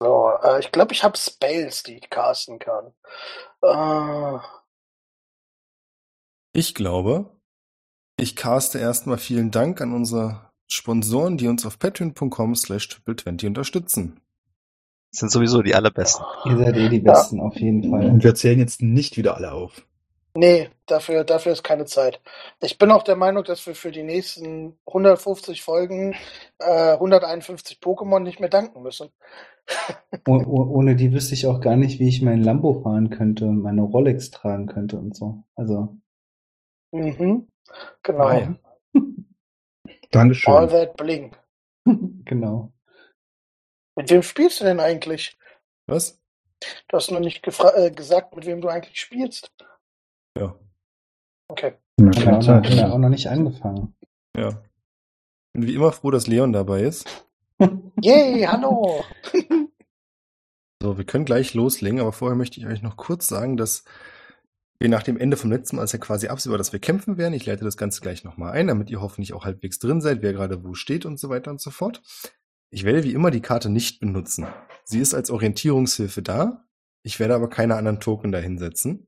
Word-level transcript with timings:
So, 0.00 0.30
äh, 0.42 0.60
ich 0.60 0.72
glaube, 0.72 0.92
ich 0.92 1.04
habe 1.04 1.16
Spells, 1.16 1.82
die 1.82 1.98
ich 1.98 2.10
casten 2.10 2.58
kann. 2.58 2.92
Äh, 3.62 4.38
Ich 6.52 6.74
glaube, 6.74 7.30
ich 8.16 8.36
caste 8.36 8.78
erstmal 8.78 9.18
vielen 9.18 9.50
Dank 9.50 9.80
an 9.80 9.92
unsere 9.92 10.50
Sponsoren, 10.68 11.36
die 11.36 11.48
uns 11.48 11.66
auf 11.66 11.78
patreon.com 11.78 12.54
slash 12.54 12.88
triple20 12.88 13.48
unterstützen. 13.48 14.20
Sind 15.10 15.30
sowieso 15.30 15.62
die 15.62 15.74
allerbesten. 15.74 16.24
Ihr 16.44 16.58
seid 16.58 16.76
eh 16.76 16.88
die 16.88 17.00
Besten, 17.00 17.40
auf 17.40 17.56
jeden 17.56 17.90
Fall. 17.90 18.06
Und 18.06 18.24
wir 18.24 18.34
zählen 18.34 18.58
jetzt 18.58 18.82
nicht 18.82 19.16
wieder 19.16 19.36
alle 19.36 19.52
auf. 19.52 19.84
Nee, 20.34 20.70
dafür, 20.86 21.24
dafür 21.24 21.52
ist 21.52 21.62
keine 21.62 21.86
Zeit. 21.86 22.20
Ich 22.60 22.78
bin 22.78 22.90
auch 22.90 23.02
der 23.02 23.16
Meinung, 23.16 23.44
dass 23.44 23.66
wir 23.66 23.74
für 23.74 23.92
die 23.92 24.02
nächsten 24.02 24.78
150 24.86 25.62
Folgen 25.62 26.14
äh, 26.58 26.92
151 26.92 27.78
Pokémon 27.78 28.20
nicht 28.20 28.40
mehr 28.40 28.48
danken 28.50 28.82
müssen. 28.82 29.10
Oh, 30.26 30.42
oh, 30.46 30.76
ohne 30.76 30.94
die 30.96 31.12
wüsste 31.12 31.34
ich 31.34 31.46
auch 31.46 31.60
gar 31.60 31.76
nicht, 31.76 31.98
wie 31.98 32.08
ich 32.08 32.22
mein 32.22 32.42
Lambo 32.42 32.82
fahren 32.82 33.10
könnte 33.10 33.46
und 33.46 33.62
meine 33.62 33.82
Rolex 33.82 34.30
tragen 34.30 34.66
könnte 34.66 34.98
und 34.98 35.16
so. 35.16 35.44
Also, 35.56 35.96
Mhm. 36.94 37.48
Genau. 38.04 38.28
Nein. 38.28 38.58
Dankeschön. 40.12 40.54
All 40.54 40.68
that 40.68 40.96
bling. 40.96 41.34
genau. 42.24 42.72
Mit 43.96 44.10
wem 44.10 44.22
spielst 44.22 44.60
du 44.60 44.64
denn 44.64 44.78
eigentlich? 44.78 45.36
Was? 45.86 46.20
Du 46.88 46.96
hast 46.96 47.10
noch 47.10 47.20
nicht 47.20 47.46
äh, 47.46 47.90
gesagt, 47.90 48.34
mit 48.36 48.46
wem 48.46 48.60
du 48.60 48.68
eigentlich 48.68 48.98
spielst. 48.98 49.52
Ja. 50.36 50.58
Okay. 51.48 51.74
Ja, 51.98 52.06
Haben 52.06 52.14
wir 52.14 52.22
keine 52.24 52.36
auch 52.36 52.40
noch, 52.40 52.46
Zeit. 52.46 52.66
haben 52.66 52.76
wir 52.76 52.92
auch 52.92 52.98
noch 52.98 53.08
nicht 53.08 53.28
angefangen. 53.28 53.94
Ja. 54.36 54.62
Bin 55.52 55.66
wie 55.66 55.74
immer 55.74 55.92
froh, 55.92 56.10
dass 56.10 56.26
Leon 56.26 56.52
dabei 56.52 56.82
ist. 56.82 57.26
Yay, 58.02 58.42
hallo! 58.42 59.04
So, 60.82 60.98
wir 60.98 61.04
können 61.04 61.24
gleich 61.24 61.54
loslegen, 61.54 62.00
aber 62.00 62.12
vorher 62.12 62.36
möchte 62.36 62.58
ich 62.60 62.66
euch 62.66 62.82
noch 62.82 62.96
kurz 62.96 63.28
sagen, 63.28 63.56
dass 63.56 63.84
wir 64.80 64.88
nach 64.88 65.04
dem 65.04 65.16
Ende 65.16 65.36
vom 65.36 65.50
letzten 65.50 65.76
Mal, 65.76 65.82
als 65.82 65.92
ja 65.92 65.98
quasi 65.98 66.26
absehbar, 66.28 66.58
dass 66.58 66.72
wir 66.72 66.80
kämpfen 66.80 67.16
werden, 67.16 67.32
ich 67.32 67.46
leite 67.46 67.64
das 67.64 67.76
Ganze 67.76 68.00
gleich 68.00 68.24
nochmal 68.24 68.52
ein, 68.52 68.66
damit 68.66 68.90
ihr 68.90 69.00
hoffentlich 69.00 69.32
auch 69.32 69.44
halbwegs 69.44 69.78
drin 69.78 70.00
seid, 70.00 70.20
wer 70.20 70.32
gerade 70.32 70.64
wo 70.64 70.74
steht 70.74 71.06
und 71.06 71.18
so 71.18 71.28
weiter 71.30 71.52
und 71.52 71.60
so 71.60 71.70
fort. 71.70 72.02
Ich 72.70 72.84
werde 72.84 73.04
wie 73.04 73.12
immer 73.12 73.30
die 73.30 73.40
Karte 73.40 73.70
nicht 73.70 74.00
benutzen. 74.00 74.46
Sie 74.82 74.98
ist 74.98 75.14
als 75.14 75.30
Orientierungshilfe 75.30 76.22
da. 76.22 76.64
Ich 77.02 77.20
werde 77.20 77.36
aber 77.36 77.48
keine 77.48 77.76
anderen 77.76 78.00
Token 78.00 78.32
dahinsetzen. 78.32 79.06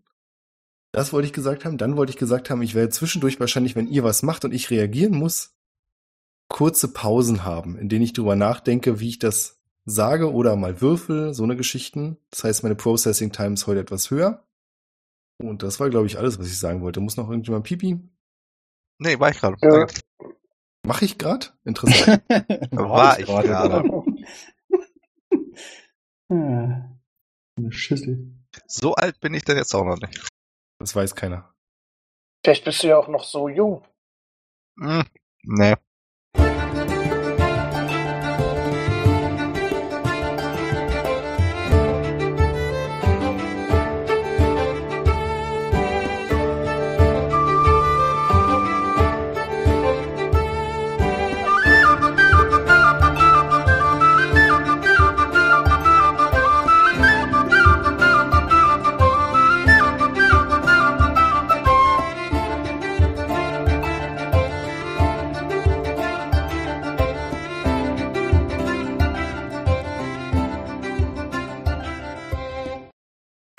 Das 0.92 1.12
wollte 1.12 1.26
ich 1.26 1.32
gesagt 1.32 1.64
haben. 1.64 1.78
Dann 1.78 1.96
wollte 1.96 2.10
ich 2.10 2.16
gesagt 2.16 2.50
haben, 2.50 2.62
ich 2.62 2.74
werde 2.74 2.90
zwischendurch 2.90 3.38
wahrscheinlich, 3.40 3.76
wenn 3.76 3.88
ihr 3.88 4.04
was 4.04 4.22
macht 4.22 4.44
und 4.44 4.52
ich 4.52 4.70
reagieren 4.70 5.16
muss, 5.16 5.54
kurze 6.48 6.92
Pausen 6.92 7.44
haben, 7.44 7.76
in 7.76 7.88
denen 7.88 8.04
ich 8.04 8.12
drüber 8.12 8.36
nachdenke, 8.36 9.00
wie 9.00 9.08
ich 9.08 9.18
das 9.18 9.60
sage 9.84 10.32
oder 10.32 10.56
mal 10.56 10.80
würfel, 10.80 11.34
so 11.34 11.44
eine 11.44 11.56
Geschichten. 11.56 12.18
Das 12.30 12.44
heißt, 12.44 12.62
meine 12.62 12.74
Processing 12.74 13.32
Time 13.32 13.54
ist 13.54 13.66
heute 13.66 13.80
etwas 13.80 14.10
höher. 14.10 14.44
Und 15.38 15.62
das 15.62 15.80
war, 15.80 15.90
glaube 15.90 16.06
ich, 16.06 16.18
alles, 16.18 16.38
was 16.38 16.46
ich 16.46 16.58
sagen 16.58 16.80
wollte. 16.80 17.00
Muss 17.00 17.16
noch 17.16 17.28
irgendjemand 17.28 17.64
pipi? 17.64 18.00
Nee, 18.98 19.18
war 19.18 19.30
ich 19.30 19.38
gerade. 19.38 19.56
Ja. 19.62 19.86
Mache 20.86 21.04
ich 21.04 21.18
grad? 21.18 21.56
Interessant. 21.64 22.22
War 22.70 23.18
ich 23.18 23.26
gerade. 23.26 23.84
Ah, 26.28 26.90
eine 27.56 27.70
Schüssel. 27.70 28.34
So 28.66 28.96
alt 28.96 29.20
bin 29.20 29.32
ich 29.32 29.44
denn 29.44 29.56
jetzt 29.56 29.72
auch 29.76 29.84
noch 29.84 30.00
nicht. 30.00 30.26
Das 30.78 30.94
weiß 30.94 31.14
keiner. 31.14 31.54
Vielleicht 32.44 32.64
bist 32.64 32.82
du 32.82 32.88
ja 32.88 32.98
auch 32.98 33.08
noch 33.08 33.24
so 33.24 33.48
jung. 33.48 33.84
Hm, 34.78 35.04
nee. 35.42 35.74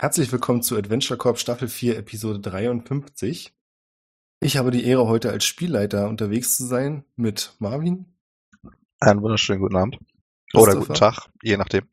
Herzlich 0.07 0.31
willkommen 0.31 0.61
zu 0.61 0.77
Adventure 0.77 1.17
Corp 1.17 1.37
Staffel 1.37 1.67
4, 1.67 1.97
Episode 1.97 2.39
53. 2.39 3.53
Ich 4.39 4.55
habe 4.55 4.71
die 4.71 4.85
Ehre, 4.85 5.05
heute 5.05 5.29
als 5.31 5.43
Spielleiter 5.43 6.07
unterwegs 6.07 6.55
zu 6.55 6.65
sein 6.65 7.03
mit 7.17 7.57
Marvin, 7.59 8.05
Einen 9.01 9.21
wunderschönen 9.21 9.59
guten 9.59 9.75
Abend. 9.75 9.99
Oder 10.53 10.77
guten 10.77 10.93
Tag, 10.93 11.27
je 11.43 11.57
nachdem. 11.57 11.89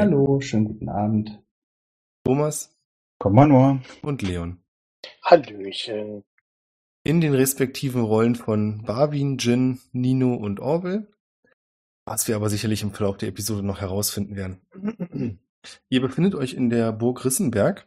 Hallo, 0.00 0.40
schönen 0.40 0.64
guten 0.64 0.88
Abend. 0.88 1.42
Thomas 2.24 2.74
Komm 3.18 3.34
mal 3.34 3.48
nur. 3.48 3.82
und 4.00 4.22
Leon. 4.22 4.64
Hallöchen. 5.22 6.24
In 7.04 7.20
den 7.20 7.34
respektiven 7.34 8.00
Rollen 8.00 8.34
von 8.34 8.82
Barwin, 8.84 9.36
Jin, 9.36 9.78
Nino 9.92 10.36
und 10.36 10.58
Orwell. 10.58 11.12
Was 12.06 12.28
wir 12.28 12.34
aber 12.34 12.48
sicherlich 12.48 12.82
im 12.82 12.94
Verlauf 12.94 13.18
der 13.18 13.28
Episode 13.28 13.62
noch 13.62 13.82
herausfinden 13.82 14.36
werden. 14.36 15.38
Ihr 15.88 16.00
befindet 16.00 16.34
euch 16.34 16.54
in 16.54 16.70
der 16.70 16.92
Burg 16.92 17.24
Rissenberg. 17.24 17.86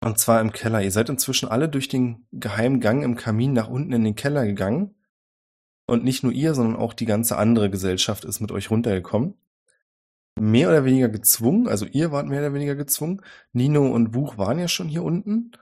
Und 0.00 0.18
zwar 0.18 0.40
im 0.40 0.52
Keller. 0.52 0.82
Ihr 0.82 0.92
seid 0.92 1.08
inzwischen 1.08 1.48
alle 1.48 1.68
durch 1.68 1.88
den 1.88 2.26
geheimen 2.32 2.80
Gang 2.80 3.02
im 3.02 3.16
Kamin 3.16 3.52
nach 3.52 3.68
unten 3.68 3.92
in 3.92 4.04
den 4.04 4.14
Keller 4.14 4.46
gegangen. 4.46 4.94
Und 5.86 6.04
nicht 6.04 6.22
nur 6.22 6.32
ihr, 6.32 6.54
sondern 6.54 6.76
auch 6.76 6.92
die 6.92 7.06
ganze 7.06 7.36
andere 7.36 7.70
Gesellschaft 7.70 8.24
ist 8.24 8.40
mit 8.40 8.52
euch 8.52 8.70
runtergekommen. 8.70 9.34
Mehr 10.38 10.68
oder 10.68 10.84
weniger 10.84 11.08
gezwungen, 11.08 11.66
also 11.66 11.84
ihr 11.86 12.12
wart 12.12 12.28
mehr 12.28 12.40
oder 12.40 12.54
weniger 12.54 12.76
gezwungen. 12.76 13.22
Nino 13.52 13.86
und 13.88 14.12
Buch 14.12 14.38
waren 14.38 14.58
ja 14.58 14.68
schon 14.68 14.88
hier 14.88 15.02
unten. 15.02 15.52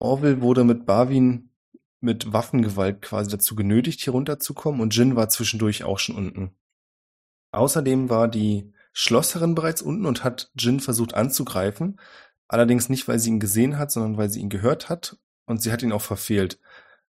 Orwell 0.00 0.40
wurde 0.40 0.64
mit 0.64 0.86
Barwin 0.86 1.50
mit 2.00 2.32
Waffengewalt 2.32 3.02
quasi 3.02 3.30
dazu 3.30 3.54
genötigt, 3.56 4.00
hier 4.00 4.12
runterzukommen 4.12 4.80
und 4.80 4.94
Jin 4.94 5.16
war 5.16 5.28
zwischendurch 5.28 5.84
auch 5.84 5.98
schon 5.98 6.16
unten. 6.16 6.54
Außerdem 7.52 8.08
war 8.08 8.28
die 8.28 8.72
Schlosserin 9.00 9.54
bereits 9.54 9.80
unten 9.80 10.06
und 10.06 10.24
hat 10.24 10.50
Jin 10.58 10.80
versucht 10.80 11.14
anzugreifen. 11.14 12.00
Allerdings 12.48 12.88
nicht, 12.88 13.06
weil 13.06 13.20
sie 13.20 13.30
ihn 13.30 13.38
gesehen 13.38 13.78
hat, 13.78 13.92
sondern 13.92 14.16
weil 14.16 14.28
sie 14.28 14.40
ihn 14.40 14.48
gehört 14.48 14.88
hat 14.88 15.16
und 15.46 15.62
sie 15.62 15.70
hat 15.70 15.84
ihn 15.84 15.92
auch 15.92 16.02
verfehlt. 16.02 16.58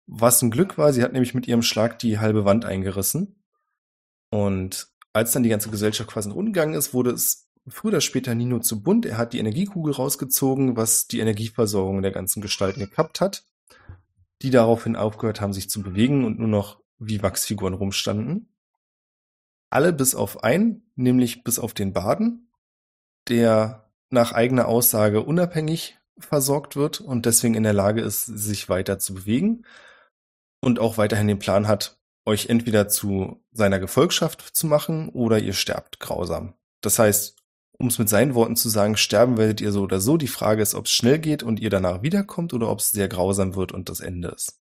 Was 0.08 0.42
ein 0.42 0.50
Glück 0.50 0.80
war, 0.80 0.94
sie 0.94 1.04
hat 1.04 1.14
nämlich 1.14 1.36
mit 1.36 1.48
ihrem 1.48 1.62
Schlag 1.62 2.00
die 2.00 2.18
halbe 2.18 2.44
Wand 2.44 2.66
eingerissen. 2.66 3.44
Und 4.32 4.88
als 5.14 5.32
dann 5.34 5.44
die 5.44 5.50
ganze 5.50 5.70
Gesellschaft 5.70 6.10
quasi 6.10 6.28
nach 6.28 6.36
unten 6.36 6.54
gegangen 6.54 6.74
ist, 6.74 6.96
wurde 6.96 7.12
es 7.12 7.52
früher 7.68 7.92
oder 7.92 8.02
später 8.02 8.34
Nino 8.34 8.58
zu 8.58 8.82
bunt. 8.82 9.06
Er 9.06 9.20
hat 9.20 9.34
die 9.34 9.40
Energiekugel 9.40 9.94
rausgezogen, 9.94 10.76
was 10.76 11.06
die 11.06 11.20
Energieversorgung 11.20 12.02
der 12.02 12.12
ganzen 12.12 12.42
Gestalten 12.42 12.80
gekappt 12.80 13.22
hat, 13.22 13.44
die 14.42 14.50
daraufhin 14.50 14.96
aufgehört 14.96 15.40
haben, 15.40 15.54
sich 15.54 15.70
zu 15.70 15.84
bewegen 15.84 16.26
und 16.26 16.40
nur 16.40 16.48
noch 16.48 16.82
wie 16.98 17.22
Wachsfiguren 17.22 17.76
rumstanden. 17.76 18.56
Alle 19.70 19.94
bis 19.94 20.16
auf 20.16 20.44
einen, 20.44 20.85
nämlich 20.96 21.44
bis 21.44 21.60
auf 21.60 21.74
den 21.74 21.94
Baden, 21.94 22.52
der 23.28 23.92
nach 24.10 24.32
eigener 24.32 24.68
Aussage 24.68 25.22
unabhängig 25.22 25.98
versorgt 26.18 26.76
wird 26.76 27.02
und 27.02 27.26
deswegen 27.26 27.56
in 27.56 27.64
der 27.64 27.74
Lage 27.74 28.02
ist, 28.02 28.26
sich 28.26 28.70
weiter 28.70 29.00
zu 29.00 29.14
bewegen 29.14 29.66
und 30.62 30.80
auch 30.80 30.98
weiterhin 30.98 31.28
den 31.28 31.40
Plan 31.40 31.68
hat, 31.68 32.00
euch 32.26 32.48
entweder 32.48 32.88
zu 32.88 33.44
seiner 33.52 33.80
Gefolgschaft 33.80 34.42
zu 34.56 34.68
machen 34.68 35.10
oder 35.10 35.40
ihr 35.40 35.54
sterbt 35.54 36.00
grausam. 36.00 36.56
Das 36.82 37.00
heißt, 37.00 37.38
um 37.78 37.88
es 37.88 38.00
mit 38.00 38.10
seinen 38.10 38.36
Worten 38.36 38.56
zu 38.56 38.70
sagen, 38.70 38.96
sterben 38.96 39.38
werdet 39.38 39.60
ihr 39.60 39.72
so 39.72 39.82
oder 39.82 40.00
so. 40.00 40.18
Die 40.18 40.28
Frage 40.28 40.62
ist, 40.62 40.76
ob 40.76 40.86
es 40.86 40.92
schnell 40.92 41.20
geht 41.20 41.44
und 41.44 41.60
ihr 41.60 41.70
danach 41.70 42.02
wiederkommt 42.02 42.54
oder 42.54 42.70
ob 42.70 42.80
es 42.80 42.92
sehr 42.92 43.10
grausam 43.10 43.56
wird 43.56 43.74
und 43.74 43.90
das 43.90 44.00
Ende 44.00 44.30
ist. 44.30 44.60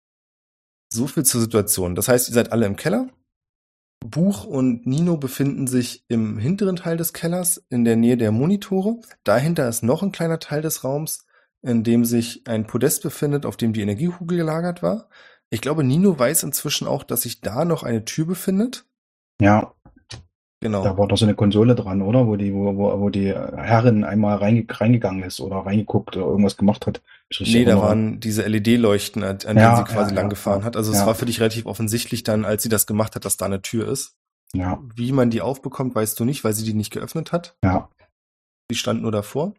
So 0.92 1.06
viel 1.06 1.24
zur 1.24 1.40
Situation. 1.40 1.94
Das 1.94 2.08
heißt, 2.08 2.28
ihr 2.28 2.34
seid 2.34 2.52
alle 2.52 2.66
im 2.66 2.76
Keller. 2.76 3.08
Buch 4.12 4.44
und 4.44 4.86
Nino 4.86 5.16
befinden 5.16 5.66
sich 5.66 6.04
im 6.06 6.38
hinteren 6.38 6.76
Teil 6.76 6.96
des 6.96 7.12
Kellers 7.12 7.64
in 7.68 7.84
der 7.84 7.96
Nähe 7.96 8.16
der 8.16 8.30
Monitore. 8.30 9.00
Dahinter 9.24 9.68
ist 9.68 9.82
noch 9.82 10.04
ein 10.04 10.12
kleiner 10.12 10.38
Teil 10.38 10.62
des 10.62 10.84
Raums, 10.84 11.26
in 11.62 11.82
dem 11.82 12.04
sich 12.04 12.46
ein 12.46 12.68
Podest 12.68 13.02
befindet, 13.02 13.44
auf 13.44 13.56
dem 13.56 13.72
die 13.72 13.80
Energiekugel 13.80 14.38
gelagert 14.38 14.84
war. 14.84 15.08
Ich 15.50 15.60
glaube, 15.60 15.82
Nino 15.82 16.16
weiß 16.16 16.44
inzwischen 16.44 16.86
auch, 16.86 17.02
dass 17.02 17.22
sich 17.22 17.40
da 17.40 17.64
noch 17.64 17.82
eine 17.82 18.04
Tür 18.04 18.26
befindet. 18.26 18.86
Ja, 19.40 19.74
Genau. 20.62 20.84
da 20.84 20.96
war 20.96 21.08
doch 21.08 21.18
so 21.18 21.24
eine 21.26 21.34
Konsole 21.34 21.74
dran, 21.74 22.02
oder? 22.02 22.28
Wo 22.28 22.36
die, 22.36 22.54
wo, 22.54 22.76
wo, 22.76 23.00
wo 23.00 23.10
die 23.10 23.34
Herrin 23.34 24.04
einmal 24.04 24.36
reinge 24.36 24.64
reingegangen 24.68 25.24
ist 25.24 25.40
oder 25.40 25.56
reingeguckt 25.56 26.16
oder 26.16 26.24
irgendwas 26.26 26.56
gemacht 26.56 26.86
hat. 26.86 27.02
Nee, 27.40 27.64
da 27.64 27.80
waren 27.80 28.20
diese 28.20 28.46
LED-Leuchten, 28.46 29.24
an 29.24 29.38
an 29.44 29.56
Ja, 29.56 29.74
denen 29.74 29.76
sie 29.86 29.92
quasi 29.92 30.14
ja, 30.14 30.22
lang 30.22 30.32
ja, 30.32 30.62
hat. 30.62 30.76
Also 30.76 30.92
es 30.92 31.04
war 31.04 31.16
für 31.16 31.26
dich 31.26 31.40
relativ 31.40 31.66
offensichtlich 31.66 32.22
dann, 32.22 32.44
als 32.44 32.62
sie 32.62 32.68
das 32.68 32.86
gemacht 32.86 33.16
hat, 33.16 33.24
dass 33.24 33.36
da 33.36 33.46
eine 33.46 33.60
Tür 33.60 33.88
ist. 33.88 34.14
Ja, 34.54 34.80
Wie 34.94 35.10
man 35.10 35.30
die 35.30 35.40
aufbekommt, 35.40 35.96
weißt 35.96 36.20
du 36.20 36.24
nicht, 36.24 36.44
weil 36.44 36.52
sie 36.52 36.64
die 36.64 36.74
nicht 36.74 36.92
geöffnet 36.92 37.32
hat. 37.32 37.56
ja. 37.64 37.88
Sie 38.70 38.78
stand 38.78 39.02
nur 39.02 39.12
davor. 39.12 39.52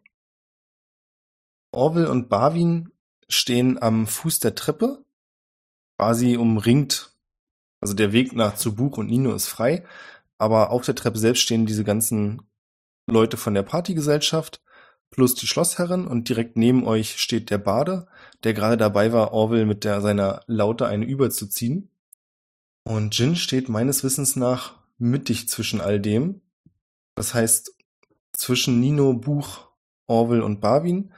Orwell 1.72 2.08
und 2.08 2.30
Barwin 2.30 2.92
stehen 3.28 3.80
am 3.80 4.08
Fuß 4.08 4.40
der 4.40 4.56
Treppe, 4.56 5.04
quasi 6.00 6.38
umringt. 6.38 7.14
Also 7.82 7.94
der 7.94 8.14
Weg 8.14 8.34
nach 8.34 8.56
zu 8.56 8.74
Buch 8.74 8.98
und 8.98 9.08
Nino 9.08 9.34
ist 9.34 9.48
frei, 9.50 9.84
aber 10.38 10.72
auf 10.72 10.84
der 10.84 10.96
Treppe 10.96 11.18
selbst 11.18 11.42
stehen 11.42 11.66
diese 11.66 11.84
ganzen 11.84 12.42
Leute 13.08 13.38
von 13.38 13.54
der 13.54 13.64
Partygesellschaft 13.64 14.62
plus 15.14 15.36
die 15.36 15.48
Schlossherrin 15.48 16.08
und 16.08 16.28
direkt 16.28 16.58
neben 16.58 16.86
euch 16.88 17.20
steht 17.20 17.52
der 17.52 17.60
Bade, 17.60 18.08
der 18.44 18.54
gerade 18.54 18.78
dabei 18.78 19.14
war, 19.14 19.32
Orwell 19.32 19.66
mit 19.66 19.84
der, 19.84 20.02
seiner 20.02 20.42
Laute 20.48 20.88
eine 20.88 21.06
überzuziehen. 21.06 21.90
Und 22.84 23.18
Jin 23.18 23.36
steht 23.36 23.70
meines 23.70 24.04
Wissens 24.04 24.36
nach 24.36 24.74
mittig 24.98 25.48
zwischen 25.48 25.82
all 25.82 26.00
dem. 26.00 26.42
Das 27.16 27.34
heißt, 27.34 27.76
zwischen 28.34 28.80
Nino, 28.80 29.14
Buch, 29.14 29.68
Orwell 30.08 30.42
und 30.42 30.60
Barwin. 30.60 31.14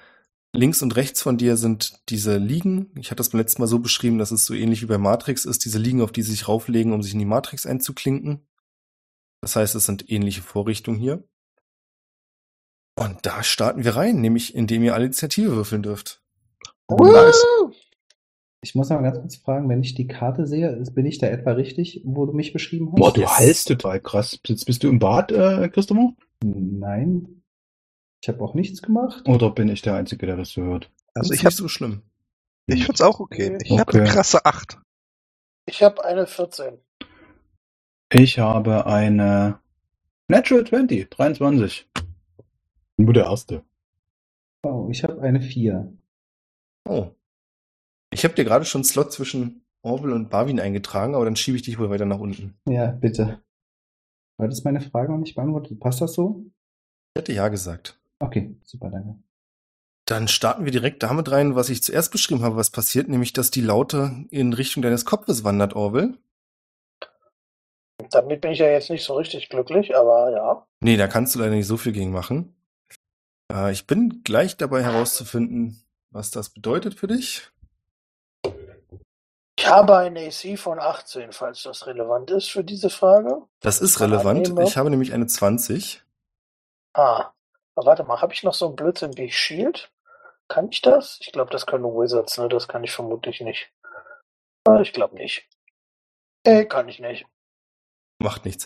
Links 0.54 0.82
und 0.82 0.96
rechts 0.96 1.22
von 1.22 1.38
dir 1.38 1.58
sind 1.58 2.02
diese 2.10 2.38
Liegen. 2.38 2.92
Ich 3.00 3.08
hatte 3.08 3.18
das 3.18 3.30
beim 3.30 3.40
letzten 3.40 3.62
Mal 3.62 3.68
so 3.68 3.80
beschrieben, 3.80 4.18
dass 4.18 4.32
es 4.32 4.46
so 4.46 4.54
ähnlich 4.54 4.82
wie 4.82 4.88
bei 4.88 4.98
Matrix 4.98 5.46
ist, 5.46 5.66
diese 5.66 5.80
Liegen, 5.80 6.02
auf 6.02 6.12
die 6.12 6.22
sie 6.22 6.32
sich 6.32 6.48
rauflegen, 6.48 6.94
um 6.94 7.02
sich 7.02 7.14
in 7.14 7.20
die 7.20 7.26
Matrix 7.26 7.66
einzuklinken. 7.66 8.46
Das 9.46 9.56
heißt, 9.56 9.76
es 9.76 9.86
sind 9.86 10.10
ähnliche 10.10 10.42
Vorrichtungen 10.42 10.98
hier. 10.98 11.24
Und 12.98 13.28
da 13.28 13.44
starten 13.44 13.84
wir 13.84 13.96
rein, 13.96 14.20
nämlich 14.20 14.56
indem 14.56 14.82
ihr 14.82 14.96
alle 14.96 15.06
Initiative 15.06 15.52
würfeln 15.56 15.84
dürft. 15.84 16.24
Nice. 16.90 17.46
Woo! 17.60 17.72
Ich 18.64 18.74
muss 18.74 18.90
noch 18.90 18.98
mal 19.00 19.04
ganz 19.04 19.20
kurz 19.20 19.36
fragen, 19.36 19.70
wenn 19.70 19.84
ich 19.84 19.94
die 19.94 20.08
Karte 20.08 20.48
sehe, 20.48 20.82
bin 20.96 21.06
ich 21.06 21.20
da 21.20 21.28
etwa 21.28 21.52
richtig, 21.52 22.02
wo 22.06 22.26
du 22.26 22.34
mich 22.34 22.54
beschrieben 22.54 22.88
hast? 22.88 22.96
Boah, 22.96 23.14
du 23.14 23.22
Yes. 23.22 23.38
hallst 23.38 23.68
total 23.68 24.02
krass. 24.02 24.40
Jetzt 24.48 24.66
bist 24.66 24.82
du 24.82 24.90
im 24.90 24.98
Bad, 24.98 25.32
äh, 25.32 25.70
Christopher? 25.70 26.16
Nein. 26.44 27.44
Ich 28.24 28.30
habe 28.30 28.44
auch 28.44 28.56
nichts 28.56 28.82
gemacht. 28.82 29.28
Oder 29.28 29.52
bin 29.52 29.70
ich 29.70 29.84
der 29.84 29.94
Einzige, 29.94 30.26
der 30.26 30.38
das 30.38 30.50
so 30.50 30.64
hört? 30.64 30.90
Also 31.14 31.34
ich 31.34 31.42
hab, 31.42 31.52
nicht 31.52 31.58
so 31.58 31.68
schlimm. 31.68 32.02
ich 32.66 32.84
find's 32.86 33.02
auch 33.02 33.20
okay. 33.20 33.60
Ich 33.62 33.78
hab 33.78 33.90
Okay. 33.90 34.00
eine 34.00 34.10
krasse 34.10 34.44
8. 34.44 34.80
Ich 35.68 35.84
habe 35.84 36.04
eine 36.04 36.26
14. 36.26 36.80
Ich 38.18 38.40
habe 38.40 38.86
eine 38.86 39.60
Natural 40.30 40.66
20, 40.66 41.12
23. 41.12 41.86
Nur 42.96 43.12
der 43.12 43.26
erste. 43.26 43.62
Oh, 44.64 44.88
ich 44.90 45.04
habe 45.04 45.22
eine 45.22 45.42
4. 45.42 45.92
Oh. 46.88 47.10
Ich 48.14 48.24
habe 48.24 48.34
dir 48.34 48.46
gerade 48.46 48.64
schon 48.64 48.80
einen 48.80 48.86
Slot 48.86 49.12
zwischen 49.12 49.66
Orwell 49.82 50.14
und 50.14 50.30
Barwin 50.30 50.62
eingetragen, 50.62 51.14
aber 51.14 51.26
dann 51.26 51.36
schiebe 51.36 51.58
ich 51.58 51.64
dich 51.64 51.78
wohl 51.78 51.90
weiter 51.90 52.06
nach 52.06 52.20
unten. 52.20 52.58
Ja, 52.70 52.88
bitte. 52.88 53.42
War 54.38 54.48
das 54.48 54.64
meine 54.64 54.80
Frage 54.80 55.12
noch 55.12 55.20
nicht 55.20 55.36
beantwortet? 55.36 55.82
Passt 55.82 56.00
das 56.00 56.14
so? 56.14 56.46
Ich 57.16 57.20
hätte 57.20 57.34
ja 57.34 57.50
gesagt. 57.50 58.00
Okay, 58.20 58.56
super, 58.64 58.92
danke. 58.92 59.20
Dann 60.06 60.30
starten 60.30 60.64
wir 60.64 60.72
direkt 60.72 61.04
damit 61.04 61.30
rein, 61.32 61.56
was 61.56 61.68
ich 61.68 61.84
zuerst 61.84 62.14
beschrieben 62.14 62.44
habe, 62.44 62.56
was 62.56 62.70
passiert, 62.70 63.10
nämlich 63.10 63.34
dass 63.34 63.52
die 63.52 63.60
Laute 63.60 64.26
in 64.30 64.54
Richtung 64.54 64.82
deines 64.82 65.04
Kopfes 65.04 65.44
wandert, 65.44 65.76
Orwell. 65.76 66.18
Damit 68.12 68.42
bin 68.42 68.52
ich 68.52 68.60
ja 68.60 68.68
jetzt 68.68 68.90
nicht 68.90 69.04
so 69.04 69.16
richtig 69.16 69.50
glücklich, 69.50 69.96
aber 69.96 70.32
ja. 70.32 70.68
Nee, 70.82 70.98
da 70.98 71.08
kannst 71.08 71.36
du 71.36 71.40
leider 71.40 71.52
nicht 71.52 71.68
so 71.68 71.78
viel 71.78 71.92
gegen 71.94 72.12
machen. 72.12 72.56
Äh, 73.52 73.72
ich 73.72 73.88
bin 73.88 74.22
gleich 74.24 74.58
dabei 74.58 74.84
herauszufinden, 74.84 75.82
was 76.12 76.32
das 76.32 76.50
bedeutet 76.50 76.96
für 76.96 77.08
dich. 77.08 77.50
Ich 79.58 79.68
habe 79.68 79.98
ein 79.98 80.18
AC 80.18 80.60
von 80.60 80.80
18, 80.80 81.32
falls 81.32 81.64
das 81.64 81.88
relevant 81.88 82.30
ist 82.30 82.52
für 82.52 82.64
diese 82.64 82.90
Frage. 82.90 83.44
Das 83.62 83.80
ist 83.82 84.00
relevant. 84.02 84.48
annehme. 84.48 84.64
Ich 84.68 84.78
habe 84.78 84.90
nämlich 84.90 85.14
eine 85.14 85.28
20. 85.28 86.04
Ah, 86.94 87.32
aber 87.76 87.88
warte 87.88 88.04
mal, 88.04 88.22
habe 88.22 88.34
ich 88.34 88.44
noch 88.44 88.54
so 88.54 88.68
einen 88.68 88.76
Blödsinn 88.76 89.18
wie 89.18 89.32
Shield? 89.32 89.92
Kann 90.48 90.70
ich 90.70 90.82
das? 90.82 91.18
Ich 91.22 91.32
glaube, 91.32 91.52
das 91.52 91.66
können 91.66 91.84
Wizards, 91.86 92.38
ne? 92.38 92.48
Das 92.50 92.68
kann 92.68 92.84
ich 92.84 92.92
vermutlich 92.92 93.42
nicht. 93.42 93.72
Äh, 94.68 94.82
Ich 94.82 94.94
glaube 94.94 95.16
nicht. 95.16 95.48
Äh, 96.44 96.66
kann 96.66 96.88
ich 96.88 97.00
nicht. 97.00 97.26
Macht 98.26 98.44
nichts. 98.44 98.66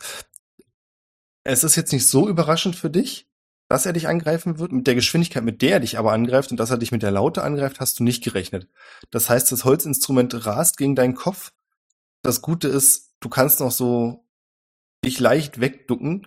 Es 1.43 1.65
ist 1.65 1.75
jetzt 1.75 1.91
nicht 1.91 2.07
so 2.07 2.29
überraschend 2.29 2.77
für 2.77 2.89
dich, 2.89 3.29
dass 3.67 3.85
er 3.85 3.91
dich 3.91 4.07
angreifen 4.07 4.57
wird. 4.57 4.71
Mit 4.71 4.87
der 4.87 4.95
Geschwindigkeit, 4.95 5.43
mit 5.43 5.61
der 5.61 5.73
er 5.73 5.79
dich 5.81 5.97
aber 5.97 6.13
angreift 6.13 6.51
und 6.51 6.57
dass 6.61 6.69
er 6.69 6.77
dich 6.77 6.93
mit 6.93 7.03
der 7.03 7.11
Laute 7.11 7.43
angreift, 7.43 7.81
hast 7.81 7.99
du 7.99 8.05
nicht 8.05 8.23
gerechnet. 8.23 8.69
Das 9.11 9.29
heißt, 9.29 9.51
das 9.51 9.65
Holzinstrument 9.65 10.45
rast 10.45 10.77
gegen 10.77 10.95
deinen 10.95 11.13
Kopf. 11.13 11.51
Das 12.21 12.41
Gute 12.41 12.69
ist, 12.69 13.15
du 13.19 13.27
kannst 13.27 13.59
noch 13.59 13.71
so 13.71 14.25
dich 15.03 15.19
leicht 15.19 15.59
wegducken, 15.59 16.25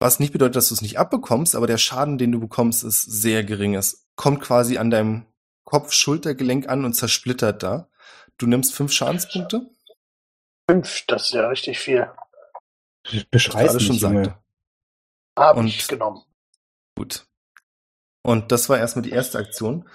was 0.00 0.18
nicht 0.18 0.32
bedeutet, 0.32 0.56
dass 0.56 0.70
du 0.70 0.74
es 0.74 0.82
nicht 0.82 0.98
abbekommst, 0.98 1.54
aber 1.54 1.68
der 1.68 1.78
Schaden, 1.78 2.18
den 2.18 2.32
du 2.32 2.40
bekommst, 2.40 2.82
ist 2.82 3.02
sehr 3.02 3.44
gering. 3.44 3.76
Es 3.76 4.08
kommt 4.16 4.40
quasi 4.40 4.78
an 4.78 4.90
deinem 4.90 5.26
Kopf-Schultergelenk 5.62 6.68
an 6.68 6.84
und 6.84 6.94
zersplittert 6.94 7.62
da. 7.62 7.88
Du 8.36 8.48
nimmst 8.48 8.74
fünf 8.74 8.90
Schadenspunkte. 8.90 9.70
Fünf, 10.68 11.04
das 11.06 11.26
ist 11.26 11.34
ja 11.34 11.46
richtig 11.46 11.78
viel. 11.78 12.10
Alles 13.04 13.88
mich, 13.88 14.00
Junge. 14.00 14.38
Habe 15.38 15.60
Und- 15.60 15.66
ich 15.66 15.86
genommen. 15.88 16.22
Gut. 16.96 17.26
Und 18.22 18.52
das 18.52 18.68
war 18.68 18.78
erstmal 18.78 19.02
die 19.02 19.10
erste 19.10 19.38
Aktion, 19.38 19.86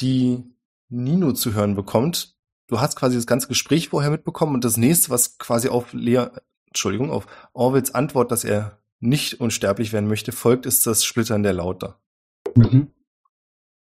die 0.00 0.42
Nino 0.88 1.32
zu 1.32 1.52
hören 1.52 1.74
bekommt. 1.74 2.36
Du 2.68 2.80
hast 2.80 2.96
quasi 2.96 3.16
das 3.16 3.26
ganze 3.26 3.48
Gespräch 3.48 3.88
vorher 3.90 4.10
mitbekommen 4.10 4.54
und 4.54 4.64
das 4.64 4.76
nächste, 4.76 5.10
was 5.10 5.36
quasi 5.38 5.68
auf 5.68 5.92
Lea, 5.92 6.26
Entschuldigung, 6.68 7.10
auf 7.10 7.26
Orwells 7.52 7.94
Antwort, 7.94 8.30
dass 8.32 8.44
er 8.44 8.78
nicht 9.00 9.40
unsterblich 9.40 9.92
werden 9.92 10.08
möchte, 10.08 10.32
folgt, 10.32 10.64
ist 10.64 10.86
das 10.86 11.04
Splittern 11.04 11.42
der 11.42 11.52
Laute. 11.52 11.96
Mhm. 12.54 12.90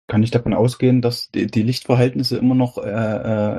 Kann 0.08 0.22
ich 0.24 0.32
davon 0.32 0.54
ausgehen, 0.54 1.02
dass 1.02 1.32
die, 1.32 1.48
die 1.48 1.62
Lichtverhältnisse 1.62 2.38
immer 2.38 2.56
noch 2.56 2.78
äh, 2.78 2.90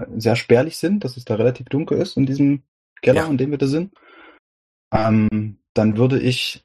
äh, 0.03 0.07
sehr 0.21 0.37
spärlich 0.37 0.77
sind, 0.77 1.05
dass 1.05 1.17
es 1.17 1.25
da 1.25 1.37
relativ 1.37 1.67
dunkel 1.71 1.99
ist 1.99 2.19
in 2.19 2.27
diesem 2.27 2.65
Keller, 3.01 3.23
Ja. 3.23 3.27
in 3.29 3.39
dem 3.39 3.51
wir 3.51 3.59
da 3.59 3.67
sind? 3.67 3.95
Ähm, 4.95 5.59
dann 5.75 5.97
würde 5.97 6.21
ich, 6.21 6.65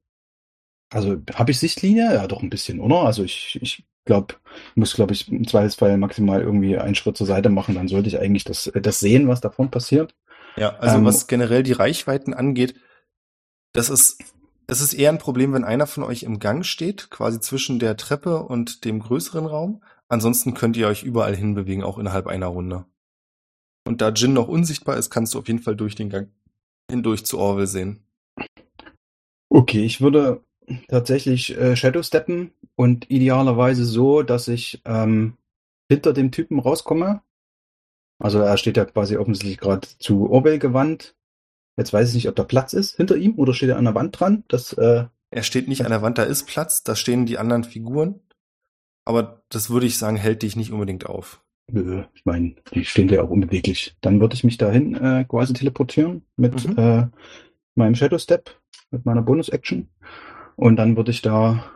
also 0.92 1.18
habe 1.34 1.52
ich 1.52 1.60
Sichtlinie? 1.60 2.14
Ja, 2.14 2.28
doch 2.28 2.44
ein 2.44 2.50
bisschen, 2.50 2.80
oder? 2.80 3.04
Also 3.04 3.24
ich, 3.24 3.60
ich 3.62 3.84
glaube, 4.06 4.36
muss, 4.76 4.94
glaube 4.94 5.14
ich, 5.14 5.28
im 5.30 5.48
Zweifelsfall 5.48 5.98
maximal 5.98 6.42
irgendwie 6.42 6.78
einen 6.78 6.96
Schritt 6.96 7.18
zur 7.18 7.28
Seite 7.28 7.50
machen, 7.50 7.76
dann 7.76 7.88
sollte 7.88 8.08
ich 8.08 8.20
eigentlich 8.20 8.44
das, 8.44 8.72
das 8.74 9.00
sehen, 9.00 9.28
was 9.28 9.42
davon 9.42 9.72
passiert. 9.72 10.16
Ja, 10.56 10.78
also 10.78 10.98
Ähm, 10.98 11.06
was 11.06 11.28
generell 11.28 11.64
die 11.64 11.74
Reichweiten 11.74 12.34
angeht, 12.34 12.76
das 13.74 13.90
ist, 13.90 14.24
es 14.68 14.82
ist 14.82 14.94
eher 14.94 15.10
ein 15.10 15.20
Problem, 15.20 15.54
wenn 15.54 15.64
einer 15.64 15.88
von 15.88 16.04
euch 16.04 16.24
im 16.24 16.40
Gang 16.40 16.66
steht, 16.66 17.10
quasi 17.10 17.40
zwischen 17.40 17.80
der 17.80 17.98
Treppe 17.98 18.44
und 18.44 18.86
dem 18.86 19.00
größeren 19.00 19.46
Raum. 19.46 19.84
Ansonsten 20.08 20.54
könnt 20.54 20.76
ihr 20.78 20.88
euch 20.88 21.04
überall 21.04 21.36
hinbewegen, 21.36 21.84
auch 21.84 21.98
innerhalb 21.98 22.28
einer 22.28 22.48
Runde. 22.48 22.86
Und 23.88 24.02
da 24.02 24.10
Jin 24.10 24.34
noch 24.34 24.48
unsichtbar 24.48 24.98
ist, 24.98 25.10
kannst 25.10 25.34
du 25.34 25.40
auf 25.40 25.48
jeden 25.48 25.60
Fall 25.60 25.76
durch 25.76 25.96
den 25.96 26.10
Gang 26.10 26.30
hindurch 26.90 27.26
zu 27.26 27.38
Orwell 27.38 27.68
sehen. 27.68 28.04
Okay, 29.50 29.84
ich 29.84 30.02
würde 30.02 30.44
tatsächlich 30.88 31.58
äh, 31.58 31.76
Shadow 31.76 32.04
steppen 32.04 32.52
und 32.76 33.10
idealerweise 33.10 33.86
so, 33.86 34.22
dass 34.22 34.48
ich 34.48 34.82
ähm, 34.86 35.34
hinter 35.90 36.14
dem 36.14 36.32
Typen 36.32 36.60
rauskomme. 36.60 37.22
Also 38.22 38.40
er 38.40 38.58
steht 38.58 38.78
ja 38.78 38.86
quasi 38.86 39.18
offensichtlich 39.18 39.58
gerade 39.58 39.88
zu 39.98 40.30
Orwell 40.30 40.60
gewandt. 40.60 41.16
Jetzt 41.78 41.94
weiß 41.94 42.10
ich 42.10 42.16
nicht, 42.16 42.28
ob 42.28 42.36
da 42.36 42.44
Platz 42.44 42.74
ist 42.74 42.98
hinter 42.98 43.16
ihm 43.16 43.36
oder 43.40 43.54
steht 43.54 43.70
er 43.70 43.78
an 43.78 43.86
der 43.86 43.96
Wand 43.96 44.20
dran. 44.20 44.44
Das, 44.50 44.74
äh, 44.74 45.06
Er 45.32 45.44
steht 45.44 45.68
nicht 45.68 45.84
an 45.86 45.92
der 45.92 46.02
Wand, 46.02 46.18
da 46.18 46.24
ist 46.24 46.46
Platz, 46.46 46.84
da 46.84 46.96
stehen 46.96 47.26
die 47.26 47.38
anderen 47.38 47.64
Figuren. 47.64 48.20
Aber 49.06 49.42
das 49.50 49.70
würde 49.70 49.86
ich 49.88 49.98
sagen, 49.98 50.18
hält 50.18 50.44
dich 50.44 50.56
nicht 50.56 50.72
unbedingt 50.72 51.06
auf. 51.08 51.44
nö, 51.72 52.04
ich 52.14 52.26
meine, 52.26 52.56
die 52.74 52.84
stehen 52.86 53.10
ja 53.10 53.24
auch 53.24 53.30
unbeweglich. 53.30 53.96
Dann 54.02 54.20
würde 54.20 54.36
ich 54.36 54.44
mich 54.44 54.58
dahin 54.58 54.96
äh, 54.96 55.26
quasi 55.28 55.54
teleportieren 55.54 56.24
mit 56.36 56.68
Mhm. 56.68 56.78
äh, 56.78 57.08
meinem 57.76 57.96
Shadow 57.96 58.18
Step, 58.18 58.60
mit 58.92 59.06
meiner 59.06 59.22
Bonus-Action. 59.22 59.90
Und 60.56 60.76
dann 60.76 60.98
würde 60.98 61.12
ich 61.12 61.22
da 61.22 61.72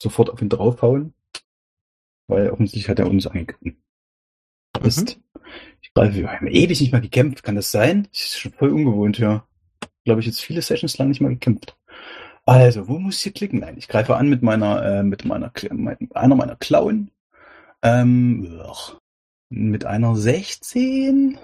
sofort 0.00 0.30
auf 0.30 0.42
ihn 0.42 0.48
draufhauen. 0.48 1.14
Weil 2.28 2.50
offensichtlich 2.50 2.88
hat 2.88 2.98
er 2.98 3.08
uns 3.08 3.26
angegriffen. 3.26 3.82
Ist. 4.82 5.18
Ich 5.80 5.94
greife, 5.94 6.16
wir 6.16 6.30
haben 6.30 6.48
ewig 6.48 6.80
nicht 6.80 6.92
mal 6.92 7.00
gekämpft. 7.00 7.42
Kann 7.42 7.54
das 7.54 7.70
sein? 7.70 8.08
Das 8.10 8.20
ist 8.20 8.38
schon 8.38 8.52
voll 8.52 8.70
ungewohnt, 8.70 9.18
ja. 9.18 9.46
Glaube 10.04 10.20
ich, 10.20 10.26
jetzt 10.26 10.42
viele 10.42 10.60
Sessions 10.60 10.98
lang 10.98 11.08
nicht 11.08 11.20
mal 11.20 11.30
gekämpft. 11.30 11.76
Also, 12.44 12.86
wo 12.86 12.98
muss 12.98 13.16
ich 13.16 13.22
hier 13.22 13.32
klicken? 13.32 13.60
Nein, 13.60 13.76
ich 13.78 13.88
greife 13.88 14.16
an 14.16 14.28
mit 14.28 14.42
meiner, 14.42 14.84
äh, 14.84 15.02
mit 15.02 15.24
meiner, 15.24 15.52
mit 15.72 16.14
einer 16.14 16.34
meiner 16.34 16.56
Klauen. 16.56 17.10
Ähm, 17.82 18.60
mit 19.48 19.84
einer 19.84 20.14
16. 20.14 21.38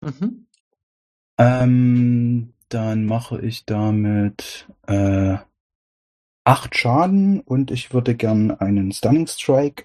Mhm. 0.00 0.46
Ähm, 1.38 2.52
dann 2.70 3.04
mache 3.06 3.40
ich 3.40 3.66
damit 3.66 4.66
äh, 4.86 5.36
acht 6.44 6.76
Schaden 6.76 7.40
und 7.40 7.70
ich 7.70 7.92
würde 7.92 8.14
gern 8.16 8.50
einen 8.50 8.92
Stunning 8.92 9.26
Strike 9.26 9.84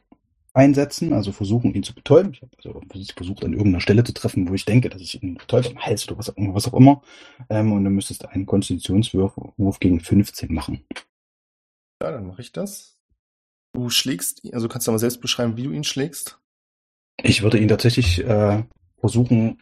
einsetzen, 0.54 1.12
also 1.14 1.32
versuchen, 1.34 1.74
ihn 1.74 1.84
zu 1.84 1.94
betäuben. 1.94 2.32
Ich 2.32 2.42
habe 2.42 2.52
also 2.58 2.82
versucht, 3.16 3.44
an 3.44 3.52
irgendeiner 3.52 3.82
Stelle 3.82 4.04
zu 4.04 4.14
treffen, 4.14 4.48
wo 4.48 4.54
ich 4.54 4.66
denke, 4.66 4.90
dass 4.90 5.02
ich 5.02 5.22
ihn 5.22 5.36
betäube, 5.36 5.70
am 5.70 5.80
Hals 5.80 6.08
oder 6.08 6.18
was, 6.18 6.34
was 6.38 6.68
auch 6.68 6.74
immer. 6.74 7.02
Ähm, 7.50 7.74
und 7.74 7.84
dann 7.84 7.94
müsstest 7.94 8.24
du 8.24 8.30
einen 8.30 8.46
Konstitutionswurf 8.46 9.80
gegen 9.80 10.00
15 10.00 10.54
machen. 10.54 10.86
Ja, 12.02 12.12
dann 12.12 12.28
mache 12.28 12.42
ich 12.42 12.52
das. 12.54 12.98
Du 13.74 13.90
schlägst, 13.90 14.46
ihn- 14.46 14.54
also 14.54 14.70
kannst 14.70 14.88
du 14.88 14.92
mal 14.92 15.00
selbst 15.00 15.20
beschreiben, 15.20 15.58
wie 15.58 15.64
du 15.64 15.72
ihn 15.72 15.84
schlägst. 15.84 16.40
Ich 17.22 17.42
würde 17.44 17.60
ihn 17.60 17.68
tatsächlich 17.68 18.24
äh, 18.24 18.64
versuchen, 19.00 19.62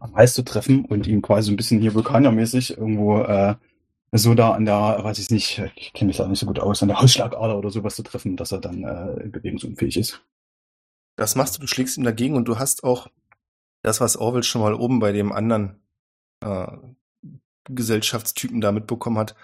am 0.00 0.14
Hals 0.14 0.34
zu 0.34 0.42
treffen 0.42 0.84
und 0.84 1.06
ihn 1.06 1.22
quasi 1.22 1.52
ein 1.52 1.56
bisschen 1.56 1.80
hier 1.80 1.94
vulkanermäßig 1.94 2.76
irgendwo 2.76 3.20
äh, 3.22 3.54
so 4.12 4.34
da 4.34 4.52
an 4.52 4.64
der, 4.64 4.98
weiß 5.02 5.18
ich 5.18 5.30
nicht, 5.30 5.62
ich 5.76 5.92
kenne 5.92 6.08
mich 6.08 6.16
da 6.16 6.26
nicht 6.26 6.38
so 6.38 6.46
gut 6.46 6.58
aus, 6.58 6.82
an 6.82 6.88
der 6.88 7.00
Ausschlagader 7.00 7.56
oder 7.56 7.70
sowas 7.70 7.96
zu 7.96 8.02
treffen, 8.02 8.36
dass 8.36 8.52
er 8.52 8.60
dann 8.60 8.84
äh, 8.84 9.28
bewegungsunfähig 9.28 9.96
ist. 9.96 10.22
Das 11.16 11.34
machst 11.34 11.56
du, 11.56 11.60
du 11.60 11.66
schlägst 11.66 11.96
ihm 11.96 12.04
dagegen 12.04 12.36
und 12.36 12.46
du 12.46 12.58
hast 12.58 12.84
auch 12.84 13.08
das, 13.82 14.00
was 14.00 14.16
Orwell 14.16 14.42
schon 14.42 14.62
mal 14.62 14.74
oben 14.74 15.00
bei 15.00 15.12
dem 15.12 15.32
anderen 15.32 15.80
äh, 16.40 16.66
Gesellschaftstypen 17.68 18.60
da 18.60 18.72
mitbekommen 18.72 19.18
hat. 19.18 19.34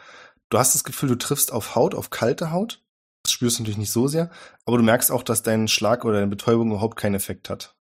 Du 0.49 0.59
hast 0.59 0.75
das 0.75 0.85
Gefühl, 0.85 1.09
du 1.11 1.19
triffst 1.19 1.53
auf 1.53 1.75
Haut, 1.75 1.95
auf 1.95 2.11
kalte 2.11 2.51
Haut. 2.51 2.83
Das 3.23 3.33
spürst 3.33 3.59
du 3.59 3.63
natürlich 3.63 3.79
nicht 3.79 3.93
so 3.93 4.09
sehr, 4.09 4.31
aber 4.67 4.79
du 4.79 4.83
merkst 4.83 5.13
auch, 5.13 5.23
dass 5.23 5.43
dein 5.43 5.69
Schlag 5.69 6.05
oder 6.05 6.15
deine 6.15 6.27
Betäubung 6.27 6.71
überhaupt 6.71 6.97
keinen 6.97 7.15
Effekt 7.15 7.49
hat. 7.51 7.77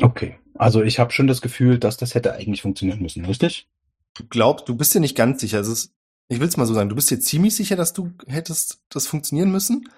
Okay, 0.00 0.38
also 0.54 0.82
ich 0.82 0.98
habe 0.98 1.12
schon 1.12 1.26
das 1.26 1.40
Gefühl, 1.42 1.78
dass 1.78 1.96
das 1.96 2.14
hätte 2.14 2.32
eigentlich 2.34 2.62
funktionieren 2.62 3.00
müssen, 3.00 3.24
richtig? 3.24 3.68
Du 4.14 4.24
glaubst, 4.28 4.68
du 4.68 4.76
bist 4.76 4.94
dir 4.94 5.00
nicht 5.00 5.16
ganz 5.16 5.40
sicher. 5.40 5.58
Also 5.58 5.72
es, 5.72 5.92
ich 6.28 6.40
will 6.40 6.48
es 6.48 6.56
mal 6.56 6.66
so 6.66 6.74
sagen, 6.74 6.88
du 6.88 6.94
bist 6.94 7.10
dir 7.10 7.20
ziemlich 7.20 7.54
sicher, 7.56 7.76
dass 7.76 7.92
du 7.92 8.12
hättest 8.26 8.80
das 8.88 9.06
funktionieren 9.06 9.50
müssen. 9.50 9.88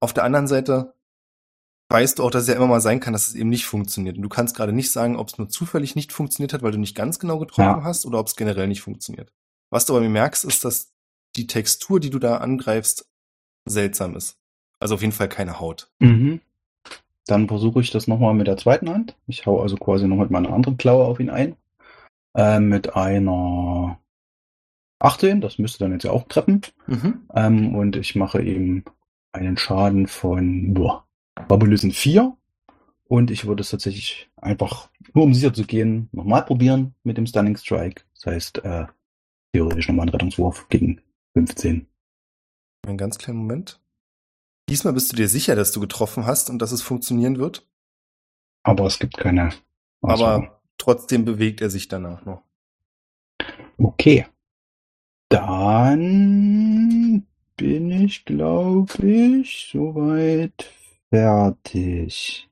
Auf 0.00 0.12
der 0.12 0.24
anderen 0.24 0.48
Seite 0.48 0.94
weißt 1.88 2.18
du 2.18 2.24
auch, 2.24 2.30
dass 2.30 2.42
es 2.42 2.48
ja 2.48 2.54
immer 2.54 2.68
mal 2.68 2.80
sein 2.80 3.00
kann, 3.00 3.12
dass 3.12 3.28
es 3.28 3.34
eben 3.34 3.48
nicht 3.48 3.66
funktioniert. 3.66 4.16
Und 4.16 4.22
du 4.22 4.28
kannst 4.28 4.56
gerade 4.56 4.72
nicht 4.72 4.90
sagen, 4.92 5.16
ob 5.16 5.28
es 5.28 5.38
nur 5.38 5.48
zufällig 5.48 5.96
nicht 5.96 6.12
funktioniert 6.12 6.52
hat, 6.52 6.62
weil 6.62 6.72
du 6.72 6.78
nicht 6.78 6.94
ganz 6.96 7.18
genau 7.18 7.38
getroffen 7.38 7.80
Ja. 7.80 7.84
hast, 7.84 8.06
oder 8.06 8.20
ob 8.20 8.28
es 8.28 8.36
generell 8.36 8.68
nicht 8.68 8.80
funktioniert. 8.80 9.32
Was 9.70 9.86
du 9.86 9.96
aber 9.96 10.08
merkst, 10.08 10.44
ist, 10.44 10.64
dass 10.64 10.92
die 11.36 11.46
Textur, 11.46 12.00
die 12.00 12.10
du 12.10 12.18
da 12.18 12.38
angreifst, 12.38 13.08
seltsam 13.64 14.16
ist. 14.16 14.38
Also 14.78 14.94
auf 14.94 15.00
jeden 15.00 15.12
Fall 15.12 15.28
keine 15.28 15.60
Haut. 15.60 15.90
Mhm. 15.98 16.40
Dann 17.26 17.48
versuche 17.48 17.80
ich 17.80 17.90
das 17.90 18.08
nochmal 18.08 18.34
mit 18.34 18.46
der 18.46 18.56
zweiten 18.56 18.88
Hand. 18.90 19.16
Ich 19.26 19.46
hau 19.46 19.60
also 19.60 19.76
quasi 19.76 20.08
noch 20.08 20.16
mit 20.16 20.30
meiner 20.30 20.52
anderen 20.52 20.76
Klaue 20.76 21.04
auf 21.04 21.20
ihn 21.20 21.30
ein. 21.30 21.56
Äh, 22.34 22.60
mit 22.60 22.94
einer 22.94 23.98
18, 25.00 25.40
das 25.40 25.58
müsste 25.58 25.80
dann 25.80 25.92
jetzt 25.92 26.04
ja 26.04 26.10
auch 26.10 26.28
treffen. 26.28 26.62
Mhm. 26.86 27.22
Ähm, 27.34 27.74
und 27.74 27.96
ich 27.96 28.14
mache 28.14 28.42
ihm 28.42 28.84
einen 29.32 29.56
Schaden 29.56 30.06
von 30.06 30.74
boah, 30.74 31.06
Babylösen 31.48 31.92
4. 31.92 32.36
Und 33.04 33.30
ich 33.30 33.46
würde 33.46 33.62
es 33.62 33.70
tatsächlich 33.70 34.30
einfach, 34.36 34.88
nur 35.14 35.24
um 35.24 35.34
sicher 35.34 35.52
zu 35.52 35.64
gehen, 35.64 36.08
nochmal 36.12 36.44
probieren 36.44 36.94
mit 37.02 37.16
dem 37.16 37.26
Stunning 37.26 37.56
Strike. 37.56 38.04
Das 38.14 38.26
heißt, 38.26 38.64
äh, 38.64 38.86
theoretisch 39.52 39.88
nochmal 39.88 40.04
einen 40.04 40.10
Rettungswurf 40.10 40.68
gegen 40.68 41.00
15. 41.34 41.86
Einen 42.86 42.98
ganz 42.98 43.18
kleinen 43.18 43.38
Moment. 43.38 43.80
Diesmal 44.70 44.94
bist 44.94 45.12
du 45.12 45.16
dir 45.16 45.28
sicher, 45.28 45.56
dass 45.56 45.72
du 45.72 45.80
getroffen 45.80 46.26
hast 46.26 46.48
und 46.48 46.60
dass 46.60 46.70
es 46.70 46.80
funktionieren 46.80 47.38
wird. 47.38 47.66
Aber 48.62 48.86
es 48.86 49.00
gibt 49.00 49.16
keine 49.16 49.48
Auswirkungen. 50.00 50.44
Aber 50.44 50.60
trotzdem 50.78 51.24
bewegt 51.24 51.60
er 51.60 51.70
sich 51.70 51.88
danach 51.88 52.24
noch. 52.24 52.42
Okay. 53.78 54.26
Dann 55.28 57.26
bin 57.56 57.90
ich, 57.90 58.24
glaube 58.24 59.06
ich, 59.06 59.70
soweit 59.72 60.70
fertig. 61.10 62.48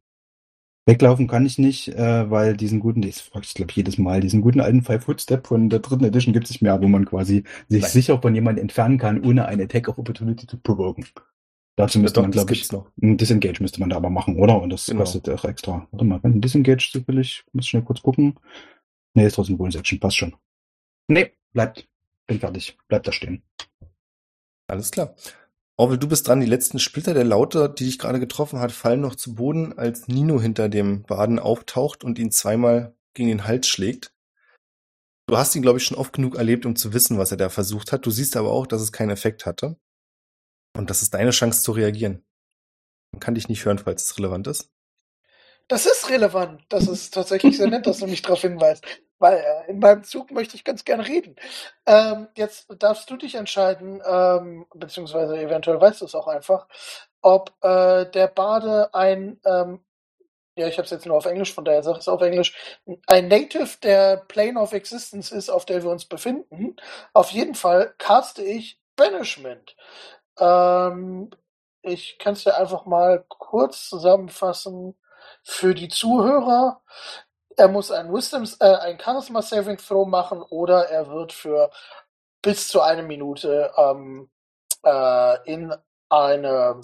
Weglaufen 0.87 1.29
kann 1.29 1.47
ich 1.47 1.59
nicht, 1.59 1.89
äh, 1.89 2.31
weil 2.31 2.57
diesen 2.57 2.81
guten, 2.81 3.03
das 3.03 3.21
frage 3.21 3.45
ich 3.47 3.55
glaube 3.55 3.73
jedes 3.75 3.99
Mal, 3.99 4.21
diesen 4.21 4.41
guten 4.41 4.61
alten 4.61 4.83
Five 4.83 5.05
Footstep 5.05 5.47
von 5.47 5.69
der 5.69 5.81
dritten 5.81 6.05
Edition 6.05 6.33
gibt 6.33 6.47
es 6.47 6.51
nicht 6.51 6.63
mehr, 6.63 6.81
wo 6.81 6.89
man 6.89 7.05
quasi 7.05 7.45
sich 7.69 7.83
Nein. 7.83 7.91
sicher 7.91 8.21
von 8.21 8.35
jemandem 8.35 8.63
entfernen 8.63 8.99
kann, 8.99 9.25
ohne 9.25 9.47
eine 9.47 9.65
Attack 9.65 9.89
of 9.89 9.99
Opportunity 9.99 10.47
zu 10.47 10.57
provoken. 10.57 11.05
Dazu 11.79 12.01
müsste 12.01 12.17
Doch, 12.17 12.23
man, 12.23 12.33
glaube 12.33 12.53
ich, 12.53 12.73
noch. 12.73 12.91
ein 13.01 13.17
Disengage 13.17 13.63
müsste 13.63 13.79
man 13.79 13.89
da 13.89 13.97
aber 13.97 14.11
machen, 14.11 14.37
oder? 14.37 14.61
Und 14.61 14.71
das 14.71 14.87
Genau. 14.87 14.99
kostet 15.03 15.29
auch 15.29 15.45
extra. 15.45 15.87
Warte 15.93 16.05
mal, 16.05 16.21
kann 16.21 16.33
ein 16.33 16.41
Disengage 16.41 16.91
zufällig? 16.91 17.45
Muss 17.53 17.69
schnell 17.69 17.85
kurz 17.85 18.03
gucken. 18.03 18.39
Nee, 19.15 19.27
ist 19.27 19.37
trotzdem 19.37 19.59
Bonus 19.59 19.77
Action, 19.77 20.01
passt 20.01 20.17
schon. 20.17 20.35
Nee, 21.07 21.33
bleibt. 21.53 21.89
Bin 22.27 22.41
fertig. 22.41 22.77
Bleibt 22.89 23.07
da 23.07 23.13
stehen. 23.13 23.45
Alles 24.67 24.91
klar. 24.91 25.15
Orwell, 25.77 25.99
du 25.99 26.09
bist 26.09 26.27
dran. 26.27 26.41
Die 26.41 26.47
letzten 26.47 26.81
Splitter 26.81 27.15
der 27.15 27.23
Laute, 27.25 27.73
die 27.79 27.85
dich 27.85 28.01
gerade 28.01 28.19
getroffen 28.19 28.59
hat, 28.59 28.73
fallen 28.73 29.01
noch 29.01 29.15
zu 29.15 29.37
Boden, 29.37 29.79
als 29.79 30.09
Nino 30.09 30.41
hinter 30.41 30.69
dem 30.69 31.05
Baden 31.05 31.39
auftaucht 31.39 32.03
und 32.03 32.19
ihn 32.19 32.33
zweimal 32.33 32.97
gegen 33.15 33.29
den 33.29 33.45
Hals 33.47 33.69
schlägt. 33.69 34.13
Du 35.29 35.37
hast 35.37 35.55
ihn, 35.55 35.63
glaube 35.63 35.79
ich, 35.79 35.85
schon 35.85 35.97
oft 35.97 36.13
genug 36.13 36.35
erlebt, 36.35 36.67
um 36.67 36.75
zu 36.75 36.93
wissen, 36.93 37.19
was 37.19 37.31
er 37.31 37.37
da 37.37 37.51
versucht 37.51 37.93
hat. 37.93 38.05
Du 38.05 38.11
siehst 38.11 38.37
aber 38.37 38.51
auch, 38.51 38.67
dass 38.67 38.83
es 38.83 38.91
keinen 38.91 39.11
Effekt 39.11 39.47
hatte. 39.47 39.77
Und 40.79 40.91
das 40.91 41.03
ist 41.03 41.13
deine 41.13 41.31
Chance 41.33 41.63
zu 41.63 41.73
reagieren. 41.73 42.25
Man 43.13 43.19
kann 43.19 43.35
dich 43.35 43.49
nicht 43.49 43.65
hören, 43.65 43.79
falls 43.79 44.05
es 44.05 44.17
relevant 44.17 44.47
ist. 44.47 44.71
Das 45.67 45.87
ist 45.87 46.09
relevant. 46.09 46.63
Das 46.69 46.87
ist 46.87 47.13
tatsächlich 47.13 47.57
sehr 47.57 47.67
nett, 47.67 47.87
dass 47.89 47.99
du 47.99 48.07
mich 48.07 48.23
darauf 48.23 48.43
hinweist. 48.43 48.87
Weil 49.19 49.39
äh, 49.39 49.71
in 49.71 49.81
meinem 49.81 50.05
Zug 50.05 50.31
möchte 50.31 50.55
ich 50.55 50.63
ganz 50.63 50.85
gerne 50.85 51.07
reden. 51.07 51.35
Ähm, 51.85 52.29
jetzt 52.37 52.69
darfst 52.79 53.11
du 53.11 53.17
dich 53.17 53.35
entscheiden, 53.35 54.01
ähm, 54.07 54.67
beziehungsweise 54.73 55.37
eventuell 55.37 55.81
weißt 55.81 56.01
du 56.01 56.05
es 56.05 56.15
auch 56.15 56.29
einfach, 56.29 56.69
ob 57.23 57.53
äh, 57.63 58.09
der 58.13 58.29
Bade 58.29 58.95
ein, 58.95 59.41
ähm, 59.45 59.85
ja, 60.57 60.69
ich 60.69 60.79
habe 60.79 60.85
es 60.85 60.93
jetzt 60.93 61.07
nur 61.07 61.17
auf 61.17 61.27
Englisch, 61.27 61.53
von 61.53 61.65
daher 61.65 61.83
sage 61.83 61.99
ich 61.99 62.03
es 62.03 62.09
auf 62.09 62.23
Englisch, 62.23 62.55
ein 63.09 63.27
Native 63.27 63.79
der 63.83 64.19
Plane 64.29 64.61
of 64.61 64.73
Existence 64.73 65.33
ist, 65.33 65.51
auf 65.51 65.67
der 65.67 65.83
wir 65.83 65.91
uns 65.91 66.05
befinden. 66.05 66.77
Auf 67.15 67.31
jeden 67.33 67.57
Fall 67.57 67.95
caste 67.99 68.45
ich 68.45 68.81
Banishment. 68.99 69.77
Ähm, 70.39 71.31
ich 71.83 72.19
kann 72.19 72.35
es 72.35 72.45
dir 72.45 72.57
einfach 72.57 72.87
mal 72.87 73.25
kurz 73.29 73.89
zusammenfassen 73.89 74.97
für 75.43 75.75
die 75.75 75.89
Zuhörer. 75.89 76.83
Er 77.57 77.69
muss 77.69 77.91
ein 77.91 78.13
Wisdom, 78.13 78.45
äh, 78.61 78.77
ein 78.77 78.99
Charisma 79.01 79.43
Saving 79.43 79.79
Throw 79.79 80.07
machen 80.07 80.43
oder 80.43 80.89
er 80.89 81.11
wird 81.11 81.33
für 81.33 81.71
bis 82.43 82.69
zu 82.69 82.81
eine 82.81 83.03
Minute 83.03 83.73
ähm, 83.77 84.31
äh, 84.85 85.53
in 85.53 85.75
eine 86.09 86.81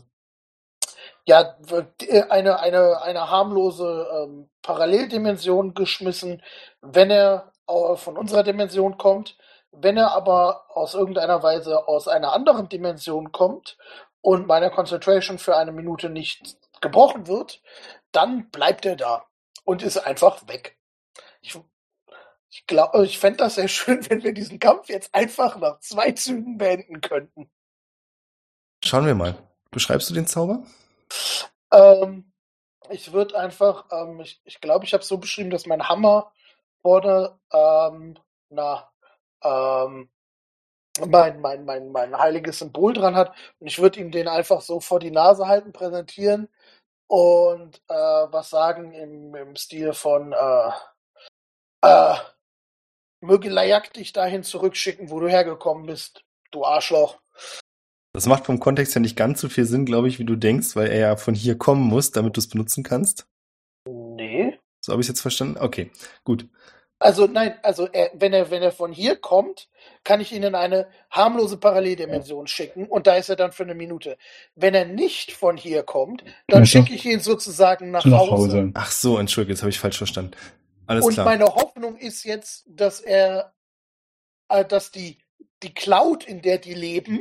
ja 1.27 1.57
äh, 2.01 2.23
eine 2.29 2.61
eine 2.61 3.03
eine 3.03 3.31
harmlose 3.31 4.09
ähm, 4.13 4.51
Paralleldimension 4.63 5.75
geschmissen, 5.75 6.43
wenn 6.81 7.11
er 7.11 7.53
von 7.97 8.19
unserer 8.19 8.43
Dimension 8.43 8.99
kommt. 8.99 9.39
Wenn 9.77 9.97
er 9.97 10.13
aber 10.13 10.65
aus 10.77 10.95
irgendeiner 10.95 11.43
Weise 11.43 11.89
aus 11.89 12.09
einer 12.09 12.33
anderen 12.33 12.69
Dimension 12.69 13.33
kommt 13.33 13.77
und 14.21 14.47
meine 14.47 14.71
Concentration 14.71 15.39
für 15.39 15.57
eine 15.57 15.73
Minute 15.73 16.11
nicht 16.11 16.57
gebrochen 16.81 17.27
wird, 17.27 17.61
dann 18.13 18.51
bleibt 18.51 18.87
er 18.87 18.97
da 18.97 19.25
und 19.65 19.83
ist 19.83 19.99
einfach 19.99 20.47
weg. 20.47 20.79
Ich, 21.41 21.59
ich 22.51 22.67
glaube, 22.67 23.05
ich 23.05 23.19
fände 23.19 23.39
das 23.39 23.57
sehr 23.57 23.69
schön, 23.69 24.09
wenn 24.09 24.23
wir 24.23 24.33
diesen 24.33 24.59
Kampf 24.59 24.89
jetzt 24.89 25.15
einfach 25.15 25.57
nach 25.57 25.81
zwei 25.81 26.13
Zügen 26.13 26.59
beenden 26.59 27.01
könnten. 27.01 27.51
Schauen 28.85 29.07
wir 29.07 29.15
mal. 29.15 29.37
Beschreibst 29.71 30.09
du 30.11 30.15
den 30.15 30.27
Zauber? 30.27 30.63
Ähm, 31.73 32.33
ich 32.91 33.13
würde 33.13 33.39
einfach, 33.39 33.87
ähm, 33.91 34.21
ich 34.21 34.41
glaube, 34.41 34.45
ich, 34.45 34.61
glaub, 34.61 34.85
ich 34.85 34.95
habe 34.95 35.05
so 35.05 35.19
beschrieben, 35.19 35.51
dass 35.51 35.67
mein 35.67 35.89
Hammer 35.89 36.33
vorne, 36.83 37.39
ähm, 37.53 38.19
na, 38.51 38.91
ähm, 39.45 40.09
mein, 41.07 41.41
mein, 41.41 41.65
mein, 41.65 41.91
mein 41.91 42.19
heiliges 42.19 42.59
Symbol 42.61 42.93
dran 42.93 43.17
hat. 43.17 43.35
Und 43.59 43.67
ich 43.67 43.81
würde 43.81 44.01
ihm 44.01 44.11
den 44.11 44.29
einfach 44.29 44.61
so 44.61 44.81
vor 44.81 45.01
die 45.01 45.11
Nase 45.11 45.47
halten, 45.47 45.73
präsentieren 45.73 46.49
und 47.09 47.83
äh, 47.89 47.95
was 47.95 48.51
sagen 48.51 48.93
im, 48.93 49.35
im 49.35 49.57
Stil 49.57 49.93
von 49.93 50.33
äh, 50.33 50.71
äh, 51.83 52.17
möge 53.21 53.49
Layak 53.51 53.93
dich 53.93 54.13
dahin 54.13 54.43
zurückschicken, 54.43 55.11
wo 55.11 55.21
du 55.21 55.29
hergekommen 55.29 55.87
bist, 55.87 56.25
du 56.51 56.65
Arschloch. 56.65 57.19
Das 58.13 58.27
macht 58.27 58.47
vom 58.47 58.61
Kontext 58.61 58.95
ja 58.95 59.01
nicht 59.01 59.17
ganz 59.17 59.41
so 59.41 59.49
viel 59.49 59.65
Sinn, 59.65 59.87
glaube 59.87 60.09
ich, 60.09 60.19
wie 60.19 60.25
du 60.25 60.37
denkst, 60.37 60.77
weil 60.77 60.89
er 60.89 60.99
ja 61.01 61.17
von 61.17 61.35
hier 61.35 61.59
kommen 61.59 61.83
muss, 61.83 62.13
damit 62.13 62.37
du 62.37 62.41
es 62.41 62.49
benutzen 62.49 62.85
kannst. 62.85 63.27
Nee. 63.89 64.59
So 64.85 64.93
habe 64.93 65.03
ich 65.03 65.09
jetzt 65.09 65.21
verstanden. 65.21 65.59
Okay, 65.59 65.91
gut. 66.23 66.49
Also 67.05 67.27
nein, 67.27 67.55
also 67.63 67.87
er, 67.93 68.11
wenn 68.15 68.33
er 68.33 68.51
wenn 68.51 68.63
er 68.63 68.73
von 68.73 68.91
hier 68.91 69.17
kommt, 69.17 69.69
kann 70.05 70.23
ich 70.23 70.33
ihn 70.33 70.43
in 70.43 70.55
eine 70.55 70.89
harmlose 71.11 71.59
Paralleldimension 71.59 72.47
schicken 72.47 72.87
und 72.87 73.07
da 73.07 73.17
ist 73.17 73.29
er 73.29 73.37
dann 73.37 73.53
für 73.53 73.65
eine 73.65 73.75
Minute. 73.75 74.17
Wenn 74.55 74.75
er 74.75 74.87
nicht 74.87 75.33
von 75.33 75.59
hier 75.59 75.83
kommt, 75.83 76.25
dann 76.49 76.61
Also, 76.61 76.71
schicke 76.71 76.95
ich 76.95 77.05
ihn 77.05 77.21
sozusagen 77.21 77.91
nach, 77.91 78.07
Nach 78.07 78.19
Hause. 78.21 78.33
Hause. 78.33 78.71
Ach 78.73 78.91
so, 78.91 79.19
Entschuldigung, 79.19 79.53
jetzt 79.53 79.61
habe 79.63 79.69
ich 79.71 79.79
falsch 79.79 79.99
verstanden. 79.99 80.33
Alles 80.87 81.05
Und 81.05 81.13
klar. 81.13 81.27
meine 81.27 81.45
Hoffnung 81.45 81.99
ist 81.99 82.25
jetzt, 82.25 82.65
dass 82.69 83.01
er, 83.01 83.53
äh, 84.49 84.65
dass 84.65 84.91
die 84.91 85.19
die 85.63 85.75
Cloud, 85.75 86.25
in 86.25 86.41
der 86.41 86.57
die 86.57 86.75
leben, 86.75 87.21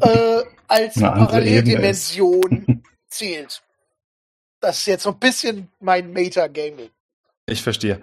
äh, 0.00 0.42
als 0.66 0.96
Eine. 0.96 1.10
Paralleldimension 1.26 2.82
zählt. 3.08 3.62
Das 4.60 4.78
ist 4.78 4.86
jetzt 4.86 5.02
so 5.02 5.10
ein 5.10 5.18
bisschen 5.18 5.68
mein 5.80 6.10
Meta-Gaming. 6.10 6.88
Ich 7.46 7.62
verstehe. 7.62 8.00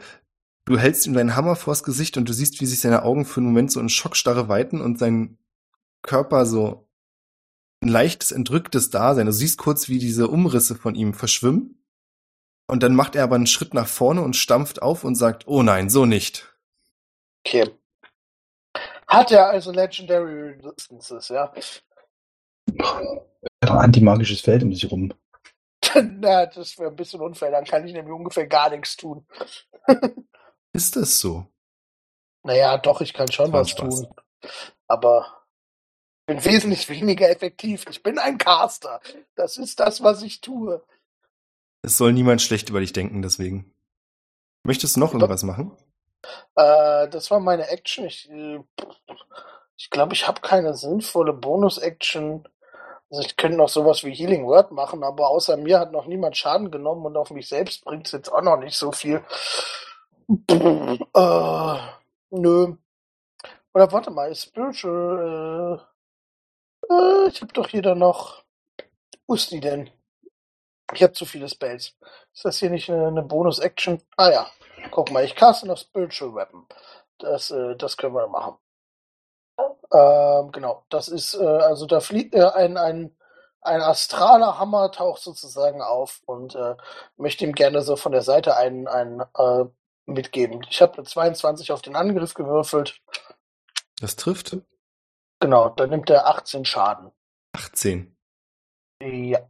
Du 0.72 0.80
hältst 0.80 1.06
ihm 1.06 1.14
deinen 1.14 1.36
Hammer 1.36 1.58
vors 1.58 1.84
Gesicht 1.84 2.16
und 2.16 2.30
du 2.30 2.32
siehst, 2.32 2.62
wie 2.62 2.66
sich 2.66 2.80
seine 2.80 3.04
Augen 3.04 3.26
für 3.26 3.42
einen 3.42 3.48
Moment 3.48 3.74
so 3.74 3.82
in 3.82 3.90
Schockstarre 3.90 4.48
weiten 4.48 4.80
und 4.80 4.98
sein 4.98 5.38
Körper 6.02 6.46
so 6.46 6.88
ein 7.82 7.90
leichtes, 7.90 8.32
entrücktes 8.32 8.90
Dasein. 8.90 9.26
Du 9.26 9.34
siehst 9.34 9.58
kurz, 9.58 9.90
wie 9.90 10.00
diese 10.00 10.30
Umrisse 10.30 10.76
von 10.76 10.96
ihm 10.96 11.14
verschwimmen. 11.14 11.84
Und 12.68 12.84
dann 12.84 12.96
macht 12.96 13.18
er 13.18 13.24
aber 13.26 13.36
einen 13.36 13.48
Schritt 13.48 13.74
nach 13.74 13.86
vorne 13.86 14.22
und 14.22 14.38
stampft 14.38 14.82
auf 14.82 15.04
und 15.04 15.16
sagt, 15.16 15.46
oh 15.46 15.62
nein, 15.62 15.90
so 15.90 16.06
nicht. 16.06 16.56
Okay. 17.46 17.70
Hat 19.08 19.30
er 19.34 19.50
also 19.50 19.74
Legendary 19.74 20.52
Resistances, 20.52 21.28
ja? 21.28 21.54
Ein 23.60 23.70
antimagisches 23.70 24.40
Feld 24.40 24.64
um 24.64 24.74
sich 24.74 24.90
rum. 24.90 25.14
Na, 25.96 26.46
das 26.46 26.80
wäre 26.80 26.92
ein 26.92 26.96
bisschen 26.96 27.20
unfair, 27.20 27.52
dann 27.52 27.66
kann 27.66 27.86
ich 27.86 27.92
nämlich 27.92 28.14
ungefähr 28.14 28.48
gar 28.48 28.70
nichts 28.70 28.96
tun. 28.96 29.28
Ist 30.74 30.96
das 30.96 31.20
so? 31.20 31.46
Naja, 32.44 32.78
doch, 32.78 33.02
ich 33.02 33.14
kann 33.14 33.32
schon 33.32 33.52
was 33.52 33.70
Spaß. 33.70 34.02
tun. 34.02 34.14
Aber 34.88 35.44
ich 36.22 36.36
bin 36.36 36.46
wesentlich 36.46 36.90
weniger 36.90 37.30
effektiv. 37.30 37.86
Ich 37.90 38.02
bin 38.04 38.18
ein 38.18 38.38
Caster. 38.38 39.02
Das 39.36 39.58
ist 39.58 39.80
das, 39.80 40.02
was 40.02 40.22
ich 40.24 40.42
tue. 40.42 40.84
Es 41.84 41.98
soll 41.98 42.14
niemand 42.14 42.42
schlecht 42.42 42.70
über 42.70 42.80
dich 42.80 42.94
denken, 42.94 43.22
deswegen. 43.22 43.74
Möchtest 44.64 44.96
du 44.96 45.00
noch 45.00 45.14
irgendwas 45.14 45.44
machen? 45.44 45.72
Äh, 46.56 47.10
das 47.10 47.32
war 47.32 47.40
meine 47.40 47.68
Action. 47.68 48.06
Ich 48.06 48.26
glaube, 48.28 48.66
ich, 49.78 49.90
glaub, 49.90 50.14
ich 50.14 50.28
habe 50.28 50.42
keine 50.42 50.76
sinnvolle 50.76 51.34
Bonus-Action. 51.34 52.48
Also 53.10 53.24
ich 53.24 53.36
könnte 53.36 53.58
noch 53.58 53.70
sowas 53.70 54.04
wie 54.04 54.14
Healing 54.14 54.46
Word 54.46 54.72
machen, 54.72 55.04
aber 55.04 55.28
außer 55.30 55.58
mir 55.58 55.80
hat 55.80 55.92
noch 55.92 56.06
niemand 56.06 56.38
Schaden 56.38 56.72
genommen 56.72 57.06
und 57.06 57.18
auf 57.18 57.32
mich 57.32 57.50
selbst 57.50 57.84
bringt 57.84 58.06
es 58.06 58.14
jetzt 58.14 58.32
auch 58.32 58.42
noch 58.42 58.58
nicht 58.58 58.78
so 58.78 58.92
viel. 58.92 59.24
Äh, 61.14 61.78
nö. 62.30 62.76
Oder 63.74 63.92
warte 63.92 64.12
mal, 64.12 64.34
Spiritual. 64.34 65.82
Äh, 66.90 66.94
äh, 66.94 67.28
ich 67.28 67.42
habe 67.42 67.54
doch 67.54 67.68
hier 67.68 67.82
dann 67.82 68.00
noch. 68.00 68.44
Wo 69.28 69.36
ist 69.36 69.52
die 69.52 69.60
denn? 69.60 69.90
Ich 70.94 71.04
habe 71.04 71.14
zu 71.14 71.26
viele 71.26 71.50
Spells. 71.50 71.96
Ist 72.34 72.46
das 72.46 72.58
hier 72.58 72.70
nicht 72.70 72.90
eine, 72.90 73.08
eine 73.08 73.24
Bonus-Action? 73.24 74.02
Ah 74.18 74.30
ja. 74.32 74.48
Guck 74.92 75.12
mal, 75.12 75.24
ich 75.24 75.36
caste 75.36 75.68
noch 75.68 75.78
Spiritual 75.78 76.36
Weapon. 76.36 76.66
Das, 77.20 77.52
äh, 77.52 77.76
das 77.76 77.98
können 77.98 78.16
wir 78.16 78.28
machen. 78.28 78.58
Ähm, 79.94 80.52
genau, 80.52 80.86
das 80.90 81.08
ist, 81.10 81.34
äh, 81.36 81.46
also 81.46 81.86
da 81.86 82.00
fliegt 82.00 82.34
äh, 82.36 82.44
ein, 82.46 82.78
ein, 82.78 83.16
ein 83.62 83.82
astraler 83.82 84.58
Hammer 84.60 84.92
taucht 84.92 85.22
sozusagen 85.22 85.82
auf 85.82 86.22
und 86.26 86.56
äh, 86.56 86.76
möchte 87.18 87.46
ihm 87.46 87.54
gerne 87.54 87.82
so 87.82 87.96
von 87.98 88.12
der 88.14 88.22
Seite 88.22 88.56
einen, 88.58 88.88
einen 88.88 89.22
äh, 89.38 89.66
mitgeben. 90.14 90.66
Ich 90.70 90.82
habe 90.82 90.98
eine 90.98 91.06
22 91.06 91.72
auf 91.72 91.82
den 91.82 91.96
Angriff 91.96 92.34
gewürfelt. 92.34 93.02
Das 94.00 94.16
trifft. 94.16 94.58
Genau, 95.40 95.70
dann 95.70 95.90
nimmt 95.90 96.10
er 96.10 96.28
18 96.28 96.66
Schaden. 96.66 97.12
18. 97.54 98.16
Ja. 99.02 99.50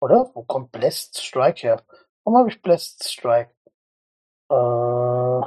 Oder? 0.00 0.30
Wo 0.34 0.42
kommt 0.42 0.72
Blessed 0.72 1.18
Strike 1.18 1.60
her? 1.60 1.82
Warum 2.24 2.38
habe 2.38 2.50
ich 2.50 2.62
Blessed 2.62 3.04
Strike? 3.04 3.50
Äh, 4.50 5.40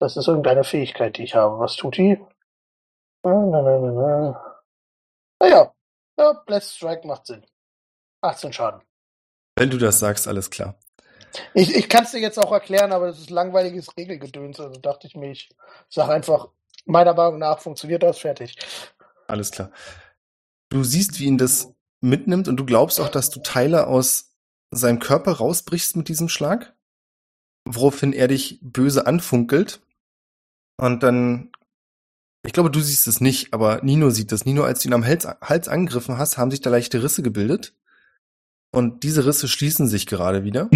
das 0.00 0.16
ist 0.16 0.28
irgendeine 0.28 0.64
Fähigkeit, 0.64 1.16
die 1.16 1.24
ich 1.24 1.34
habe. 1.34 1.58
Was 1.58 1.76
tut 1.76 1.96
die? 1.96 2.18
Na, 3.22 3.32
na, 3.32 3.62
na, 3.62 3.78
na, 3.78 3.90
na. 3.92 4.62
Ah 5.40 5.46
ja. 5.46 5.74
Ja, 6.18 6.32
Blessed 6.46 6.76
Strike 6.76 7.06
macht 7.06 7.26
Sinn. 7.26 7.44
18 8.22 8.52
Schaden. 8.52 8.82
Wenn 9.56 9.70
du 9.70 9.78
das 9.78 9.98
sagst, 9.98 10.28
alles 10.28 10.50
klar. 10.50 10.74
Ich, 11.52 11.74
ich 11.74 11.88
kann 11.88 12.04
es 12.04 12.12
dir 12.12 12.20
jetzt 12.20 12.38
auch 12.38 12.52
erklären, 12.52 12.92
aber 12.92 13.06
das 13.06 13.18
ist 13.18 13.30
langweiliges 13.30 13.96
Regelgedöns. 13.96 14.60
Also 14.60 14.78
dachte 14.80 15.06
ich 15.06 15.16
mir, 15.16 15.32
ich 15.32 15.48
sage 15.88 16.12
einfach, 16.12 16.48
meiner 16.84 17.14
Meinung 17.14 17.38
nach 17.38 17.58
funktioniert 17.58 18.02
das 18.02 18.18
fertig. 18.18 18.56
Alles 19.26 19.50
klar. 19.50 19.70
Du 20.68 20.84
siehst, 20.84 21.18
wie 21.18 21.24
ihn 21.24 21.38
das 21.38 21.72
mitnimmt 22.00 22.48
und 22.48 22.56
du 22.56 22.64
glaubst 22.64 23.00
auch, 23.00 23.08
dass 23.08 23.30
du 23.30 23.40
Teile 23.40 23.86
aus 23.86 24.34
seinem 24.70 24.98
Körper 24.98 25.32
rausbrichst 25.32 25.96
mit 25.96 26.08
diesem 26.08 26.28
Schlag, 26.28 26.74
woraufhin 27.64 28.12
er 28.12 28.28
dich 28.28 28.58
böse 28.62 29.06
anfunkelt. 29.06 29.80
Und 30.76 31.02
dann, 31.02 31.52
ich 32.44 32.52
glaube, 32.52 32.70
du 32.70 32.80
siehst 32.80 33.06
es 33.06 33.20
nicht, 33.20 33.54
aber 33.54 33.82
Nino 33.82 34.10
sieht 34.10 34.32
es. 34.32 34.44
Nino, 34.44 34.64
als 34.64 34.80
du 34.80 34.88
ihn 34.88 34.94
am 34.94 35.04
Hals, 35.04 35.26
Hals 35.26 35.68
angegriffen 35.68 36.18
hast, 36.18 36.36
haben 36.36 36.50
sich 36.50 36.60
da 36.60 36.70
leichte 36.70 37.02
Risse 37.02 37.22
gebildet. 37.22 37.74
Und 38.74 39.02
diese 39.04 39.24
Risse 39.24 39.48
schließen 39.48 39.86
sich 39.86 40.06
gerade 40.06 40.44
wieder. 40.44 40.68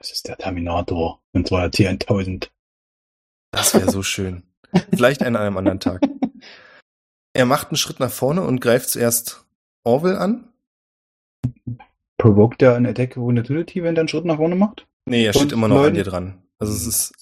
Es 0.00 0.12
ist 0.12 0.28
der 0.28 0.36
Terminator. 0.36 1.20
Und 1.32 1.48
zwar 1.48 1.68
der 1.68 1.98
T1000. 1.98 2.48
Das 3.52 3.74
wäre 3.74 3.90
so 3.90 4.02
schön. 4.02 4.44
Vielleicht 4.90 5.22
an 5.22 5.36
einem 5.36 5.56
anderen 5.56 5.80
Tag. 5.80 6.00
Er 7.32 7.46
macht 7.46 7.68
einen 7.68 7.76
Schritt 7.76 8.00
nach 8.00 8.10
vorne 8.10 8.42
und 8.42 8.60
greift 8.60 8.90
zuerst 8.90 9.46
Orwell 9.84 10.16
an. 10.16 10.48
Provoked 12.18 12.60
er 12.60 12.74
eine 12.74 12.88
Attack 12.88 13.16
Vulnerability, 13.16 13.84
wenn 13.84 13.94
er 13.94 14.00
einen 14.00 14.08
Schritt 14.08 14.24
nach 14.24 14.38
vorne 14.38 14.56
macht? 14.56 14.88
Nee, 15.06 15.24
er 15.26 15.32
steht 15.32 15.44
Und 15.44 15.52
immer 15.52 15.68
noch 15.68 15.80
an 15.84 15.94
dir 15.94 16.02
dran. 16.02 16.42
Also 16.58 16.72
es 16.72 16.84
ist 16.88 17.12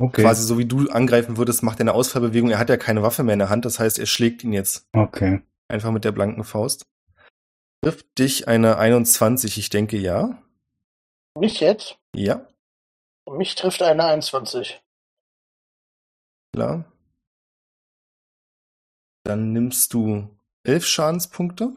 Okay. 0.00 0.22
quasi 0.22 0.42
so, 0.42 0.58
wie 0.58 0.64
du 0.64 0.90
angreifen 0.90 1.36
würdest, 1.36 1.62
macht 1.62 1.78
er 1.78 1.82
eine 1.82 1.94
Ausfallbewegung. 1.94 2.50
Er 2.50 2.58
hat 2.58 2.68
ja 2.68 2.76
keine 2.76 3.04
Waffe 3.04 3.22
mehr 3.22 3.34
in 3.34 3.38
der 3.38 3.48
Hand, 3.48 3.64
das 3.64 3.78
heißt, 3.78 4.00
er 4.00 4.06
schlägt 4.06 4.42
ihn 4.42 4.52
jetzt 4.52 4.88
Okay. 4.92 5.40
einfach 5.68 5.92
mit 5.92 6.04
der 6.04 6.10
blanken 6.10 6.42
Faust. 6.42 6.82
Trifft 7.84 8.18
dich 8.18 8.48
eine 8.48 8.78
21, 8.78 9.58
ich 9.58 9.68
denke 9.68 9.98
ja. 9.98 10.42
Mich 11.38 11.60
jetzt? 11.60 11.98
Ja, 12.16 12.46
Mich 13.30 13.56
trifft 13.56 13.82
eine 13.82 14.02
21. 14.06 14.80
klar. 16.54 16.86
Dann 19.24 19.52
nimmst 19.52 19.92
du 19.92 20.30
elf 20.62 20.86
Schadenspunkte. 20.86 21.74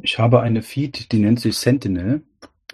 Ich 0.00 0.18
habe 0.18 0.40
eine 0.40 0.62
Feed, 0.62 1.12
die 1.12 1.18
nennt 1.18 1.40
sich 1.40 1.58
Sentinel. 1.58 2.22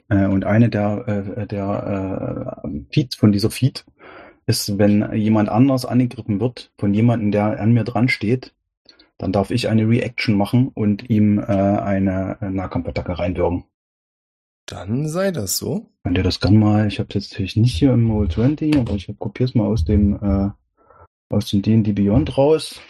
Äh, 0.09 0.27
und 0.27 0.45
eine 0.45 0.71
der, 0.71 1.09
äh, 1.09 1.47
der 1.49 2.61
äh, 2.63 2.81
Feeds 2.93 3.17
von 3.17 3.33
dieser 3.33 3.51
Feed 3.51 3.85
ist, 4.47 4.79
wenn 4.79 5.13
jemand 5.15 5.49
anders 5.49 5.85
angegriffen 5.85 6.39
wird, 6.39 6.71
von 6.79 6.95
jemandem, 6.95 7.33
der 7.33 7.59
an 7.59 7.73
mir 7.73 7.83
dran 7.83 8.09
steht, 8.09 8.55
dann 9.19 9.33
darf 9.33 9.51
ich 9.51 9.69
eine 9.69 9.89
Reaction 9.89 10.37
machen 10.37 10.69
und 10.69 11.09
ihm 11.11 11.39
äh, 11.39 11.43
eine 11.43 12.39
Nahkampfattacke 12.41 13.19
reinwirken. 13.19 13.65
Dann 14.67 15.09
sei 15.09 15.31
das 15.31 15.59
so. 15.59 15.91
Könnt 16.03 16.17
ihr 16.17 16.25
das 16.25 16.41
gern 16.41 16.57
mal, 16.57 16.87
ich 16.89 16.99
habe 16.99 17.09
es 17.11 17.15
jetzt 17.15 17.33
natürlich 17.33 17.57
nicht 17.57 17.75
hier 17.75 17.93
im 17.93 18.11
Roll 18.11 18.31
20, 18.31 18.77
aber 18.77 18.95
ich 18.95 19.13
kopiere 19.19 19.49
es 19.49 19.55
mal 19.55 19.67
aus 19.67 19.85
dem 19.85 20.17
äh, 20.23 20.51
aus 21.29 21.51
dem 21.51 21.63
D&D 21.63 21.93
Beyond 21.93 22.37
raus. 22.37 22.81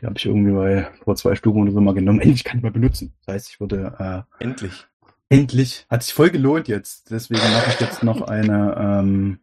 Die 0.00 0.06
habe 0.06 0.16
ich 0.16 0.26
irgendwie 0.26 0.52
bei 0.52 0.88
vor 1.04 1.16
zwei 1.16 1.34
Stufen 1.34 1.62
oder 1.62 1.72
so 1.72 1.80
mal 1.80 1.94
genommen. 1.94 2.20
Endlich 2.20 2.44
kann 2.44 2.58
ich 2.58 2.62
mal 2.62 2.72
benutzen. 2.72 3.14
Das 3.24 3.34
heißt, 3.34 3.50
ich 3.50 3.60
würde 3.60 4.26
äh, 4.38 4.42
Endlich. 4.44 4.86
Endlich. 5.28 5.86
Hat 5.90 6.02
sich 6.02 6.14
voll 6.14 6.30
gelohnt 6.30 6.68
jetzt. 6.68 7.10
Deswegen 7.10 7.40
mache 7.40 7.70
ich 7.70 7.80
jetzt 7.80 8.02
noch 8.02 8.22
eine, 8.22 8.76
ähm, 8.78 9.40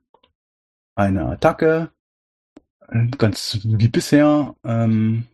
eine 0.96 1.26
Attacke. 1.26 1.92
Äh, 2.88 3.08
Ganz 3.18 3.60
wie 3.64 3.88
bisher. 3.88 4.56
Ähm, 4.64 5.28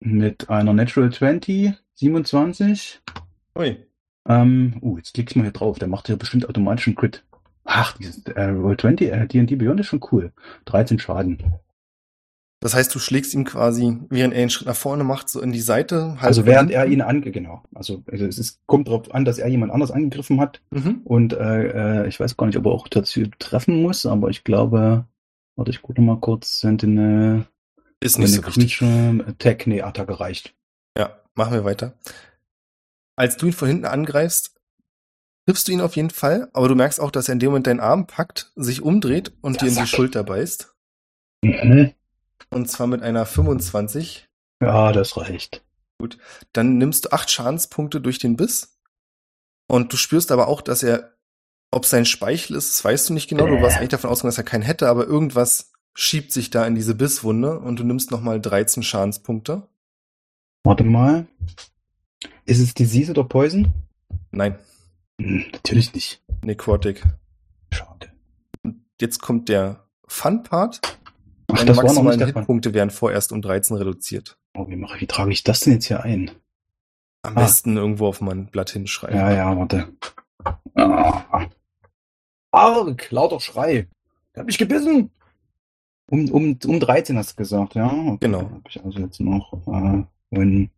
mit 0.00 0.50
einer 0.50 0.72
Natural 0.72 1.12
20, 1.12 1.72
27. 1.94 3.00
Ui. 3.56 3.76
Ähm, 4.28 4.74
uh, 4.82 4.96
jetzt 4.96 5.14
klicke 5.14 5.30
ich 5.30 5.36
mal 5.36 5.42
hier 5.42 5.52
drauf. 5.52 5.78
Der 5.78 5.88
macht 5.88 6.06
hier 6.06 6.16
bestimmt 6.16 6.48
automatisch 6.48 6.86
einen 6.88 6.96
Crit. 6.96 7.24
Ach, 7.64 7.96
dieses 7.96 8.24
äh, 8.24 8.44
Roll 8.44 8.76
20, 8.76 9.12
äh, 9.12 9.26
D&D 9.26 9.56
Beyond 9.56 9.80
ist 9.80 9.86
schon 9.86 10.00
cool. 10.10 10.32
13 10.64 10.98
Schaden. 10.98 11.38
Das 12.60 12.74
heißt, 12.74 12.94
du 12.94 12.98
schlägst 12.98 13.32
ihm 13.32 13.44
quasi, 13.44 13.96
während 14.10 14.34
er 14.34 14.42
einen 14.42 14.50
Schritt 14.50 14.68
nach 14.68 14.76
vorne 14.76 15.02
macht, 15.02 15.30
so 15.30 15.40
in 15.40 15.50
die 15.50 15.60
Seite. 15.60 16.16
halb 16.16 16.24
Also 16.24 16.44
während 16.44 16.70
er 16.70 16.86
ihn 16.86 17.00
ange, 17.00 17.30
genau. 17.30 17.62
Also, 17.74 18.02
also 18.10 18.26
es 18.26 18.38
ist, 18.38 18.60
kommt 18.66 18.88
darauf 18.88 19.14
an, 19.14 19.24
dass 19.24 19.38
er 19.38 19.48
jemand 19.48 19.72
anders 19.72 19.90
angegriffen 19.90 20.40
hat. 20.40 20.60
Mhm. 20.70 21.00
Und 21.04 21.32
äh, 21.32 22.02
äh, 22.02 22.08
ich 22.08 22.20
weiß 22.20 22.36
gar 22.36 22.46
nicht, 22.46 22.58
ob 22.58 22.66
er 22.66 22.72
auch 22.72 22.88
dazu 22.88 23.22
treffen 23.38 23.80
muss, 23.80 24.04
aber 24.04 24.28
ich 24.28 24.44
glaube, 24.44 25.06
warte, 25.56 25.70
ich 25.70 25.80
gucke 25.80 26.02
mal 26.02 26.20
kurz, 26.20 26.60
Sentinel, 26.60 27.46
Ist 28.00 28.18
nicht 28.18 28.32
so 28.32 28.44
wichtig. 28.46 28.82
Attack, 28.82 29.66
nee, 29.66 29.82
Attacke 29.82 30.18
reicht. 30.18 30.54
Ja, 30.96 31.20
machen 31.34 31.52
wir 31.52 31.64
weiter. 31.64 31.94
Als 33.16 33.36
du 33.36 33.46
ihn 33.46 33.52
von 33.52 33.68
hinten 33.68 33.84
angreifst, 33.84 34.56
triffst 35.46 35.68
du 35.68 35.72
ihn 35.72 35.80
auf 35.80 35.96
jeden 35.96 36.10
Fall, 36.10 36.48
aber 36.52 36.68
du 36.68 36.74
merkst 36.74 37.00
auch, 37.00 37.10
dass 37.10 37.28
er 37.28 37.34
in 37.34 37.38
dem 37.40 37.50
Moment 37.50 37.66
deinen 37.66 37.80
Arm 37.80 38.06
packt, 38.06 38.52
sich 38.56 38.82
umdreht 38.82 39.32
und 39.42 39.60
Der 39.60 39.68
dir 39.68 39.74
in 39.74 39.82
die. 39.82 39.86
Schulter 39.86 40.24
beißt. 40.24 40.74
Mhm. 41.42 41.92
Und 42.50 42.70
zwar 42.70 42.86
mit 42.86 43.02
einer 43.02 43.26
25. 43.26 44.28
Ja, 44.62 44.92
das 44.92 45.16
reicht. 45.16 45.62
Dann 46.52 46.78
nimmst 46.78 47.04
du 47.04 47.12
acht 47.12 47.30
Schadenspunkte 47.30 48.00
durch 48.00 48.18
den 48.18 48.36
Biss. 48.36 48.78
Und 49.68 49.92
du 49.92 49.96
spürst 49.96 50.32
aber 50.32 50.48
auch, 50.48 50.62
dass 50.62 50.82
er, 50.82 51.14
ob 51.70 51.86
sein 51.86 52.06
Speichel 52.06 52.56
ist, 52.56 52.70
das 52.70 52.84
weißt 52.84 53.08
du 53.08 53.12
nicht 53.12 53.28
genau. 53.28 53.46
Du 53.46 53.60
warst 53.62 53.76
eigentlich 53.76 53.90
davon 53.90 54.10
ausgegangen, 54.10 54.30
dass 54.30 54.38
er 54.38 54.44
keinen 54.44 54.62
hätte, 54.62 54.88
aber 54.88 55.06
irgendwas 55.06 55.69
schiebt 55.94 56.32
sich 56.32 56.50
da 56.50 56.66
in 56.66 56.74
diese 56.74 56.94
Bisswunde 56.94 57.58
und 57.58 57.78
du 57.78 57.84
nimmst 57.84 58.10
nochmal 58.10 58.40
13 58.40 58.82
Schadenspunkte. 58.82 59.66
Warte 60.64 60.84
mal. 60.84 61.26
Ist 62.44 62.60
es 62.60 62.74
Disease 62.74 63.10
oder 63.12 63.24
Poison? 63.24 63.72
Nein, 64.30 64.58
Hm, 65.20 65.44
natürlich 65.52 65.92
nicht. 65.94 66.22
Necrotic. 66.42 67.02
Schade. 67.72 68.10
Jetzt 69.00 69.20
kommt 69.20 69.48
der 69.50 69.84
Fun-Part. 70.08 70.80
Ach, 71.52 71.58
Deine 71.58 71.74
maximalen. 71.74 72.24
Hitpunkte 72.24 72.72
werden 72.72 72.90
vorerst 72.90 73.32
um 73.32 73.42
13 73.42 73.76
reduziert. 73.76 74.38
Oh, 74.54 74.66
wie, 74.68 74.76
mache, 74.76 74.98
wie 75.00 75.06
trage 75.06 75.32
ich 75.32 75.44
das 75.44 75.60
denn 75.60 75.74
jetzt 75.74 75.86
hier 75.86 76.02
ein? 76.02 76.30
Am 77.22 77.36
Ah. 77.36 77.40
besten 77.42 77.76
irgendwo 77.76 78.06
auf 78.06 78.20
mein 78.22 78.46
Blatt 78.46 78.70
hinschreiben. 78.70 79.16
Ja, 79.18 79.30
ja, 79.32 79.56
warte. 79.58 79.92
Ah. 80.74 81.46
Arg, 82.50 83.10
lauter 83.10 83.40
Schrei. 83.40 83.88
Der 84.34 84.40
hat 84.40 84.46
mich 84.46 84.58
gebissen. 84.58 85.10
Um, 86.10 86.28
um, 86.32 86.58
um 86.66 86.80
13 86.80 87.16
hast 87.16 87.32
du 87.32 87.36
gesagt, 87.36 87.74
ja? 87.76 87.86
Okay, 87.86 88.18
Genau. 88.22 88.50
Hab 88.50 88.68
ich 88.68 88.82
also 88.84 88.98
jetzt 88.98 89.20
noch, 89.20 89.52
äh, 89.68 90.04
wenn, 90.30 90.70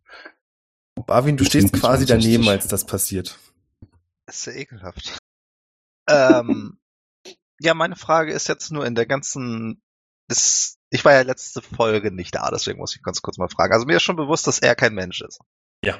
Barwin, 1.07 1.37
du 1.37 1.43
stehst 1.43 1.69
25. 1.69 1.81
quasi 1.81 2.05
daneben, 2.05 2.47
als 2.47 2.67
das 2.67 2.85
passiert. 2.85 3.39
Das 4.27 4.37
ist 4.37 4.45
ja 4.45 4.53
ekelhaft. 4.53 5.17
ähm, 6.07 6.77
ja, 7.59 7.73
meine 7.73 7.95
Frage 7.95 8.31
ist 8.31 8.47
jetzt 8.47 8.71
nur 8.71 8.85
in 8.85 8.93
der 8.93 9.07
ganzen, 9.07 9.81
ist, 10.29 10.77
ich 10.91 11.03
war 11.03 11.13
ja 11.13 11.21
letzte 11.21 11.63
Folge 11.63 12.11
nicht 12.11 12.35
da, 12.35 12.51
deswegen 12.51 12.77
muss 12.77 12.95
ich 12.95 13.01
ganz 13.01 13.23
kurz 13.23 13.39
mal 13.39 13.49
fragen. 13.49 13.73
Also 13.73 13.87
mir 13.87 13.97
ist 13.97 14.03
schon 14.03 14.15
bewusst, 14.15 14.45
dass 14.45 14.59
er 14.59 14.75
kein 14.75 14.93
Mensch 14.93 15.21
ist. 15.21 15.39
Ja. 15.83 15.97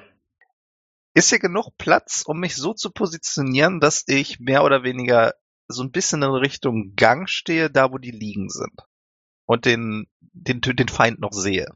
Ist 1.16 1.30
hier 1.30 1.40
genug 1.40 1.76
Platz, 1.80 2.24
um 2.24 2.40
mich 2.40 2.56
so 2.56 2.74
zu 2.74 2.92
positionieren, 2.92 3.80
dass 3.80 4.04
ich 4.06 4.40
mehr 4.40 4.64
oder 4.64 4.84
weniger 4.84 5.34
so 5.68 5.82
ein 5.82 5.92
bisschen 5.92 6.22
in 6.22 6.30
Richtung 6.30 6.96
Gang 6.96 7.28
stehe, 7.28 7.72
da 7.72 7.92
wo 7.92 7.98
die 7.98 8.12
liegen 8.12 8.50
sind? 8.50 8.84
Und 9.46 9.66
den, 9.66 10.08
den, 10.22 10.62
den 10.62 10.88
Feind 10.88 11.20
noch 11.20 11.34
sehe. 11.34 11.68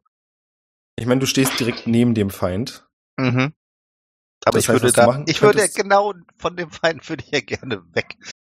Ich 0.95 1.05
meine, 1.05 1.19
du 1.19 1.25
stehst 1.25 1.59
direkt 1.59 1.85
neben 1.87 2.13
dem 2.13 2.29
Feind. 2.29 2.87
Mhm. 3.17 3.53
Aber 4.45 4.57
Das 4.57 4.63
ich 4.63 4.69
heißt, 4.69 4.81
würde 4.81 4.93
da, 4.93 5.07
machen 5.07 5.25
ich 5.27 5.41
würde 5.41 5.59
ja 5.59 5.67
genau 5.67 6.13
von 6.37 6.55
dem 6.55 6.69
Feind 6.71 7.07
würde 7.09 7.23
ich 7.25 7.31
ja 7.31 7.41
gerne 7.41 7.83
weg. 7.93 8.17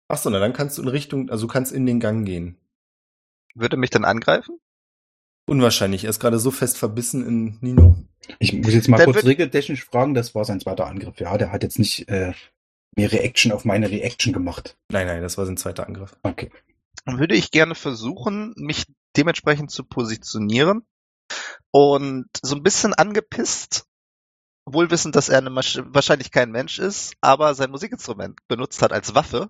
Ach 0.08 0.18
so, 0.18 0.30
na 0.30 0.38
dann 0.38 0.52
kannst 0.52 0.78
du 0.78 0.82
in 0.82 0.88
Richtung, 0.88 1.30
also 1.30 1.46
du 1.46 1.52
kannst 1.52 1.72
in 1.72 1.86
den 1.86 2.00
Gang 2.00 2.26
gehen. 2.26 2.58
Würde 3.54 3.76
mich 3.76 3.90
dann 3.90 4.04
angreifen? 4.04 4.58
Unwahrscheinlich. 5.46 6.04
Er 6.04 6.10
ist 6.10 6.20
gerade 6.20 6.38
so 6.38 6.50
fest 6.50 6.76
verbissen 6.76 7.26
in 7.26 7.58
Nino. 7.60 7.96
ich 8.38 8.52
muss 8.52 8.74
jetzt 8.74 8.88
mal 8.88 8.98
Dann 8.98 9.12
kurz 9.12 9.24
regeltechnisch 9.24 9.84
fragen, 9.84 10.14
das 10.14 10.34
war 10.34 10.44
sein 10.44 10.60
zweiter 10.60 10.86
Angriff. 10.86 11.18
Ja, 11.20 11.38
der 11.38 11.52
hat 11.52 11.62
jetzt 11.62 11.78
nicht, 11.78 12.08
äh, 12.08 12.34
mehr 12.96 13.12
Reaction 13.12 13.52
auf 13.52 13.64
meine 13.64 13.90
Reaction 13.90 14.32
gemacht. 14.32 14.76
Nein, 14.90 15.06
nein, 15.06 15.22
das 15.22 15.38
war 15.38 15.46
sein 15.46 15.56
zweiter 15.56 15.86
Angriff. 15.86 16.16
Okay. 16.22 16.50
Würde 17.10 17.34
ich 17.34 17.50
gerne 17.50 17.74
versuchen, 17.74 18.52
mich 18.56 18.84
dementsprechend 19.16 19.70
zu 19.70 19.84
positionieren 19.84 20.86
und 21.70 22.28
so 22.42 22.54
ein 22.54 22.62
bisschen 22.62 22.92
angepisst, 22.94 23.86
wohl 24.66 24.90
wissend, 24.90 25.16
dass 25.16 25.28
er 25.28 25.38
eine 25.38 25.54
wahrscheinlich 25.54 26.30
kein 26.30 26.50
Mensch 26.50 26.78
ist, 26.78 27.14
aber 27.20 27.54
sein 27.54 27.70
Musikinstrument 27.70 28.38
benutzt 28.48 28.82
hat 28.82 28.92
als 28.92 29.14
Waffe, 29.14 29.48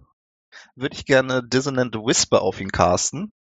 würde 0.77 0.95
ich 0.95 1.05
gerne 1.05 1.43
Dissonant 1.47 1.95
Whisper 1.95 2.43
auf 2.43 2.61
ihn 2.61 2.71
casten. 2.71 3.33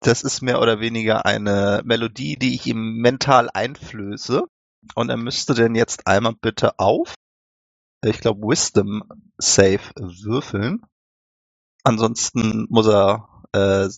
Das 0.00 0.22
ist 0.22 0.42
mehr 0.42 0.60
oder 0.60 0.80
weniger 0.80 1.24
eine 1.24 1.82
Melodie, 1.84 2.36
die 2.36 2.54
ich 2.54 2.66
ihm 2.66 2.96
mental 2.96 3.48
einflöße. 3.52 4.42
Und 4.94 5.10
er 5.10 5.16
müsste 5.16 5.54
denn 5.54 5.74
jetzt 5.74 6.06
einmal 6.06 6.34
bitte 6.34 6.78
auf, 6.78 7.14
ich 8.04 8.18
glaube, 8.18 8.48
Wisdom 8.48 9.04
Save 9.38 9.80
würfeln. 9.94 10.82
Ansonsten 11.84 12.66
muss 12.68 12.86
er 12.86 13.44
äh, 13.52 13.88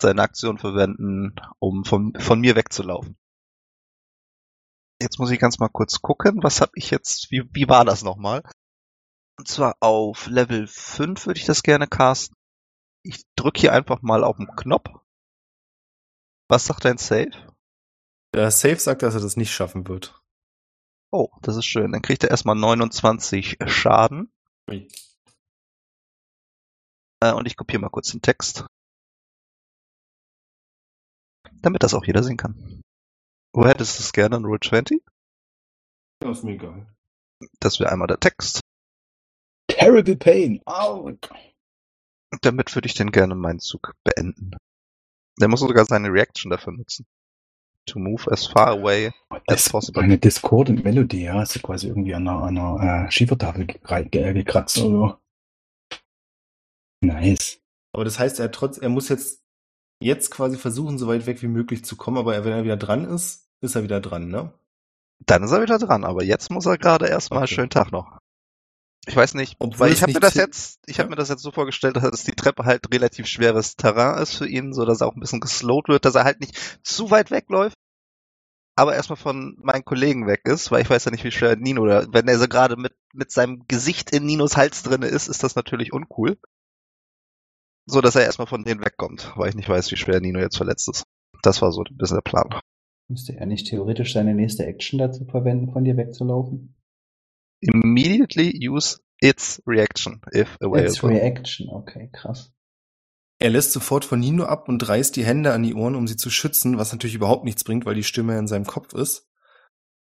seine 0.00 0.22
Aktion 0.22 0.58
verwenden, 0.58 1.34
um 1.58 1.84
von, 1.84 2.14
von 2.18 2.40
mir 2.40 2.56
wegzulaufen. 2.56 3.16
Jetzt 5.00 5.18
muss 5.18 5.30
ich 5.30 5.40
ganz 5.40 5.58
mal 5.58 5.68
kurz 5.68 6.00
gucken, 6.00 6.42
was 6.42 6.60
habe 6.60 6.72
ich 6.74 6.90
jetzt, 6.90 7.30
wie, 7.30 7.42
wie 7.52 7.68
war 7.68 7.84
das 7.84 8.02
nochmal? 8.02 8.42
Und 9.38 9.48
zwar 9.48 9.76
auf 9.80 10.28
Level 10.28 10.66
5 10.66 11.26
würde 11.26 11.40
ich 11.40 11.46
das 11.46 11.62
gerne 11.62 11.88
casten. 11.88 12.36
Ich 13.02 13.24
drücke 13.34 13.60
hier 13.60 13.72
einfach 13.72 14.02
mal 14.02 14.22
auf 14.22 14.36
den 14.36 14.46
Knopf. 14.54 14.88
Was 16.48 16.66
sagt 16.66 16.84
dein 16.84 16.98
Save? 16.98 17.30
Der 18.34 18.50
Safe 18.50 18.78
sagt, 18.78 19.02
dass 19.02 19.14
er 19.14 19.20
das 19.20 19.36
nicht 19.36 19.52
schaffen 19.52 19.88
wird. 19.88 20.20
Oh, 21.10 21.28
das 21.42 21.56
ist 21.56 21.66
schön. 21.66 21.92
Dann 21.92 22.02
kriegt 22.02 22.22
er 22.22 22.30
erstmal 22.30 22.54
29 22.54 23.58
Schaden. 23.66 24.32
Äh, 27.22 27.32
und 27.34 27.46
ich 27.46 27.56
kopiere 27.56 27.80
mal 27.80 27.88
kurz 27.88 28.10
den 28.10 28.20
Text. 28.20 28.66
Damit 31.60 31.84
das 31.84 31.94
auch 31.94 32.04
jeder 32.04 32.24
sehen 32.24 32.36
kann. 32.36 32.82
Wo 33.54 33.64
hättest 33.64 33.98
du 33.98 34.02
es 34.02 34.12
gerne 34.12 34.36
in 34.36 34.44
Rule 34.44 34.58
20? 34.58 35.00
Ja, 36.24 36.30
ist 36.30 36.42
mir 36.42 36.54
egal. 36.54 36.86
Das 37.60 37.78
wäre 37.78 37.92
einmal 37.92 38.08
der 38.08 38.18
Text. 38.18 38.60
Terrible 39.68 40.16
Pain. 40.16 40.60
Au. 40.66 41.12
Damit 42.40 42.74
würde 42.74 42.86
ich 42.86 42.94
denn 42.94 43.12
gerne 43.12 43.36
meinen 43.36 43.60
Zug 43.60 43.94
beenden. 44.02 44.56
Der 45.40 45.48
muss 45.48 45.60
sogar 45.60 45.84
seine 45.84 46.08
Reaction 46.08 46.50
dafür 46.50 46.72
nutzen. 46.72 47.06
To 47.86 47.98
move 47.98 48.30
as 48.30 48.46
far 48.46 48.68
away 48.68 49.12
as 49.30 49.42
Das 49.46 49.68
possible. 49.68 50.02
eine 50.02 50.18
Discordant 50.18 50.84
Melody, 50.84 51.24
ja, 51.24 51.42
ist 51.42 51.60
quasi 51.62 51.88
irgendwie 51.88 52.14
an 52.14 52.26
einer, 52.26 52.44
einer 52.44 53.06
äh, 53.06 53.10
Schiefertafel 53.10 53.66
äh, 53.88 54.34
gekratzt 54.34 54.78
oder 54.78 54.88
so. 55.08 55.21
Nice. 57.02 57.60
Aber 57.92 58.04
das 58.04 58.18
heißt, 58.18 58.40
er 58.40 58.50
trotz, 58.52 58.78
er 58.78 58.88
muss 58.88 59.08
jetzt, 59.08 59.42
jetzt 60.00 60.30
quasi 60.30 60.56
versuchen, 60.56 60.98
so 60.98 61.06
weit 61.08 61.26
weg 61.26 61.42
wie 61.42 61.48
möglich 61.48 61.84
zu 61.84 61.96
kommen, 61.96 62.16
aber 62.18 62.44
wenn 62.44 62.52
er 62.52 62.64
wieder 62.64 62.76
dran 62.76 63.04
ist, 63.04 63.48
ist 63.60 63.74
er 63.76 63.82
wieder 63.82 64.00
dran, 64.00 64.28
ne? 64.28 64.52
Dann 65.26 65.42
ist 65.44 65.52
er 65.52 65.62
wieder 65.62 65.78
dran, 65.78 66.04
aber 66.04 66.24
jetzt 66.24 66.50
muss 66.50 66.66
er 66.66 66.78
gerade 66.78 67.06
erstmal 67.08 67.44
Okay. 67.44 67.54
schönen 67.54 67.70
Tag 67.70 67.92
noch. 67.92 68.18
Ich 69.06 69.16
weiß 69.16 69.34
nicht, 69.34 69.56
Obwohl 69.58 69.86
weil 69.86 69.92
ich 69.92 70.02
habe 70.02 70.12
mir 70.12 70.20
das 70.20 70.34
jetzt, 70.34 70.80
ich 70.86 70.96
Ja. 70.96 71.04
habe 71.04 71.10
mir 71.10 71.16
das 71.16 71.28
jetzt 71.28 71.42
so 71.42 71.50
vorgestellt, 71.50 71.96
dass 71.96 72.24
die 72.24 72.32
Treppe 72.36 72.64
halt 72.64 72.92
relativ 72.92 73.26
schweres 73.26 73.74
Terrain 73.76 74.22
ist 74.22 74.36
für 74.36 74.46
ihn, 74.48 74.72
so 74.72 74.84
dass 74.84 75.00
er 75.00 75.08
auch 75.08 75.14
ein 75.14 75.20
bisschen 75.20 75.40
geslowt 75.40 75.88
wird, 75.88 76.04
dass 76.04 76.14
er 76.14 76.24
halt 76.24 76.40
nicht 76.40 76.56
zu 76.84 77.10
weit 77.10 77.30
wegläuft, 77.32 77.76
aber 78.76 78.94
erstmal 78.94 79.16
von 79.16 79.56
meinen 79.60 79.84
Kollegen 79.84 80.26
weg 80.26 80.42
ist, 80.44 80.70
weil 80.70 80.82
ich 80.82 80.90
weiß 80.90 81.04
ja 81.04 81.10
nicht, 81.10 81.24
wie 81.24 81.30
schwer 81.32 81.56
Nino 81.56 81.82
oder 81.82 82.06
wenn 82.12 82.28
er 82.28 82.38
so 82.38 82.48
gerade 82.48 82.76
mit 82.76 82.94
mit 83.12 83.30
seinem 83.32 83.66
Gesicht 83.68 84.10
in 84.12 84.24
Ninos 84.24 84.56
Hals 84.56 84.82
drinne 84.82 85.06
ist, 85.08 85.28
ist 85.28 85.42
das 85.42 85.56
natürlich 85.56 85.92
uncool. 85.92 86.38
So 87.86 88.00
dass 88.00 88.14
er 88.14 88.22
erstmal 88.22 88.46
von 88.46 88.64
denen 88.64 88.84
wegkommt, 88.84 89.32
weil 89.36 89.48
ich 89.48 89.54
nicht 89.54 89.68
weiß, 89.68 89.90
wie 89.90 89.96
schwer 89.96 90.20
Nino 90.20 90.38
jetzt 90.40 90.56
verletzt 90.56 90.88
ist. 90.88 91.04
Das 91.42 91.62
war 91.62 91.72
so 91.72 91.82
ein 91.82 91.96
bisschen 91.96 92.16
der 92.16 92.22
Plan. 92.22 92.60
Müsste 93.08 93.36
er 93.36 93.46
nicht 93.46 93.66
theoretisch 93.66 94.12
seine 94.12 94.34
nächste 94.34 94.64
Action 94.64 94.98
dazu 94.98 95.24
verwenden, 95.24 95.72
von 95.72 95.84
dir 95.84 95.96
wegzulaufen? 95.96 96.76
Immediately 97.60 98.68
use 98.68 99.00
its 99.20 99.62
reaction 99.66 100.20
if 100.34 100.54
It's 100.54 100.62
available. 100.62 101.10
Reaction, 101.10 101.68
okay, 101.68 102.10
krass. 102.12 102.52
Er 103.38 103.50
lässt 103.50 103.72
sofort 103.72 104.04
von 104.04 104.20
Nino 104.20 104.44
ab 104.44 104.68
und 104.68 104.88
reißt 104.88 105.16
die 105.16 105.24
Hände 105.24 105.52
an 105.52 105.64
die 105.64 105.74
Ohren, 105.74 105.96
um 105.96 106.06
sie 106.06 106.16
zu 106.16 106.30
schützen, 106.30 106.78
was 106.78 106.92
natürlich 106.92 107.16
überhaupt 107.16 107.44
nichts 107.44 107.64
bringt, 107.64 107.84
weil 107.84 107.96
die 107.96 108.04
Stimme 108.04 108.38
in 108.38 108.46
seinem 108.46 108.66
Kopf 108.66 108.94
ist. 108.94 109.28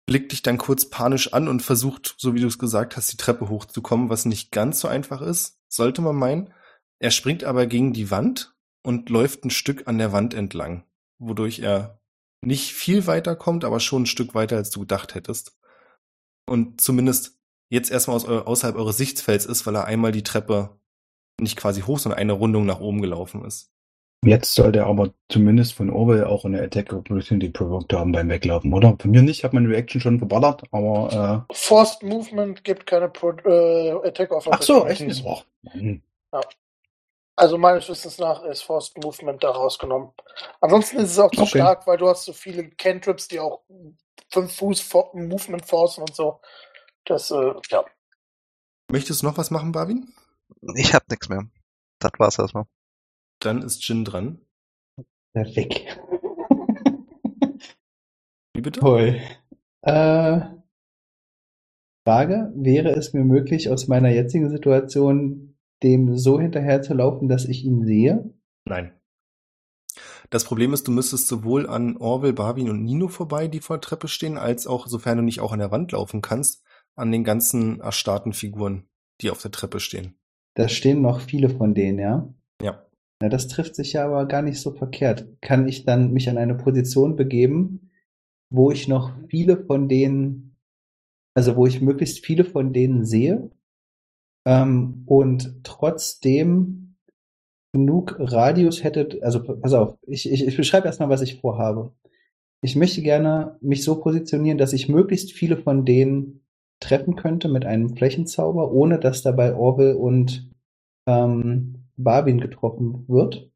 Blickt 0.06 0.32
dich 0.32 0.44
dann 0.44 0.58
kurz 0.58 0.90
panisch 0.90 1.34
an 1.34 1.50
und 1.50 1.62
versucht, 1.62 2.16
so 2.18 2.34
wie 2.34 2.40
du 2.40 2.48
es 2.48 2.58
gesagt 2.58 2.96
hast, 2.96 3.12
die 3.12 3.18
Treppe 3.18 3.50
hochzukommen, 3.50 4.10
was 4.10 4.24
nicht 4.24 4.52
ganz 4.54 4.80
so 4.80 4.88
einfach 4.88 5.22
ist, 5.22 5.60
sollte 5.68 6.02
man 6.02 6.16
meinen. 6.16 6.54
Er 7.00 7.12
springt 7.12 7.44
aber 7.44 7.68
gegen 7.68 7.94
die 7.94 8.10
Wand 8.12 8.56
und 8.84 9.10
läuft 9.10 9.44
ein 9.46 9.50
Stück 9.50 9.88
an 9.88 9.98
der 9.98 10.12
Wand 10.12 10.34
entlang, 10.34 10.84
wodurch 11.20 11.60
er 11.60 12.00
nicht 12.44 12.74
viel 12.74 13.08
weiter 13.08 13.36
kommt, 13.36 13.66
aber 13.66 13.80
schon 13.80 14.04
ein 14.04 14.08
Stück 14.08 14.34
weiter, 14.36 14.56
als 14.58 14.70
du 14.70 14.82
gedacht 14.82 15.16
hättest. 15.16 15.58
Und 16.50 16.80
zumindest 16.82 17.38
jetzt 17.70 17.92
erstmal 17.92 18.16
aus, 18.16 18.26
eu- 18.28 18.44
außerhalb 18.46 18.76
eures 18.78 18.98
Sichtfelds 18.98 19.46
ist, 19.46 19.66
weil 19.66 19.76
er 19.76 19.86
einmal 19.86 20.12
die 20.12 20.24
Treppe 20.24 20.80
nicht 21.40 21.58
quasi 21.58 21.82
hoch, 21.82 22.00
sondern 22.00 22.20
eine 22.20 22.34
Rundung 22.34 22.66
nach 22.66 22.80
oben 22.80 23.02
gelaufen 23.02 23.44
ist. 23.46 23.72
Jetzt 24.26 24.56
sollte 24.56 24.80
er 24.80 24.88
aber 24.88 25.14
zumindest 25.30 25.74
von 25.74 25.92
Orwell 25.92 26.24
auch 26.24 26.44
eine 26.46 26.62
Attack 26.62 26.92
Opportunity 26.92 27.50
provoked 27.50 27.94
haben 27.94 28.12
beim 28.12 28.30
Weglaufen, 28.30 28.74
oder? 28.74 28.96
Von 29.00 29.12
mir 29.12 29.22
nicht, 29.22 29.40
ich 29.40 29.44
habe 29.44 29.56
meine 29.56 29.70
Reaction 29.70 30.02
schon 30.02 30.18
verballert, 30.18 30.64
aber 30.72 31.46
äh, 31.50 31.54
Forced 31.54 32.02
Movement 32.02 32.64
gibt 32.64 32.88
keine 32.88 33.10
Pro 33.10 33.32
äh, 33.46 33.92
Attack 34.08 34.32
of 34.32 34.48
ach 34.52 34.62
so, 34.64 34.88
echt? 34.88 35.02
Opportunities. 35.02 35.24
Oh, 35.24 35.42
Mann. 35.62 36.02
Also 37.40 37.58
meines 37.60 37.88
Wissens 37.88 38.18
nach 38.18 38.44
ist 38.44 38.64
Forced 38.64 38.98
Movement 39.04 39.44
da 39.44 39.52
rausgenommen. 39.52 40.10
Ansonsten 40.60 40.98
ist 40.98 41.12
es 41.12 41.20
auch 41.20 41.30
zu 41.30 41.42
Okay. 41.42 41.60
stark, 41.60 41.86
weil 41.86 41.98
du 41.98 42.08
hast 42.10 42.26
so 42.26 42.34
viele 42.34 42.68
Cantrips, 42.72 43.28
die 43.28 43.40
auch 43.40 43.62
fünf 44.32 44.56
Fuß 44.56 44.82
Fo- 44.82 45.12
Movement 45.14 45.64
forcen 45.64 46.02
und 46.02 46.16
so. 46.16 46.42
Das, 47.06 47.30
äh, 47.30 47.54
ja. 47.70 47.86
Möchtest 48.92 49.22
du 49.22 49.28
noch 49.28 49.38
was 49.38 49.52
machen, 49.52 49.72
Barwin? 49.72 50.12
Ich 50.76 50.94
hab 50.96 51.08
nichts 51.10 51.30
mehr. 51.30 51.48
Das 52.00 52.12
war's 52.18 52.40
erstmal. 52.40 52.66
Dann 53.40 53.62
ist 53.62 53.88
Jin 53.88 54.04
dran. 54.04 54.42
Der 55.36 55.46
weg. 55.56 56.00
Wie 58.56 58.62
bitte? 58.62 58.80
Toll. 58.80 59.22
Äh, 59.84 60.40
Frage, 62.04 62.52
wäre 62.56 62.90
es 62.92 63.14
mir 63.14 63.24
möglich, 63.24 63.70
aus 63.70 63.88
meiner 63.88 64.10
jetzigen 64.10 64.50
Situation 64.50 65.47
dem 65.84 66.18
so 66.18 66.40
hinterher 66.40 66.82
zu 66.82 66.94
laufen, 66.94 67.28
dass 67.28 67.46
ich 67.46 67.66
ihn 67.66 67.86
sehe? 67.86 68.34
Nein. 68.66 68.94
Das 70.30 70.44
Problem 70.44 70.74
ist, 70.74 70.88
du 70.88 70.92
müsstest 70.92 71.28
sowohl 71.28 71.68
an 71.68 71.98
Orwell, 71.98 72.34
Barwin 72.34 72.70
und 72.70 72.84
Nino 72.84 73.08
vorbei, 73.08 73.48
die 73.48 73.60
vor 73.60 73.78
der 73.78 73.82
Treppe 73.82 74.08
stehen, 74.08 74.38
als 74.38 74.68
auch, 74.68 74.88
sofern 74.88 75.18
du 75.18 75.24
nicht 75.24 75.40
auch 75.40 75.54
an 75.54 75.60
der 75.60 75.72
Wand 75.72 75.92
laufen 75.94 76.22
kannst, 76.22 76.64
an 76.96 77.12
den 77.12 77.24
ganzen 77.24 77.80
erstarrten 77.80 78.34
Figuren, 78.34 78.88
die 79.22 79.30
auf 79.30 79.42
der 79.42 79.52
Treppe 79.52 79.80
stehen. 79.80 80.16
Da 80.56 80.68
stehen 80.68 81.02
noch 81.02 81.22
viele 81.22 81.50
von 81.50 81.74
denen, 81.74 82.00
ja? 82.00 82.34
Ja. 82.62 82.86
Na, 83.22 83.30
das 83.30 83.48
trifft 83.48 83.76
sich 83.76 83.94
ja 83.94 84.06
aber 84.06 84.26
gar 84.26 84.42
nicht 84.42 84.60
so 84.60 84.72
verkehrt. 84.72 85.28
Kann 85.42 85.68
ich 85.68 85.86
dann 85.86 86.12
mich 86.12 86.30
an 86.30 86.38
eine 86.38 86.56
Position 86.56 87.16
begeben, 87.16 87.92
wo 88.50 88.72
ich 88.72 88.88
noch 88.88 89.14
viele 89.30 89.66
von 89.66 89.88
denen, 89.88 90.56
also 91.36 91.56
wo 91.56 91.66
ich 91.66 91.82
möglichst 91.82 92.26
viele 92.26 92.44
von 92.44 92.74
denen 92.74 93.06
sehe 93.06 93.52
ähm, 94.48 95.04
und 95.06 95.60
trotzdem 95.64 96.96
genug 97.74 98.16
Radius 98.18 98.82
hätte, 98.82 99.20
also 99.22 99.44
pass 99.44 99.74
auf, 99.74 99.98
ich, 100.08 100.32
ich, 100.32 100.48
ich 100.48 100.56
beschreibe 100.56 100.88
erstmal, 100.88 101.10
was 101.10 101.22
ich 101.22 101.42
vorhabe. 101.42 101.94
Ich 102.64 102.78
möchte 102.78 103.02
gerne 103.02 103.58
mich 103.60 103.84
so 103.84 104.00
positionieren, 104.00 104.58
dass 104.58 104.72
ich 104.72 104.88
möglichst 104.88 105.34
viele 105.34 105.58
von 105.58 105.84
denen 105.84 106.46
treffen 106.80 107.18
könnte 107.18 107.50
mit 107.50 107.66
einem 107.66 107.98
Flächenzauber, 107.98 108.72
ohne 108.72 109.00
dass 109.00 109.22
dabei 109.22 109.54
Orwell 109.54 109.96
und 109.96 110.50
ähm, 111.08 111.90
Barbin 111.98 112.40
getroffen 112.40 113.04
wird 113.10 113.52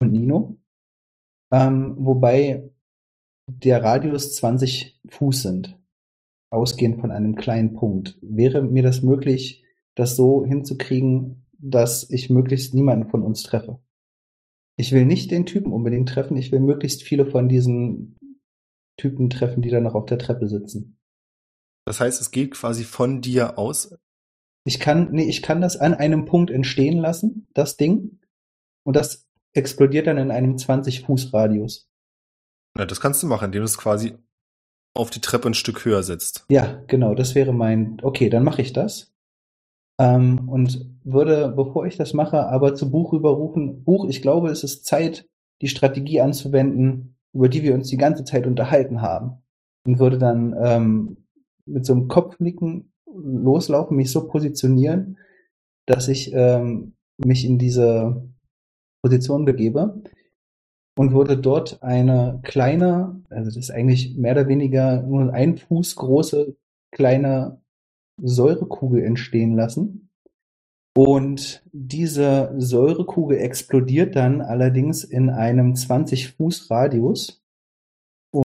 und 0.00 0.10
Nino. 0.10 0.56
Ähm, 1.52 1.94
wobei 1.96 2.68
der 3.46 3.84
Radius 3.84 4.34
20 4.34 5.00
Fuß 5.10 5.42
sind, 5.42 5.78
ausgehend 6.50 7.00
von 7.00 7.12
einem 7.12 7.36
kleinen 7.36 7.74
Punkt. 7.74 8.18
Wäre 8.20 8.62
mir 8.62 8.82
das 8.82 9.02
möglich, 9.02 9.64
das 9.98 10.16
so 10.16 10.44
hinzukriegen, 10.44 11.46
dass 11.58 12.08
ich 12.10 12.30
möglichst 12.30 12.74
niemanden 12.74 13.08
von 13.08 13.22
uns 13.22 13.42
treffe? 13.42 13.80
Ich 14.76 14.92
will 14.92 15.04
nicht 15.04 15.30
den 15.30 15.44
Typen 15.44 15.72
unbedingt 15.72 16.08
treffen, 16.08 16.36
ich 16.36 16.52
will 16.52 16.60
möglichst 16.60 17.02
viele 17.02 17.26
von 17.26 17.48
diesen 17.48 18.16
Typen 18.96 19.30
treffen, 19.30 19.62
die 19.62 19.70
da 19.70 19.80
noch 19.80 19.94
auf 19.94 20.06
der 20.06 20.18
Treppe 20.18 20.48
sitzen. 20.48 20.98
Das 21.84 22.00
heißt, 22.00 22.20
es 22.20 22.30
geht 22.30 22.52
quasi 22.52 22.84
von 22.84 23.20
dir 23.20 23.58
aus. 23.58 23.96
Ich 24.64 24.78
kann, 24.78 25.10
nee, 25.12 25.28
ich 25.28 25.42
kann 25.42 25.60
das 25.60 25.76
an 25.76 25.94
einem 25.94 26.26
Punkt 26.26 26.50
entstehen 26.50 26.98
lassen, 26.98 27.48
das 27.54 27.76
Ding, 27.76 28.20
und 28.84 28.94
das 28.94 29.26
explodiert 29.52 30.06
dann 30.06 30.18
in 30.18 30.30
einem 30.30 30.58
20 30.58 31.02
Fuß 31.02 31.32
Radius. 31.32 31.90
Ja, 32.76 32.86
das 32.86 33.00
kannst 33.00 33.22
du 33.22 33.26
machen, 33.26 33.46
indem 33.46 33.62
du 33.62 33.64
es 33.64 33.78
quasi 33.78 34.14
auf 34.94 35.10
die 35.10 35.20
Treppe 35.20 35.48
ein 35.48 35.54
Stück 35.54 35.84
höher 35.84 36.02
setzt. 36.02 36.44
Ja, 36.48 36.82
genau, 36.86 37.14
das 37.14 37.34
wäre 37.34 37.52
mein, 37.52 37.98
okay, 38.02 38.30
dann 38.30 38.44
mache 38.44 38.62
ich 38.62 38.72
das. 38.72 39.12
Ähm, 39.98 40.48
und 40.48 40.86
würde, 41.04 41.48
bevor 41.48 41.86
ich 41.86 41.96
das 41.96 42.14
mache, 42.14 42.46
aber 42.46 42.74
zu 42.74 42.90
Buch 42.90 43.12
überrufen, 43.12 43.82
Buch, 43.84 44.08
ich 44.08 44.22
glaube, 44.22 44.50
es 44.50 44.62
ist 44.62 44.84
Zeit, 44.84 45.28
die 45.60 45.68
Strategie 45.68 46.20
anzuwenden, 46.20 47.16
über 47.32 47.48
die 47.48 47.62
wir 47.62 47.74
uns 47.74 47.88
die 47.88 47.96
ganze 47.96 48.24
Zeit 48.24 48.46
unterhalten 48.46 49.02
haben. 49.02 49.42
Und 49.86 49.98
würde 49.98 50.18
dann 50.18 50.54
ähm, 50.62 51.16
mit 51.66 51.86
so 51.86 51.94
einem 51.94 52.08
Kopfnicken 52.08 52.92
loslaufen, 53.06 53.96
mich 53.96 54.10
so 54.10 54.28
positionieren, 54.28 55.18
dass 55.86 56.08
ich 56.08 56.32
ähm, 56.34 56.94
mich 57.16 57.44
in 57.44 57.58
diese 57.58 58.28
Position 59.02 59.44
begebe 59.44 60.02
und 60.96 61.12
würde 61.12 61.36
dort 61.36 61.82
eine 61.82 62.40
kleine, 62.42 63.22
also 63.30 63.46
das 63.46 63.56
ist 63.56 63.70
eigentlich 63.70 64.16
mehr 64.16 64.32
oder 64.32 64.48
weniger 64.48 65.02
nur 65.02 65.32
ein 65.32 65.56
Fuß 65.56 65.96
große 65.96 66.56
kleine 66.92 67.60
Säurekugel 68.22 69.02
entstehen 69.02 69.54
lassen. 69.54 70.10
Und 70.96 71.62
diese 71.72 72.52
Säurekugel 72.56 73.38
explodiert 73.38 74.16
dann 74.16 74.40
allerdings 74.40 75.04
in 75.04 75.30
einem 75.30 75.76
20 75.76 76.32
Fuß 76.32 76.70
Radius 76.70 77.44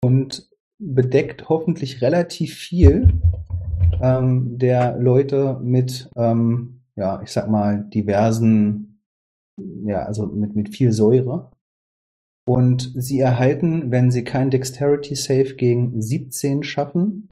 und 0.02 0.48
bedeckt 0.78 1.48
hoffentlich 1.48 2.00
relativ 2.00 2.54
viel 2.54 3.20
ähm, 4.00 4.58
der 4.58 4.96
Leute 4.96 5.60
mit, 5.62 6.08
ähm, 6.16 6.80
ja, 6.96 7.20
ich 7.22 7.30
sag 7.30 7.50
mal, 7.50 7.84
diversen, 7.84 9.02
ja, 9.84 10.04
also 10.04 10.26
mit, 10.26 10.54
mit 10.56 10.74
viel 10.74 10.92
Säure. 10.92 11.50
Und 12.46 12.92
sie 12.94 13.20
erhalten, 13.20 13.90
wenn 13.90 14.10
sie 14.10 14.24
kein 14.24 14.50
Dexterity 14.50 15.14
Save 15.16 15.54
gegen 15.56 16.00
17 16.00 16.62
schaffen, 16.62 17.28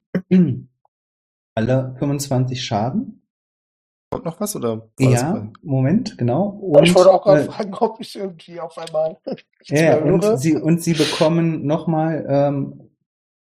alle 1.57 1.95
25 1.97 2.63
Schaden. 2.63 3.23
Kommt 4.11 4.25
noch 4.25 4.39
was 4.39 4.55
oder? 4.55 4.89
Ja, 4.99 5.51
Moment, 5.63 6.17
genau. 6.17 6.61
ich 6.83 6.95
wollte 6.95 7.11
auch 7.11 7.23
gerade 7.23 7.41
äh, 7.41 7.45
fragen, 7.45 7.73
ob 7.73 7.99
ich 7.99 8.15
irgendwie 8.15 8.59
auf 8.59 8.77
einmal 8.77 9.17
Ja, 9.65 9.97
und 9.97 10.39
sie, 10.39 10.55
und 10.55 10.81
sie 10.81 10.93
bekommen 10.93 11.65
nochmal 11.65 12.25
ähm, 12.29 12.91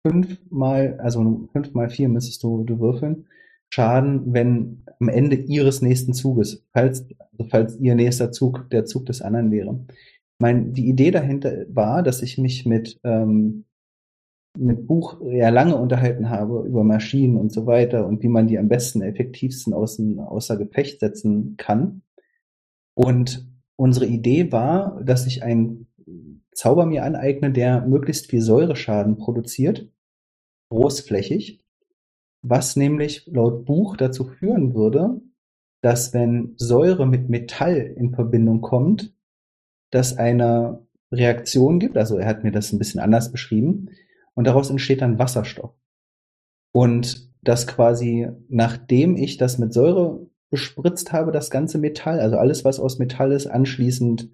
fünfmal, 0.07 0.97
also 0.99 1.49
fünfmal 1.51 1.89
vier 1.89 2.07
müsstest 2.07 2.41
du, 2.43 2.63
du 2.63 2.79
würfeln, 2.79 3.27
Schaden, 3.69 4.33
wenn 4.33 4.83
am 4.99 5.09
Ende 5.09 5.35
ihres 5.35 5.81
nächsten 5.81 6.13
Zuges, 6.13 6.65
falls, 6.71 7.05
also 7.19 7.49
falls 7.51 7.77
ihr 7.77 7.93
nächster 7.93 8.31
Zug 8.31 8.69
der 8.71 8.85
Zug 8.85 9.05
des 9.05 9.21
anderen 9.21 9.51
wäre. 9.51 9.85
Mein, 10.39 10.73
die 10.73 10.87
Idee 10.87 11.11
dahinter 11.11 11.65
war, 11.67 12.03
dass 12.03 12.21
ich 12.21 12.37
mich 12.37 12.65
mit, 12.65 12.99
ähm, 13.03 13.65
mit 14.57 14.87
Buch 14.87 15.21
ja 15.23 15.49
lange 15.49 15.75
unterhalten 15.75 16.29
habe 16.29 16.65
über 16.67 16.83
Maschinen 16.83 17.37
und 17.37 17.51
so 17.51 17.65
weiter 17.65 18.05
und 18.05 18.23
wie 18.23 18.27
man 18.27 18.47
die 18.47 18.57
am 18.57 18.67
besten, 18.67 19.01
effektivsten 19.01 19.73
außen, 19.73 20.19
außer 20.19 20.57
Gefecht 20.57 20.99
setzen 20.99 21.55
kann. 21.57 22.01
Und 22.93 23.47
unsere 23.75 24.05
Idee 24.05 24.51
war, 24.51 25.01
dass 25.03 25.27
ich 25.27 25.43
einen 25.43 25.87
Zauber 26.51 26.87
mir 26.87 27.03
aneigne, 27.03 27.51
der 27.51 27.85
möglichst 27.85 28.31
viel 28.31 28.41
Säureschaden 28.41 29.17
produziert, 29.17 29.87
großflächig, 30.69 31.63
was 32.41 32.75
nämlich 32.75 33.27
laut 33.27 33.65
Buch 33.65 33.95
dazu 33.95 34.25
führen 34.25 34.73
würde, 34.73 35.21
dass 35.81 36.13
wenn 36.13 36.53
Säure 36.57 37.05
mit 37.05 37.29
Metall 37.29 37.77
in 37.77 38.13
Verbindung 38.13 38.61
kommt, 38.61 39.13
dass 39.91 40.17
eine 40.17 40.87
Reaktion 41.11 41.79
gibt, 41.79 41.97
also 41.97 42.17
er 42.17 42.27
hat 42.27 42.43
mir 42.43 42.51
das 42.51 42.73
ein 42.73 42.79
bisschen 42.79 42.99
anders 42.99 43.31
beschrieben, 43.31 43.89
und 44.37 44.45
daraus 44.45 44.69
entsteht 44.69 45.01
dann 45.01 45.17
Wasserstoff. 45.17 45.73
Und 46.71 47.31
das 47.41 47.65
quasi, 47.65 48.27
nachdem 48.49 49.17
ich 49.17 49.37
das 49.37 49.57
mit 49.57 49.73
Säure 49.73 50.27
bespritzt 50.51 51.11
habe, 51.11 51.31
das 51.31 51.49
ganze 51.49 51.79
Metall, 51.79 52.19
also 52.19 52.37
alles, 52.37 52.63
was 52.63 52.79
aus 52.79 52.99
Metall 52.99 53.31
ist, 53.31 53.47
anschließend 53.47 54.29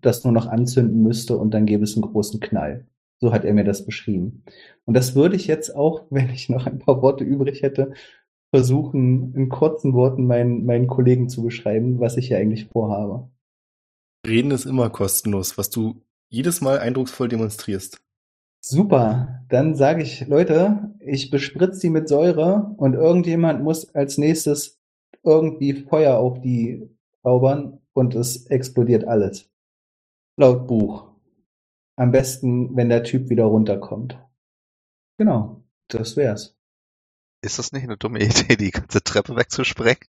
das 0.00 0.24
nur 0.24 0.32
noch 0.32 0.46
anzünden 0.46 1.02
müsste 1.02 1.36
und 1.36 1.52
dann 1.52 1.66
gäbe 1.66 1.84
es 1.84 1.94
einen 1.94 2.10
großen 2.10 2.40
Knall. 2.40 2.86
So 3.20 3.32
hat 3.34 3.44
er 3.44 3.52
mir 3.52 3.64
das 3.64 3.84
beschrieben. 3.84 4.44
Und 4.86 4.94
das 4.94 5.14
würde 5.14 5.36
ich 5.36 5.46
jetzt 5.46 5.76
auch, 5.76 6.04
wenn 6.10 6.30
ich 6.30 6.48
noch 6.48 6.66
ein 6.66 6.78
paar 6.78 7.02
Worte 7.02 7.24
übrig 7.24 7.60
hätte, 7.60 7.92
versuchen, 8.50 9.34
in 9.34 9.50
kurzen 9.50 9.92
Worten 9.92 10.26
meinen, 10.26 10.64
meinen 10.64 10.86
Kollegen 10.86 11.28
zu 11.28 11.42
beschreiben, 11.42 12.00
was 12.00 12.16
ich 12.16 12.28
hier 12.28 12.38
eigentlich 12.38 12.68
vorhabe. 12.72 13.28
Reden 14.26 14.52
ist 14.52 14.64
immer 14.64 14.88
kostenlos, 14.88 15.58
was 15.58 15.68
du 15.68 16.00
jedes 16.30 16.62
Mal 16.62 16.78
eindrucksvoll 16.78 17.28
demonstrierst. 17.28 18.00
Super, 18.66 19.44
dann 19.50 19.74
sage 19.74 20.02
ich, 20.02 20.26
Leute, 20.26 20.94
ich 20.98 21.30
bespritze 21.30 21.80
die 21.80 21.90
mit 21.90 22.08
Säure 22.08 22.74
und 22.78 22.94
irgendjemand 22.94 23.62
muss 23.62 23.94
als 23.94 24.16
nächstes 24.16 24.80
irgendwie 25.22 25.74
Feuer 25.74 26.16
auf 26.16 26.40
die 26.40 26.88
zaubern 27.22 27.82
und 27.92 28.14
es 28.14 28.46
explodiert 28.46 29.06
alles. 29.06 29.50
Laut 30.38 30.66
Buch. 30.66 31.12
Am 31.96 32.10
besten, 32.10 32.74
wenn 32.74 32.88
der 32.88 33.04
Typ 33.04 33.28
wieder 33.28 33.44
runterkommt. 33.44 34.18
Genau, 35.18 35.62
das 35.88 36.16
wär's. 36.16 36.56
Ist 37.42 37.58
das 37.58 37.72
nicht 37.72 37.84
eine 37.84 37.98
dumme 37.98 38.20
Idee, 38.24 38.56
die 38.56 38.70
ganze 38.70 39.04
Treppe 39.04 39.36
wegzusprengen? 39.36 40.08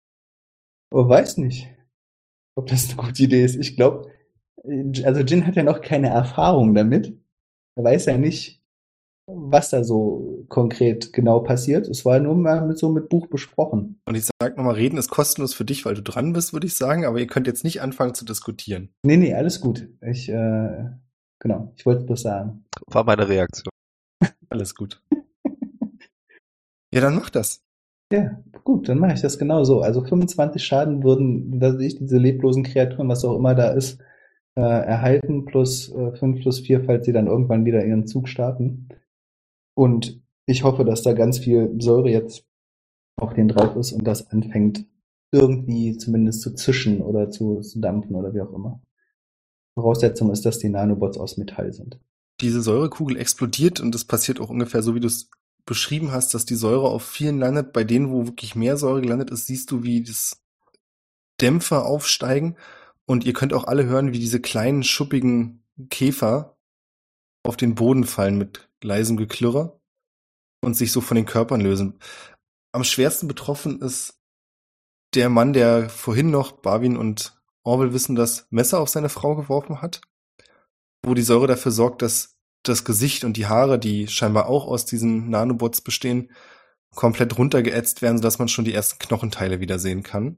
Aber 0.91 1.09
weiß 1.09 1.39
nicht, 1.39 1.67
ob 2.55 2.67
das 2.67 2.87
eine 2.87 2.95
gute 2.95 3.21
Idee 3.21 3.43
ist. 3.43 3.57
Ich 3.57 3.75
glaube, 3.75 4.09
also 4.63 5.19
Jin 5.19 5.45
hat 5.45 5.57
ja 5.57 5.63
noch 5.63 5.81
keine 5.81 6.07
Erfahrung 6.07 6.73
damit. 6.73 7.19
Er 7.75 7.83
weiß 7.83 8.05
ja 8.05 8.17
nicht, 8.17 8.63
was 9.27 9.69
da 9.69 9.83
so 9.83 10.45
konkret 10.49 11.11
genau 11.13 11.39
passiert. 11.39 11.87
Es 11.87 12.05
war 12.05 12.19
nur 12.19 12.35
mal 12.35 12.65
mit 12.65 12.77
so 12.77 12.89
mit 12.89 13.09
Buch 13.09 13.27
besprochen. 13.27 13.99
Und 14.05 14.15
ich 14.15 14.29
sag 14.39 14.55
nochmal, 14.55 14.75
reden 14.75 14.97
ist 14.97 15.09
kostenlos 15.09 15.53
für 15.53 15.65
dich, 15.65 15.85
weil 15.85 15.95
du 15.95 16.03
dran 16.03 16.33
bist, 16.33 16.53
würde 16.53 16.67
ich 16.67 16.75
sagen, 16.75 17.05
aber 17.05 17.19
ihr 17.19 17.27
könnt 17.27 17.47
jetzt 17.47 17.63
nicht 17.63 17.81
anfangen 17.81 18.13
zu 18.13 18.23
diskutieren. 18.23 18.89
Nee, 19.03 19.17
nee, 19.17 19.33
alles 19.33 19.59
gut. 19.59 19.87
Ich, 20.01 20.29
äh, 20.29 20.89
genau, 21.39 21.73
ich 21.75 21.85
wollte 21.85 22.01
es 22.01 22.05
bloß 22.05 22.21
sagen. 22.21 22.65
War 22.87 23.03
meine 23.03 23.27
Reaktion. 23.27 23.69
Alles 24.49 24.75
gut. 24.75 25.01
ja, 26.93 27.01
dann 27.01 27.15
mach 27.15 27.29
das. 27.29 27.61
Ja, 28.13 28.41
gut, 28.63 28.87
dann 28.87 28.99
mache 28.99 29.13
ich 29.13 29.21
das 29.21 29.39
genau 29.39 29.63
so. 29.63 29.81
Also 29.81 30.03
25 30.03 30.63
Schaden 30.63 31.03
würden, 31.03 31.59
dass 31.59 31.79
ich 31.79 31.97
diese 31.97 32.17
leblosen 32.17 32.63
Kreaturen, 32.63 33.09
was 33.09 33.25
auch 33.25 33.35
immer 33.35 33.55
da 33.55 33.71
ist, 33.71 33.99
äh, 34.55 34.61
erhalten, 34.61 35.45
plus 35.45 35.91
äh, 35.93 36.15
5 36.17 36.41
plus 36.41 36.61
4, 36.61 36.85
falls 36.85 37.05
sie 37.05 37.13
dann 37.13 37.27
irgendwann 37.27 37.65
wieder 37.65 37.85
ihren 37.85 38.07
Zug 38.07 38.29
starten. 38.29 38.89
Und 39.75 40.21
ich 40.45 40.63
hoffe, 40.63 40.85
dass 40.85 41.01
da 41.01 41.13
ganz 41.13 41.39
viel 41.39 41.75
Säure 41.79 42.09
jetzt 42.09 42.45
auf 43.17 43.33
den 43.33 43.47
drauf 43.47 43.75
ist 43.75 43.91
und 43.91 44.05
das 44.05 44.29
anfängt 44.31 44.85
irgendwie 45.31 45.97
zumindest 45.97 46.41
zu 46.41 46.53
zischen 46.53 47.01
oder 47.01 47.29
zu, 47.29 47.61
zu 47.61 47.79
dampfen 47.79 48.15
oder 48.15 48.33
wie 48.33 48.41
auch 48.41 48.53
immer. 48.53 48.81
Voraussetzung 49.73 50.31
ist, 50.31 50.45
dass 50.45 50.59
die 50.59 50.69
Nanobots 50.69 51.17
aus 51.17 51.37
Metall 51.37 51.73
sind. 51.73 51.99
Diese 52.41 52.61
Säurekugel 52.61 53.17
explodiert 53.17 53.79
und 53.79 53.93
das 53.93 54.05
passiert 54.05 54.39
auch 54.39 54.49
ungefähr 54.49 54.81
so, 54.81 54.95
wie 54.95 54.99
du 54.99 55.07
es 55.07 55.29
beschrieben 55.65 56.11
hast, 56.11 56.33
dass 56.33 56.45
die 56.45 56.55
Säure 56.55 56.89
auf 56.89 57.03
vielen 57.03 57.39
landet, 57.39 57.73
bei 57.73 57.83
denen, 57.83 58.11
wo 58.11 58.25
wirklich 58.25 58.55
mehr 58.55 58.77
Säure 58.77 59.01
gelandet 59.01 59.31
ist, 59.31 59.47
siehst 59.47 59.71
du, 59.71 59.83
wie 59.83 60.03
das 60.03 60.41
Dämpfer 61.41 61.85
aufsteigen 61.85 62.55
und 63.05 63.25
ihr 63.25 63.33
könnt 63.33 63.53
auch 63.53 63.65
alle 63.65 63.85
hören, 63.85 64.13
wie 64.13 64.19
diese 64.19 64.41
kleinen 64.41 64.83
schuppigen 64.83 65.63
Käfer 65.89 66.57
auf 67.43 67.57
den 67.57 67.75
Boden 67.75 68.05
fallen 68.05 68.37
mit 68.37 68.69
leisem 68.81 69.17
Geklirrer 69.17 69.79
und 70.61 70.75
sich 70.75 70.91
so 70.91 71.01
von 71.01 71.15
den 71.15 71.25
Körpern 71.25 71.61
lösen. 71.61 71.99
Am 72.71 72.83
schwersten 72.83 73.27
betroffen 73.27 73.81
ist 73.81 74.19
der 75.13 75.29
Mann, 75.29 75.53
der 75.53 75.89
vorhin 75.89 76.31
noch 76.31 76.51
Barwin 76.53 76.97
und 76.97 77.39
Orwell 77.63 77.93
wissen, 77.93 78.15
das 78.15 78.47
Messer 78.49 78.79
auf 78.79 78.89
seine 78.89 79.09
Frau 79.09 79.35
geworfen 79.35 79.81
hat, 79.81 80.01
wo 81.03 81.13
die 81.13 81.21
Säure 81.21 81.47
dafür 81.47 81.71
sorgt, 81.71 82.01
dass 82.01 82.37
das 82.63 82.83
Gesicht 82.83 83.23
und 83.23 83.37
die 83.37 83.47
Haare, 83.47 83.79
die 83.79 84.07
scheinbar 84.07 84.47
auch 84.47 84.67
aus 84.67 84.85
diesen 84.85 85.29
Nanobots 85.29 85.81
bestehen, 85.81 86.31
komplett 86.93 87.37
runtergeätzt 87.37 88.01
werden, 88.01 88.17
sodass 88.17 88.39
man 88.39 88.47
schon 88.47 88.65
die 88.65 88.73
ersten 88.73 88.99
Knochenteile 88.99 89.59
wieder 89.59 89.79
sehen 89.79 90.03
kann. 90.03 90.37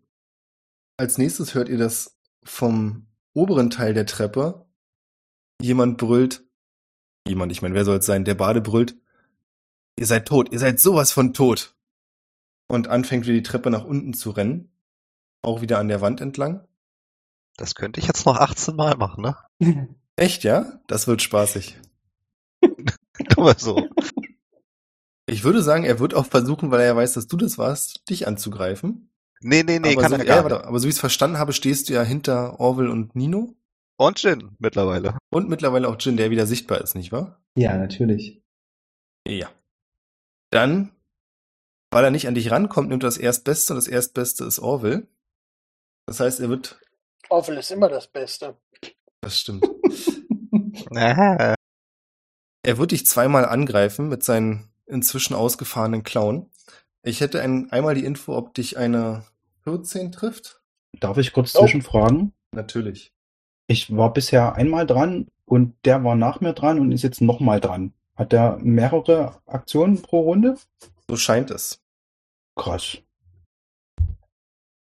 Als 0.97 1.17
nächstes 1.17 1.53
hört 1.53 1.69
ihr 1.69 1.77
das 1.77 2.16
vom 2.47 3.07
oberen 3.33 3.69
Teil 3.69 3.93
der 3.93 4.05
Treppe. 4.05 4.65
Jemand 5.61 5.97
brüllt, 5.97 6.43
jemand, 7.27 7.51
ich 7.51 7.61
meine, 7.61 7.75
wer 7.75 7.85
soll 7.85 7.97
es 7.97 8.05
sein, 8.05 8.25
der 8.25 8.35
Bade 8.35 8.61
brüllt, 8.61 8.95
ihr 9.97 10.05
seid 10.05 10.27
tot, 10.27 10.51
ihr 10.51 10.59
seid 10.59 10.79
sowas 10.79 11.11
von 11.11 11.33
tot. 11.33 11.75
Und 12.69 12.87
anfängt 12.87 13.25
wieder 13.25 13.35
die 13.35 13.43
Treppe 13.43 13.69
nach 13.69 13.85
unten 13.85 14.13
zu 14.13 14.31
rennen. 14.31 14.71
Auch 15.41 15.61
wieder 15.61 15.79
an 15.79 15.87
der 15.87 16.01
Wand 16.01 16.19
entlang. 16.19 16.67
Das 17.55 17.75
könnte 17.75 17.99
ich 17.99 18.07
jetzt 18.07 18.25
noch 18.25 18.35
18 18.35 18.75
Mal 18.75 18.97
machen, 18.97 19.23
ne? 19.23 19.37
Echt, 20.15 20.43
ja? 20.43 20.79
Das 20.87 21.07
wird 21.07 21.21
spaßig. 21.21 21.79
Aber 23.37 23.57
so. 23.57 23.87
Ich 25.27 25.43
würde 25.43 25.61
sagen, 25.61 25.85
er 25.85 25.99
wird 25.99 26.13
auch 26.13 26.25
versuchen, 26.25 26.71
weil 26.71 26.81
er 26.81 26.87
ja 26.87 26.95
weiß, 26.95 27.13
dass 27.13 27.27
du 27.27 27.37
das 27.37 27.57
warst, 27.57 28.09
dich 28.09 28.27
anzugreifen. 28.27 29.09
Nee, 29.41 29.63
nee, 29.63 29.79
nee, 29.79 29.93
aber, 29.93 30.01
kann 30.01 30.11
so, 30.11 30.17
er 30.17 30.25
ja, 30.25 30.41
gar 30.41 30.49
nicht. 30.49 30.65
aber 30.65 30.79
so 30.79 30.85
wie 30.85 30.89
ich 30.89 30.95
es 30.95 30.99
verstanden 30.99 31.37
habe, 31.37 31.53
stehst 31.53 31.89
du 31.89 31.93
ja 31.93 32.03
hinter 32.03 32.59
Orwell 32.59 32.89
und 32.89 33.15
Nino. 33.15 33.55
Und 33.97 34.21
Jin 34.21 34.55
mittlerweile. 34.59 35.17
Und 35.29 35.49
mittlerweile 35.49 35.87
auch 35.87 35.97
Jin, 35.99 36.17
der 36.17 36.29
wieder 36.29 36.45
sichtbar 36.45 36.81
ist, 36.81 36.95
nicht 36.95 37.11
wahr? 37.11 37.41
Ja, 37.55 37.75
natürlich. 37.77 38.43
Ja. 39.27 39.49
Dann, 40.51 40.91
weil 41.91 42.03
er 42.03 42.11
nicht 42.11 42.27
an 42.27 42.35
dich 42.35 42.51
rankommt, 42.51 42.89
nimmt 42.89 43.03
er 43.03 43.07
das 43.07 43.17
Erstbeste 43.17 43.73
und 43.73 43.77
das 43.77 43.87
Erstbeste 43.87 44.45
ist 44.45 44.59
Orwell. 44.59 45.07
Das 46.05 46.19
heißt, 46.19 46.39
er 46.39 46.49
wird. 46.49 46.79
Orwell 47.29 47.57
ist 47.57 47.71
immer 47.71 47.89
das 47.89 48.07
Beste. 48.07 48.57
Das 49.21 49.39
stimmt. 49.39 49.65
Er 52.67 52.77
wird 52.77 52.91
dich 52.91 53.05
zweimal 53.05 53.45
angreifen 53.45 54.09
mit 54.09 54.23
seinen 54.23 54.69
inzwischen 54.87 55.33
ausgefahrenen 55.33 56.03
Klauen. 56.03 56.49
Ich 57.07 57.21
hätte 57.21 57.41
ein, 57.41 57.71
einmal 57.71 57.95
die 57.95 58.03
Info, 58.03 58.35
ob 58.35 58.53
dich 58.53 58.77
eine 58.77 59.23
14 59.63 60.11
trifft. 60.11 60.61
Darf 60.99 61.17
ich 61.17 61.31
kurz 61.31 61.55
Oh. 61.55 61.61
zwischenfragen? 61.61 62.33
Natürlich. 62.51 63.13
Ich 63.67 63.95
war 63.95 64.11
bisher 64.11 64.55
einmal 64.55 64.85
dran 64.85 65.29
und 65.45 65.73
der 65.85 66.03
war 66.03 66.15
nach 66.15 66.41
mir 66.41 66.51
dran 66.51 66.81
und 66.81 66.91
ist 66.91 67.03
jetzt 67.03 67.21
nochmal 67.21 67.61
dran. 67.61 67.93
Hat 68.17 68.33
der 68.33 68.57
mehrere 68.57 69.41
Aktionen 69.45 70.01
pro 70.01 70.19
Runde? 70.19 70.57
So 71.07 71.15
scheint 71.15 71.49
es. 71.49 71.81
Krass. 72.57 72.97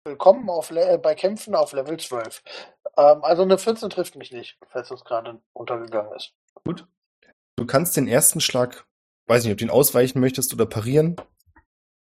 Willkommen 0.05 0.49
auf 0.49 0.69
Le 0.69 0.89
äh, 0.93 0.97
bei 0.97 1.13
Kämpfen 1.13 1.55
auf 1.55 1.73
Level 1.73 1.99
12. 1.99 2.41
Ähm, 2.95 3.21
also 3.21 3.41
eine 3.41 3.57
14 3.57 3.89
trifft 3.89 4.15
mich 4.15 4.31
nicht, 4.31 4.57
falls 4.69 4.87
das 4.87 5.03
gerade 5.03 5.41
untergegangen 5.51 6.13
ist. 6.13 6.31
Gut. 6.63 6.87
Du 7.57 7.65
kannst 7.65 7.97
den 7.97 8.07
ersten 8.07 8.39
Schlag, 8.39 8.87
weiß 9.25 9.43
nicht, 9.43 9.51
ob 9.51 9.57
du 9.57 9.65
ihn 9.65 9.71
ausweichen 9.71 10.21
möchtest 10.21 10.53
oder 10.53 10.65
parieren. 10.65 11.17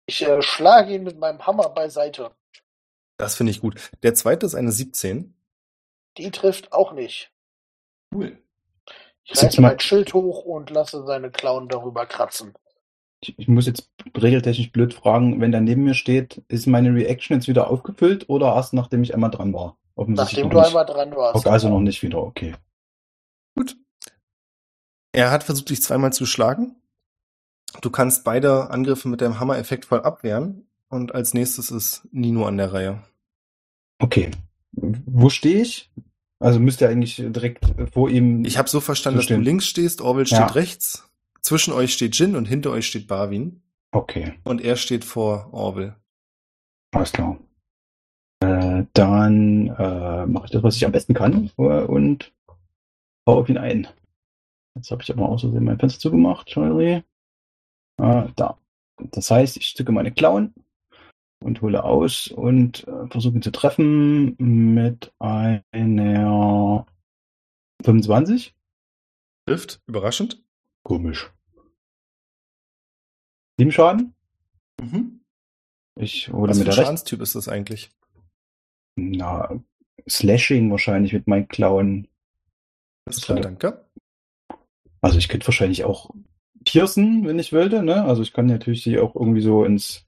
Ich 0.05 0.21
äh, 0.21 0.41
schlage 0.41 0.93
ihn 0.93 1.03
mit 1.03 1.17
meinem 1.17 1.45
Hammer 1.45 1.69
beiseite. 1.69 2.31
Das 3.17 3.35
finde 3.35 3.51
ich 3.51 3.61
gut. 3.61 3.91
Der 4.03 4.13
zweite 4.13 4.45
ist 4.45 4.55
eine 4.55 4.71
17. 4.71 5.33
Die 6.17 6.31
trifft 6.31 6.71
auch 6.73 6.93
nicht. 6.93 7.31
Cool. 8.13 8.37
Ich 9.23 9.41
reiße 9.41 9.61
mal- 9.61 9.69
mein 9.69 9.79
Schild 9.79 10.13
hoch 10.13 10.43
und 10.45 10.69
lasse 10.69 11.03
seine 11.05 11.31
Klauen 11.31 11.67
darüber 11.69 12.05
kratzen. 12.05 12.53
Ich, 13.21 13.37
ich 13.39 13.47
muss 13.47 13.65
jetzt 13.65 13.89
regeltechnisch 14.15 14.71
blöd 14.71 14.93
fragen, 14.93 15.41
wenn 15.41 15.51
der 15.51 15.61
neben 15.61 15.83
mir 15.83 15.95
steht, 15.95 16.43
ist 16.47 16.67
meine 16.67 16.93
Reaction 16.93 17.37
jetzt 17.37 17.47
wieder 17.47 17.69
aufgefüllt 17.69 18.29
oder 18.29 18.53
erst 18.53 18.73
nachdem 18.73 19.01
ich 19.03 19.13
einmal 19.13 19.31
dran 19.31 19.53
war? 19.53 19.77
Nachdem 19.95 20.49
du 20.49 20.57
nicht. 20.57 20.67
einmal 20.67 20.85
dran 20.85 21.15
warst. 21.15 21.37
Okay, 21.37 21.49
also 21.49 21.69
noch 21.69 21.79
nicht 21.79 22.03
wieder, 22.03 22.19
okay. 22.21 22.53
Gut. 23.55 23.77
Er 25.13 25.31
hat 25.31 25.43
versucht, 25.43 25.69
dich 25.69 25.81
zweimal 25.81 26.11
zu 26.13 26.25
schlagen. 26.25 26.75
Du 27.81 27.89
kannst 27.89 28.23
beide 28.23 28.69
Angriffe 28.69 29.07
mit 29.07 29.21
deinem 29.21 29.39
Hammer 29.39 29.57
effektvoll 29.57 30.01
abwehren. 30.01 30.67
Und 30.89 31.13
als 31.15 31.33
nächstes 31.33 31.71
ist 31.71 32.07
Nino 32.11 32.45
an 32.45 32.57
der 32.57 32.71
Reihe. 32.73 33.03
Okay. 33.99 34.31
Wo 34.71 35.29
stehe 35.29 35.61
ich? 35.61 35.91
Also 36.39 36.59
müsste 36.59 36.85
er 36.85 36.91
eigentlich 36.91 37.15
direkt 37.15 37.65
vor 37.93 38.09
ihm. 38.09 38.43
Ich 38.45 38.57
habe 38.57 38.69
so 38.69 38.79
verstanden, 38.81 39.19
So 39.19 39.27
dass 39.27 39.35
du 39.37 39.41
links 39.41 39.65
stehst, 39.67 40.01
Orwell 40.01 40.25
steht 40.25 40.39
Ja. 40.39 40.45
rechts. 40.47 41.09
Zwischen 41.41 41.73
euch 41.73 41.93
steht 41.93 42.15
Jin 42.17 42.35
und 42.35 42.45
hinter 42.45 42.71
euch 42.71 42.87
steht 42.87 43.07
Barwin. 43.07 43.61
Okay, 43.91 44.33
Und 44.43 44.61
er 44.61 44.75
steht 44.75 45.05
vor 45.05 45.49
Orwell. 45.53 45.95
alles 46.93 47.13
klar. 47.13 47.37
Äh, 48.41 48.83
dann 48.93 49.67
äh, 49.67 50.25
mache 50.25 50.45
ich 50.45 50.51
das, 50.51 50.63
was 50.63 50.75
ich 50.75 50.85
am 50.85 50.91
besten 50.91 51.13
kann 51.13 51.49
und 51.55 52.33
hau 53.27 53.39
auf 53.39 53.47
ihn 53.49 53.57
ein. 53.57 53.87
Jetzt 54.75 54.91
habe 54.91 55.01
ich 55.01 55.11
aber 55.11 55.29
aus 55.29 55.41
Versehen 55.41 55.63
mein 55.63 55.79
Fenster 55.79 55.99
zugemacht. 56.01 56.49
Sorry. 56.53 57.03
Äh, 57.97 58.27
da. 58.35 58.57
Das 58.97 59.29
heißt, 59.31 59.57
ich 59.57 59.67
stücke 59.67 59.91
meine 59.91 60.11
Klauen 60.11 60.53
und 61.43 61.61
hole 61.61 61.83
aus 61.83 62.27
und 62.27 62.87
äh, 62.87 63.07
versuche 63.07 63.35
ihn 63.35 63.41
zu 63.41 63.51
treffen 63.51 64.35
mit 64.37 65.13
einer 65.19 66.85
25. 67.83 68.55
Trifft, 69.47 69.81
überraschend. 69.87 70.43
Komisch. 70.83 71.31
Sieben 73.57 73.71
Schaden. 73.71 74.15
Mhm. 74.81 75.21
Ich 75.97 76.29
hole 76.29 76.49
Was 76.49 76.57
für 76.57 76.63
mit 76.63 76.67
ein 76.67 76.71
der 76.71 76.77
rechten. 76.77 76.85
Schadenstyp 76.85 77.21
ist 77.21 77.35
das 77.35 77.47
eigentlich? 77.47 77.91
Na, 78.97 79.61
Slashing 80.09 80.69
wahrscheinlich 80.71 81.13
mit 81.13 81.27
meinen 81.27 81.47
Klauen. 81.47 82.07
Alles 83.05 83.21
klar, 83.21 83.39
danke. 83.39 83.85
Also 85.01 85.17
ich 85.17 85.29
könnte 85.29 85.47
wahrscheinlich 85.47 85.83
auch 85.83 86.09
piercen, 86.65 87.25
wenn 87.25 87.39
ich 87.39 87.53
wollte, 87.53 87.83
ne? 87.83 88.03
Also 88.03 88.21
ich 88.21 88.33
kann 88.33 88.47
natürlich 88.47 88.83
sie 88.83 88.99
auch 88.99 89.15
irgendwie 89.15 89.41
so 89.41 89.63
ins 89.63 90.05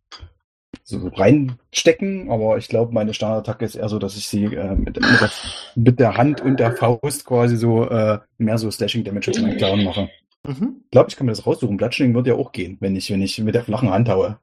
so 0.83 1.07
reinstecken, 1.07 2.29
aber 2.29 2.57
ich 2.57 2.67
glaube, 2.67 2.93
meine 2.93 3.13
Standardattacke 3.13 3.65
ist 3.65 3.75
eher 3.75 3.89
so, 3.89 3.99
dass 3.99 4.17
ich 4.17 4.27
sie 4.27 4.45
äh, 4.45 4.75
mit, 4.75 4.95
mit, 4.99 5.21
der, 5.21 5.31
mit 5.75 5.99
der 5.99 6.17
Hand 6.17 6.41
und 6.41 6.59
der 6.59 6.75
Faust 6.75 7.25
quasi 7.25 7.57
so 7.57 7.89
äh, 7.89 8.19
mehr 8.37 8.57
so 8.57 8.69
Slashing 8.71 9.03
Damage 9.03 9.31
mit 9.31 9.41
meinen 9.41 9.57
Klauen 9.57 9.83
mache. 9.83 10.09
Mhm. 10.45 10.81
Ich 10.85 10.91
glaube, 10.91 11.09
ich 11.09 11.15
kann 11.15 11.25
mir 11.25 11.33
das 11.33 11.45
raussuchen. 11.45 11.77
Bludgeoning 11.77 12.15
würde 12.15 12.31
ja 12.31 12.35
auch 12.35 12.51
gehen, 12.51 12.77
wenn 12.79 12.95
ich, 12.95 13.11
wenn 13.11 13.21
ich 13.21 13.37
mit 13.39 13.55
der 13.55 13.63
flachen 13.63 13.89
Hand 13.89 14.09
haue. 14.09 14.39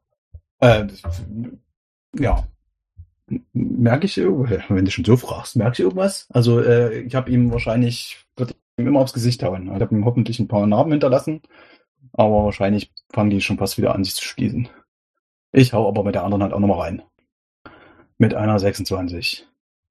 Äh, 0.60 0.86
ja. 2.18 2.46
Merke 3.54 4.04
ich, 4.04 4.18
wenn 4.18 4.84
du 4.84 4.90
schon 4.90 5.04
so 5.04 5.16
fragst, 5.16 5.56
merke 5.56 5.74
ich 5.74 5.80
irgendwas? 5.80 6.26
Also, 6.30 6.60
äh, 6.60 7.00
ich 7.00 7.14
habe 7.14 7.30
ihm 7.30 7.50
wahrscheinlich, 7.50 8.18
wird 8.36 8.54
ihm 8.76 8.86
immer 8.86 9.00
aufs 9.00 9.14
Gesicht 9.14 9.42
hauen. 9.42 9.74
Ich 9.74 9.80
habe 9.80 9.94
ihm 9.94 10.04
hoffentlich 10.04 10.38
ein 10.40 10.48
paar 10.48 10.66
Narben 10.66 10.92
hinterlassen, 10.92 11.40
aber 12.14 12.44
wahrscheinlich 12.44 12.92
fangen 13.12 13.30
die 13.30 13.40
schon 13.40 13.58
fast 13.58 13.76
wieder 13.76 13.94
an, 13.94 14.04
sich 14.04 14.14
zu 14.14 14.24
schließen. 14.24 14.68
Ich 15.52 15.72
hau 15.72 15.88
aber 15.88 16.04
mit 16.04 16.14
der 16.14 16.24
anderen 16.24 16.42
Hand 16.42 16.52
auch 16.52 16.60
nochmal 16.60 16.80
rein. 16.80 17.02
Mit 18.18 18.34
einer 18.34 18.58
26. 18.58 19.46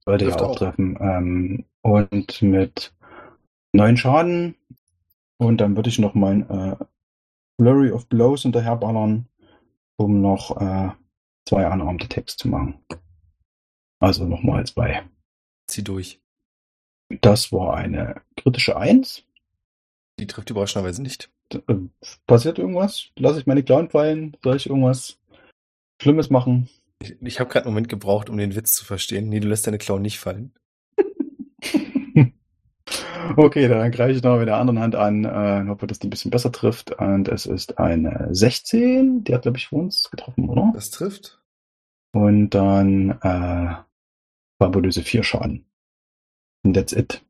Sollte 0.05 0.25
ja 0.25 0.35
auch 0.35 0.41
auch. 0.41 0.55
treffen. 0.55 0.97
Ähm, 0.99 1.65
und 1.81 2.41
mit 2.41 2.93
neun 3.73 3.97
Schaden. 3.97 4.55
Und 5.37 5.57
dann 5.57 5.75
würde 5.75 5.89
ich 5.89 5.99
noch 5.99 6.13
mein 6.13 6.49
äh, 6.49 6.75
Flurry 7.59 7.91
of 7.91 8.07
Blows 8.07 8.43
hinterherballern, 8.43 9.27
um 9.97 10.21
noch 10.21 10.59
äh, 10.59 10.91
zwei 11.47 11.69
unarmed 11.69 12.05
Attacks 12.05 12.37
zu 12.37 12.47
machen. 12.47 12.79
Also 13.99 14.25
nochmal 14.25 14.65
zwei. 14.65 15.03
Zieh 15.67 15.83
durch. 15.83 16.21
Das 17.21 17.51
war 17.51 17.75
eine 17.75 18.21
kritische 18.37 18.77
Eins. 18.77 19.23
Die 20.19 20.27
trifft 20.27 20.49
überraschenderweise 20.49 21.01
nicht. 21.01 21.32
D- 21.53 21.61
äh, 21.67 21.77
Passiert 22.27 22.57
irgendwas? 22.59 23.09
Lasse 23.17 23.39
ich 23.39 23.45
meine 23.47 23.63
Klauen 23.63 23.89
fallen? 23.89 24.35
Soll 24.43 24.55
ich 24.55 24.67
irgendwas 24.67 25.19
Schlimmes 26.01 26.29
machen? 26.29 26.69
Ich, 27.01 27.15
ich 27.21 27.39
habe 27.39 27.49
gerade 27.49 27.65
einen 27.65 27.73
Moment 27.73 27.89
gebraucht, 27.89 28.29
um 28.29 28.37
den 28.37 28.55
Witz 28.55 28.75
zu 28.75 28.85
verstehen. 28.85 29.29
Nee, 29.29 29.39
du 29.39 29.47
lässt 29.47 29.67
deine 29.67 29.77
Klauen 29.77 30.01
nicht 30.01 30.19
fallen. 30.19 30.53
okay, 33.37 33.67
dann 33.67 33.91
greife 33.91 34.11
ich 34.11 34.23
noch 34.23 34.37
mit 34.37 34.47
der 34.47 34.57
anderen 34.57 34.79
Hand 34.79 34.95
an 34.95 35.25
äh, 35.25 35.59
und 35.61 35.69
hoffe, 35.69 35.87
dass 35.87 35.99
die 35.99 36.07
ein 36.07 36.09
bisschen 36.09 36.31
besser 36.31 36.51
trifft. 36.51 36.91
Und 36.91 37.27
es 37.27 37.45
ist 37.45 37.77
eine 37.79 38.29
16. 38.31 39.23
Die 39.23 39.33
hat, 39.33 39.43
glaube 39.43 39.57
ich, 39.57 39.67
für 39.67 39.75
uns 39.77 40.09
getroffen, 40.09 40.49
oder? 40.49 40.71
Das 40.73 40.91
trifft. 40.91 41.41
Und 42.13 42.51
dann 42.51 43.11
äh, 43.21 43.75
fabulöse 44.61 45.01
4 45.01 45.23
Schaden. 45.23 45.65
Und 46.63 46.73
that's 46.73 46.93
it. 46.93 47.25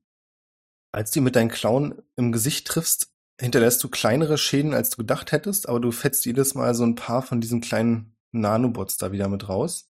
Als 0.91 1.11
du 1.11 1.21
mit 1.21 1.35
deinen 1.35 1.49
Klauen 1.49 1.95
im 2.15 2.31
Gesicht 2.31 2.67
triffst, 2.67 3.12
hinterlässt 3.39 3.83
du 3.83 3.89
kleinere 3.89 4.37
Schäden, 4.37 4.73
als 4.73 4.91
du 4.91 4.97
gedacht 4.97 5.31
hättest, 5.31 5.67
aber 5.67 5.79
du 5.79 5.91
fetzt 5.91 6.25
jedes 6.25 6.55
Mal 6.55 6.73
so 6.75 6.83
ein 6.85 6.95
paar 6.95 7.21
von 7.21 7.41
diesen 7.41 7.61
kleinen 7.61 8.15
Nanobots 8.31 8.97
da 8.97 9.11
wieder 9.11 9.27
mit 9.27 9.49
raus. 9.49 9.89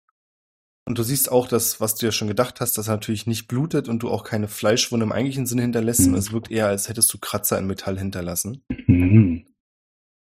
Und 0.87 0.97
du 0.97 1.03
siehst 1.03 1.29
auch, 1.31 1.47
dass, 1.47 1.81
was 1.81 1.95
du 1.95 2.05
ja 2.05 2.11
schon 2.13 2.29
gedacht 2.29 2.61
hast, 2.61 2.77
dass 2.77 2.87
er 2.87 2.93
natürlich 2.95 3.27
nicht 3.27 3.47
blutet 3.47 3.89
und 3.89 3.99
du 3.99 4.09
auch 4.09 4.23
keine 4.23 4.47
Fleischwunde 4.47 5.05
im 5.05 5.11
eigentlichen 5.11 5.45
Sinne 5.45 5.63
hinterlässt, 5.63 5.99
Mhm. 5.99 6.03
sondern 6.05 6.19
es 6.21 6.31
wirkt 6.31 6.49
eher, 6.49 6.67
als 6.67 6.87
hättest 6.87 7.13
du 7.13 7.17
Kratzer 7.19 7.57
in 7.59 7.67
Metall 7.67 7.97
hinterlassen. 7.99 8.63
Mhm. 8.87 9.45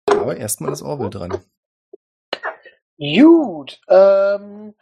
Aber 0.06 0.36
erstmal 0.36 0.72
ist 0.72 0.82
Orwell 0.82 1.10
dran. 1.10 1.42
Gut. 2.98 3.80
Ähm, 3.88 4.74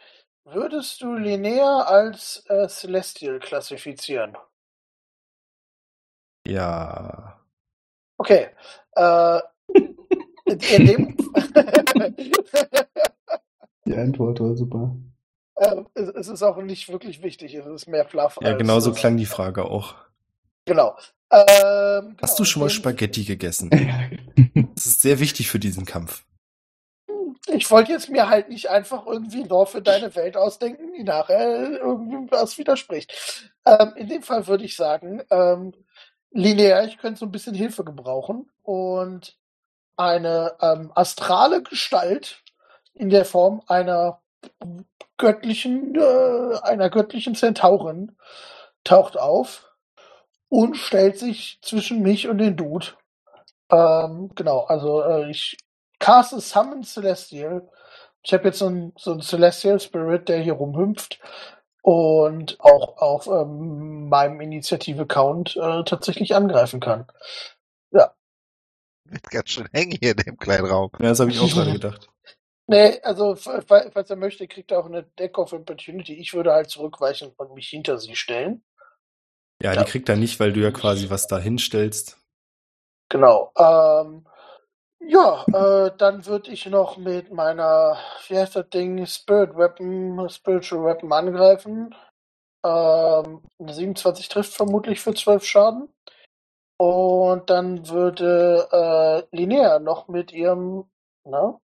würdest 0.44 1.02
du 1.02 1.14
Linnea 1.14 1.82
als 1.82 2.44
äh, 2.48 2.66
Celestial 2.68 3.38
klassifizieren? 3.38 4.36
Ja. 6.46 7.37
Okay. 8.18 8.48
Äh, 8.96 9.40
in, 10.44 10.86
dem 10.86 11.16
Die 13.86 13.94
Antwort 13.94 14.40
war 14.40 14.54
super. 14.56 14.96
äh, 15.56 15.82
es, 15.94 16.08
es 16.08 16.28
ist 16.28 16.42
auch 16.42 16.58
nicht 16.58 16.90
wirklich 16.90 17.22
wichtig. 17.22 17.54
Es 17.54 17.66
ist 17.66 17.86
mehr 17.86 18.04
Fluff. 18.04 18.38
Ja, 18.42 18.48
als, 18.50 18.58
genau 18.58 18.80
so 18.80 18.90
äh, 18.90 18.94
klang 18.94 19.16
die 19.16 19.26
Frage 19.26 19.64
auch. 19.64 19.94
Genau. 20.66 20.96
Ähm, 21.30 22.16
Hast 22.20 22.36
genau, 22.36 22.36
du 22.36 22.44
schon 22.44 22.62
mal 22.62 22.70
Spaghetti 22.70 23.24
gegessen? 23.24 23.70
Das 24.74 24.86
ist 24.86 25.02
sehr 25.02 25.18
wichtig 25.18 25.50
für 25.50 25.58
diesen 25.58 25.84
Kampf. 25.84 26.24
Ich 27.48 27.70
wollte 27.70 27.92
jetzt 27.92 28.08
mir 28.10 28.28
halt 28.28 28.48
nicht 28.48 28.70
einfach 28.70 29.06
irgendwie 29.06 29.42
ein 29.42 29.48
Dorf 29.48 29.72
für 29.72 29.82
deine 29.82 30.14
Welt 30.14 30.36
ausdenken, 30.36 30.92
die 30.96 31.02
nachher 31.02 31.70
irgendwie 31.72 32.30
was 32.30 32.58
widerspricht. 32.58 33.50
Ähm, 33.66 33.92
in 33.96 34.08
dem 34.08 34.22
Fall 34.22 34.46
würde 34.46 34.64
ich 34.64 34.76
sagen, 34.76 35.22
ähm, 35.30 35.72
linear, 36.30 36.84
ich 36.84 36.98
könnte 36.98 37.20
so 37.20 37.26
ein 37.26 37.32
bisschen 37.32 37.54
Hilfe 37.54 37.84
gebrauchen 37.84 38.50
und 38.62 39.36
eine 39.96 40.56
ähm, 40.60 40.92
astrale 40.94 41.62
Gestalt 41.62 42.42
in 42.94 43.10
der 43.10 43.24
Form 43.24 43.62
einer 43.66 44.20
göttlichen, 45.16 45.94
äh, 45.96 46.58
einer 46.62 46.90
göttlichen 46.90 47.34
Zentaurin 47.34 48.16
taucht 48.84 49.18
auf 49.18 49.72
und 50.48 50.76
stellt 50.76 51.18
sich 51.18 51.58
zwischen 51.62 52.02
mich 52.02 52.28
und 52.28 52.38
den 52.38 52.56
Dude. 52.56 52.86
Ähm, 53.70 54.30
genau, 54.34 54.60
also 54.60 55.02
äh, 55.02 55.30
ich 55.30 55.58
caste 55.98 56.40
Summon 56.40 56.84
Celestial. 56.84 57.68
Ich 58.22 58.32
habe 58.32 58.44
jetzt 58.44 58.58
so 58.58 58.66
einen 58.66 58.92
so 58.96 59.18
Celestial 59.20 59.80
Spirit, 59.80 60.28
der 60.28 60.38
hier 60.38 60.54
rumhüpft 60.54 61.20
und 61.90 62.60
auch 62.60 62.98
auf 62.98 63.26
ähm, 63.28 64.10
meinem 64.10 64.42
Initiative-Count 64.42 65.56
äh, 65.56 65.84
tatsächlich 65.84 66.34
angreifen 66.34 66.80
kann. 66.80 67.06
Wird 69.10 69.22
ganz 69.30 69.48
schön 69.48 69.68
hängen 69.72 69.96
hier 69.98 70.10
in 70.10 70.18
dem 70.18 70.36
kleinen 70.36 70.66
Raum. 70.66 70.90
Ja, 70.98 71.08
das 71.08 71.20
habe 71.20 71.30
ich 71.30 71.40
auch 71.40 71.48
gerade 71.50 71.72
gedacht. 71.80 72.10
Nee, 72.66 73.00
also 73.02 73.36
fa- 73.36 73.62
fa- 73.62 73.86
falls 73.90 74.10
er 74.10 74.16
möchte, 74.16 74.46
kriegt 74.46 74.70
er 74.70 74.80
auch 74.80 74.84
eine 74.84 75.04
Deck 75.18 75.38
of 75.38 75.54
Opportunity. 75.54 76.12
Ich 76.12 76.34
würde 76.34 76.52
halt 76.52 76.68
zurückweichen 76.68 77.32
und 77.38 77.54
mich 77.54 77.68
hinter 77.70 77.98
sie 77.98 78.14
stellen. 78.16 78.62
Ja, 79.62 79.72
Ja. 79.72 79.82
die 79.82 79.90
kriegt 79.90 80.10
er 80.10 80.16
nicht, 80.16 80.38
weil 80.40 80.52
du 80.52 80.60
ja 80.60 80.70
quasi 80.72 81.08
was 81.08 81.26
da 81.26 81.38
hinstellst. 81.38 82.18
Genau. 83.08 83.50
Ähm, 83.56 84.26
ja, 85.00 85.44
äh, 85.46 85.96
dann 85.96 86.26
würde 86.26 86.50
ich 86.50 86.66
noch 86.66 86.96
mit 86.96 87.32
meiner, 87.32 87.98
wie 88.26 88.38
heißt 88.38 88.56
das 88.56 88.68
Ding, 88.70 89.04
Spirit 89.06 89.56
Weapon, 89.56 90.28
Spiritual 90.28 90.84
Weapon 90.84 91.12
angreifen. 91.12 91.94
Ähm, 92.64 93.42
eine 93.58 93.72
27 93.74 94.28
trifft 94.28 94.54
vermutlich 94.54 95.00
für 95.00 95.14
12 95.14 95.44
Schaden. 95.44 95.88
Und 96.80 97.50
dann 97.50 97.88
würde 97.88 98.68
äh, 98.70 99.36
Linnea 99.36 99.78
noch 99.80 100.08
mit 100.08 100.32
ihrem, 100.32 100.88
na? 101.24 101.60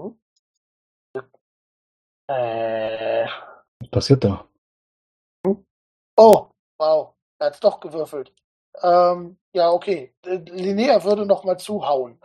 Hm? 0.00 0.18
Äh, 2.28 3.26
Was 3.80 3.90
passiert 3.90 4.24
da? 4.24 4.48
oh, 6.16 6.46
wow, 6.78 7.14
er 7.38 7.46
hat's 7.46 7.60
doch 7.60 7.80
gewürfelt. 7.80 8.32
Ähm, 8.82 9.38
ja, 9.52 9.70
okay. 9.70 10.12
Äh, 10.24 10.36
Linnea 10.36 11.04
würde 11.04 11.26
noch 11.26 11.44
mal 11.44 11.58
zuhauen. 11.58 12.18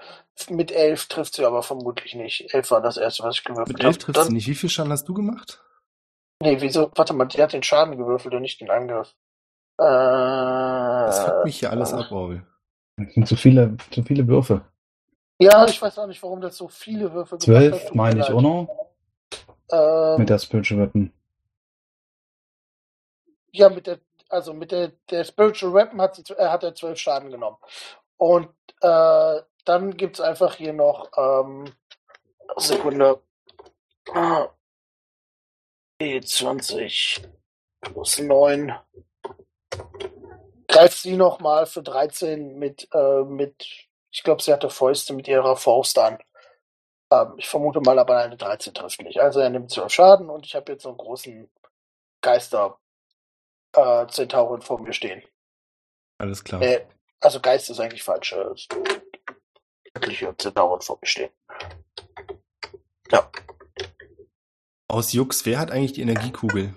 Mit 0.50 0.72
11 0.72 1.08
trifft 1.08 1.34
sie 1.36 1.46
aber 1.46 1.64
vermutlich 1.64 2.14
nicht. 2.16 2.54
11 2.54 2.72
war 2.72 2.82
das 2.82 2.98
erste, 2.98 3.24
was 3.24 3.36
ich 3.38 3.44
gewürfelt 3.44 3.78
Mit 3.78 3.84
elf 3.84 3.96
habe. 3.96 4.14
trifft 4.14 4.28
sie 4.28 4.34
nicht. 4.34 4.48
Wie 4.48 4.56
viel 4.56 4.70
Schaden 4.70 4.92
hast 4.92 5.08
du 5.08 5.14
gemacht? 5.14 5.64
Nee, 6.42 6.58
wieso? 6.62 6.92
Warte 6.96 7.14
mal, 7.14 7.26
die 7.26 7.42
hat 7.42 7.54
den 7.54 7.64
Schaden 7.64 7.98
gewürfelt 7.98 8.34
und 8.36 8.42
nicht 8.44 8.62
den 8.62 8.70
Angriff. 8.70 9.16
Äh, 9.80 9.84
Das 9.84 11.24
fuckt 11.26 11.46
mich 11.46 11.60
hier 11.60 11.72
alles 11.72 11.94
ab, 11.94 12.12
Orwell. 12.12 12.46
Es 12.98 13.14
sind 13.14 13.28
zu 13.28 13.36
viele, 13.36 13.78
zu 13.92 14.04
viele 14.04 14.28
Würfe. 14.28 14.62
Ja, 15.40 15.66
ich 15.68 15.80
weiß 15.82 16.00
auch 16.00 16.08
nicht, 16.08 16.22
warum 16.24 16.42
das 16.42 16.58
so 16.58 16.68
viele 16.68 17.12
Würfel 17.14 17.38
gemacht 17.38 17.64
hat. 17.64 17.72
Zwölf 17.80 17.94
meine 17.94 18.22
ich, 18.22 18.30
oder? 18.32 18.68
Ähm, 19.72 20.20
Mit 20.20 20.30
der 20.30 20.40
Spiritual 20.40 20.82
Weapon. 20.82 21.12
Ja, 23.52 23.70
mit 23.70 23.88
der, 23.88 24.00
also 24.30 24.54
mit 24.54 24.72
der, 24.72 24.94
der 25.10 25.24
Spiritual 25.24 25.74
Weapon 25.74 26.02
hat, 26.02 26.16
sie, 26.16 26.34
äh, 26.34 26.48
hat 26.48 26.64
er 26.64 26.76
zwölf 26.76 27.00
Schaden 27.00 27.32
genommen. 27.32 27.58
Und 28.18 28.50
äh, 28.82 29.42
dann 29.66 29.98
gibt's 29.98 30.22
einfach 30.22 30.56
hier 30.56 30.74
noch, 30.74 31.10
ähm, 31.18 31.74
Sekunde. 32.58 33.22
Ah, 34.14 34.48
E20 36.02 37.28
plus 37.82 38.20
9. 38.20 38.74
Greift 40.68 40.98
sie 41.00 41.16
nochmal 41.16 41.66
für 41.66 41.82
13 41.82 42.58
mit, 42.58 42.88
äh, 42.94 43.24
mit, 43.24 43.66
ich 44.12 44.24
glaube, 44.24 44.42
sie 44.42 44.54
hatte 44.54 44.70
Fäuste 44.70 45.14
mit 45.14 45.28
ihrer 45.28 45.56
Faust 45.56 45.98
an. 45.98 46.20
Ähm, 47.12 47.34
ich 47.38 47.48
vermute 47.48 47.82
mal, 47.82 47.98
aber 48.00 48.18
eine 48.18 48.38
13 48.38 48.74
trifft 48.74 49.02
nicht. 49.02 49.20
Also 49.20 49.40
er 49.40 49.50
nimmt 49.50 49.72
12 49.72 49.92
Schaden 49.92 50.30
und 50.30 50.46
ich 50.46 50.56
habe 50.56 50.72
jetzt 50.72 50.84
so 50.84 50.90
einen 50.90 50.98
großen 50.98 51.50
Geister 52.22 52.80
äh, 53.78 54.08
Zentauren 54.08 54.62
vor 54.62 54.82
mir 54.82 54.94
stehen. 54.94 55.22
Alles 56.18 56.44
klar. 56.44 56.62
Äh, 56.62 56.86
also 57.20 57.40
Geist 57.40 57.70
ist 57.70 57.80
eigentlich 57.80 58.04
falsch. 58.04 58.34
Äh, 58.34 58.46
göttliche 59.94 60.36
Zentauren 60.38 60.82
vor 60.82 60.98
mir 61.02 61.08
stehen. 61.08 61.30
Ja. 63.12 63.30
Aus 64.90 65.14
Jux, 65.14 65.46
wer 65.46 65.60
hat 65.60 65.72
eigentlich 65.72 65.94
die 65.94 66.02
Energiekugel? 66.02 66.74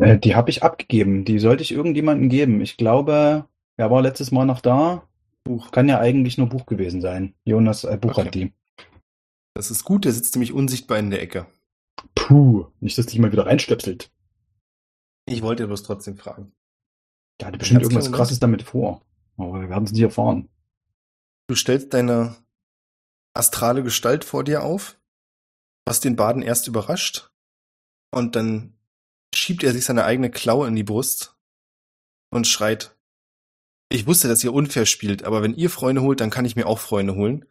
Äh, 0.00 0.18
die 0.18 0.34
habe 0.34 0.50
ich 0.50 0.62
abgegeben. 0.62 1.24
Die 1.24 1.38
sollte 1.38 1.62
ich 1.62 1.72
irgendjemandem 1.72 2.28
geben. 2.28 2.60
Ich 2.60 2.76
glaube, 2.76 3.46
wer 3.76 3.90
war 3.90 4.02
letztes 4.02 4.30
Mal 4.30 4.44
noch 4.46 4.60
da? 4.60 5.06
Buch. 5.44 5.70
Kann 5.72 5.88
ja 5.88 5.98
eigentlich 5.98 6.38
nur 6.38 6.48
Buch 6.48 6.66
gewesen 6.66 7.00
sein. 7.00 7.34
Jonas 7.44 7.84
äh, 7.84 7.96
Buch 7.96 8.10
Okay. 8.10 8.24
hat 8.24 8.34
die. 8.34 8.52
Das 9.54 9.70
ist 9.70 9.84
gut, 9.84 10.04
der 10.04 10.12
sitzt 10.12 10.34
nämlich 10.36 10.52
unsichtbar 10.52 10.98
in 10.98 11.10
der 11.10 11.22
Ecke. 11.22 11.46
Puh, 12.14 12.66
nicht, 12.80 12.96
dass 12.96 13.06
dich 13.06 13.18
mal 13.18 13.32
wieder 13.32 13.46
reinstöpselt. 13.46 14.10
Ich 15.28 15.42
wollte 15.42 15.66
bloß 15.66 15.82
trotzdem 15.82 16.16
fragen. 16.16 16.52
Der 17.40 17.48
hatte 17.48 17.58
bestimmt 17.58 17.82
irgendwas 17.82 18.04
kleinen 18.04 18.16
krasses 18.16 18.40
damit 18.40 18.62
vor. 18.62 19.02
Aber 19.36 19.60
wir 19.60 19.68
werden 19.68 19.84
es 19.84 19.92
nie 19.92 20.02
erfahren. 20.02 20.48
Du 21.46 21.54
stellst 21.54 21.94
deine 21.94 22.36
astrale 23.34 23.82
Gestalt 23.82 24.24
vor 24.24 24.44
dir 24.44 24.62
auf, 24.62 24.98
was 25.86 26.00
den 26.00 26.16
Baden 26.16 26.42
erst 26.42 26.66
überrascht, 26.66 27.30
und 28.10 28.36
dann 28.36 28.74
schiebt 29.34 29.62
er 29.62 29.72
sich 29.72 29.84
seine 29.84 30.04
eigene 30.04 30.30
Klaue 30.30 30.66
in 30.66 30.76
die 30.76 30.84
Brust 30.84 31.36
und 32.30 32.46
schreit, 32.46 32.96
ich 33.90 34.06
wusste, 34.06 34.28
dass 34.28 34.44
ihr 34.44 34.52
unfair 34.52 34.86
spielt, 34.86 35.24
aber 35.24 35.42
wenn 35.42 35.54
ihr 35.54 35.70
Freunde 35.70 36.02
holt, 36.02 36.20
dann 36.20 36.30
kann 36.30 36.44
ich 36.44 36.56
mir 36.56 36.66
auch 36.66 36.78
Freunde 36.78 37.14
holen. 37.14 37.46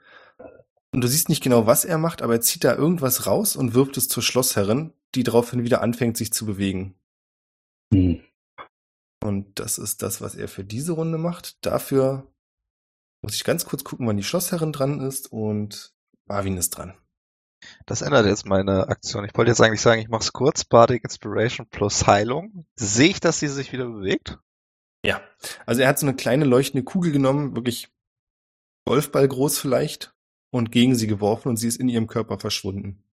Und 0.91 1.01
du 1.01 1.07
siehst 1.07 1.30
nicht 1.30 1.43
genau, 1.43 1.65
was 1.65 1.86
er 1.86 1.97
macht, 1.97 2.21
aber 2.21 2.34
er 2.34 2.41
zieht 2.41 2.63
da 2.63 2.75
irgendwas 2.75 3.25
raus 3.25 3.55
und 3.55 3.73
wirft 3.73 3.97
es 3.97 4.07
zur 4.07 4.23
Schlossherrin, 4.23 4.93
die 5.15 5.23
daraufhin 5.23 5.63
wieder 5.63 5.82
anfängt, 5.82 6.17
sich 6.17 6.32
zu 6.32 6.45
bewegen. 6.45 6.95
Hm. 7.93 8.21
Und 9.23 9.59
das 9.59 9.77
ist 9.77 10.01
das, 10.03 10.21
was 10.21 10.35
er 10.35 10.47
für 10.47 10.63
diese 10.63 10.93
Runde 10.93 11.17
macht. 11.17 11.65
Dafür 11.65 12.31
muss 13.21 13.35
ich 13.35 13.43
ganz 13.43 13.65
kurz 13.65 13.83
gucken, 13.83 14.07
wann 14.07 14.17
die 14.17 14.23
Schlossherrin 14.23 14.71
dran 14.71 15.01
ist 15.01 15.31
und 15.31 15.93
Marvin 16.25 16.57
ist 16.57 16.71
dran. 16.71 16.93
Das 17.85 18.01
ändert 18.01 18.25
jetzt 18.27 18.45
meine 18.45 18.88
Aktion. 18.88 19.25
Ich 19.25 19.35
wollte 19.35 19.51
jetzt 19.51 19.61
eigentlich 19.61 19.81
sagen, 19.81 20.01
ich 20.01 20.09
mache 20.09 20.21
es 20.21 20.33
kurz. 20.33 20.63
Bardic 20.63 21.03
Inspiration 21.03 21.67
plus 21.67 22.05
Heilung. 22.05 22.65
Sehe 22.75 23.09
ich, 23.09 23.19
dass 23.19 23.39
sie 23.39 23.47
sich 23.47 23.71
wieder 23.71 23.88
bewegt? 23.88 24.38
Ja. 25.03 25.21
Also 25.65 25.81
er 25.81 25.88
hat 25.88 25.99
so 25.99 26.05
eine 26.05 26.15
kleine 26.15 26.45
leuchtende 26.45 26.83
Kugel 26.83 27.11
genommen, 27.11 27.55
wirklich 27.55 27.89
Golfball 28.85 29.27
groß 29.27 29.59
vielleicht, 29.59 30.13
und 30.51 30.71
gegen 30.71 30.95
sie 30.95 31.07
geworfen 31.07 31.49
und 31.49 31.57
sie 31.57 31.67
ist 31.67 31.79
in 31.79 31.89
ihrem 31.89 32.07
Körper 32.07 32.39
verschwunden. 32.39 33.03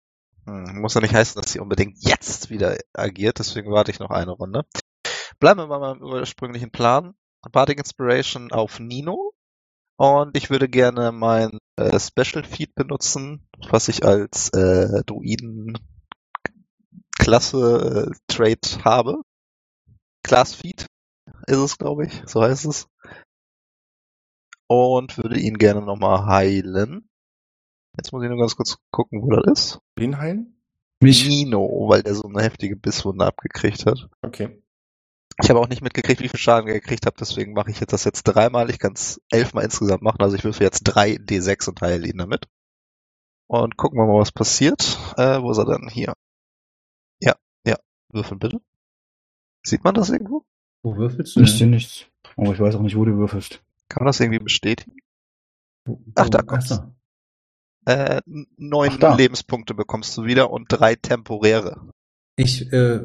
Hm, 0.45 0.81
muss 0.81 0.93
ja 0.93 1.01
nicht 1.01 1.13
heißen, 1.13 1.41
dass 1.41 1.51
sie 1.51 1.59
unbedingt 1.59 1.97
jetzt 1.99 2.49
wieder 2.49 2.77
agiert, 2.93 3.39
deswegen 3.39 3.71
warte 3.71 3.91
ich 3.91 3.99
noch 3.99 4.11
eine 4.11 4.31
Runde. 4.31 4.65
Bleiben 5.39 5.59
wir 5.59 5.67
bei 5.67 5.79
meinem 5.79 6.01
ursprünglichen 6.01 6.71
Plan. 6.71 7.13
Bardic 7.51 7.77
Inspiration 7.79 8.51
auf 8.51 8.79
Nino. 8.79 9.33
Und 9.97 10.35
ich 10.35 10.49
würde 10.49 10.67
gerne 10.67 11.11
mein 11.11 11.59
äh, 11.77 11.99
Special 11.99 12.43
Feed 12.43 12.75
benutzen, 12.75 13.47
was 13.69 13.87
ich 13.87 14.03
als 14.03 14.49
äh, 14.49 15.03
Druiden 15.05 15.77
Klasse 17.17 18.11
äh, 18.11 18.15
Trait 18.27 18.83
habe. 18.83 19.21
Class 20.23 20.53
Feed 20.55 20.87
ist 21.47 21.57
es, 21.57 21.77
glaube 21.77 22.05
ich, 22.07 22.23
so 22.25 22.41
heißt 22.41 22.65
es. 22.65 22.87
und 24.67 25.17
würde 25.17 25.39
ihn 25.39 25.57
gerne 25.57 25.81
nochmal 25.81 26.25
heilen. 26.25 27.09
Jetzt 27.97 28.11
muss 28.11 28.23
ich 28.23 28.29
nur 28.29 28.39
ganz 28.39 28.55
kurz 28.55 28.77
gucken, 28.91 29.21
wo 29.21 29.29
das 29.29 29.51
ist. 29.51 29.79
Wen 29.95 30.17
heilen? 30.17 30.55
Mich. 31.01 31.27
Nino, 31.27 31.87
weil 31.87 32.03
der 32.03 32.15
so 32.15 32.27
eine 32.27 32.41
heftige 32.41 32.75
Bisswunde 32.75 33.25
abgekriegt 33.25 33.85
hat. 33.85 34.09
Okay. 34.21 34.61
Ich 35.41 35.49
habe 35.49 35.59
auch 35.59 35.67
nicht 35.67 35.81
mitgekriegt, 35.81 36.21
wie 36.21 36.29
viel 36.29 36.39
Schaden 36.39 36.67
er 36.69 36.75
gekriegt 36.75 37.05
hat, 37.05 37.19
deswegen 37.19 37.53
mache 37.53 37.69
ich 37.69 37.79
jetzt 37.81 37.91
das 37.91 38.05
jetzt 38.05 38.23
dreimal. 38.23 38.69
Ich 38.69 38.79
kann 38.79 38.93
es 38.93 39.21
elfmal 39.29 39.65
insgesamt 39.65 40.01
machen, 40.01 40.21
also 40.21 40.35
ich 40.35 40.45
würfe 40.45 40.63
jetzt 40.63 40.83
drei 40.83 41.15
D6 41.15 41.69
und 41.69 41.81
heile 41.81 42.07
ihn 42.07 42.17
damit. 42.17 42.47
Und 43.47 43.75
gucken 43.75 43.99
wir 43.99 44.05
mal, 44.05 44.19
was 44.19 44.31
passiert. 44.31 44.97
Äh, 45.17 45.41
wo 45.41 45.51
ist 45.51 45.57
er 45.57 45.65
denn? 45.65 45.89
Hier. 45.89 46.13
Ja, 47.19 47.35
ja. 47.65 47.75
Würfeln 48.09 48.39
bitte. 48.39 48.61
Sieht 49.63 49.83
man 49.83 49.93
das 49.93 50.09
irgendwo? 50.09 50.45
Wo 50.83 50.95
würfelst 50.95 51.35
du? 51.35 51.41
Ich 51.41 51.57
sehe 51.57 51.67
nichts. 51.67 52.05
Aber 52.37 52.53
ich 52.53 52.59
weiß 52.59 52.75
auch 52.75 52.81
nicht, 52.81 52.95
wo 52.95 53.05
du 53.05 53.17
würfelst. 53.17 53.61
Kann 53.89 54.03
man 54.03 54.07
das 54.07 54.19
irgendwie 54.19 54.39
bestätigen? 54.39 54.97
Ach, 56.15 56.29
da 56.29 56.41
kommt's. 56.41 56.71
ach 56.71 56.77
so. 56.77 56.95
Äh, 57.85 58.21
neun. 58.57 58.99
Lebenspunkte 59.17 59.73
bekommst 59.73 60.17
du 60.17 60.25
wieder 60.25 60.49
und 60.51 60.65
drei 60.69 60.95
temporäre. 60.95 61.81
Ich, 62.35 62.71
äh, 62.73 62.99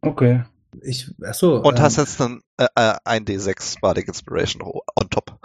Okay. 0.00 0.44
ich, 0.82 1.14
ach 1.24 1.34
so. 1.34 1.62
Und 1.62 1.76
ähm, 1.78 1.82
hast 1.82 1.96
jetzt 1.96 2.18
dann 2.20 2.40
äh, 2.56 2.66
äh, 2.74 2.94
ein 3.04 3.24
D6 3.24 3.80
Bardic 3.80 4.08
Inspiration 4.08 4.62
on 4.62 5.10
top. 5.10 5.38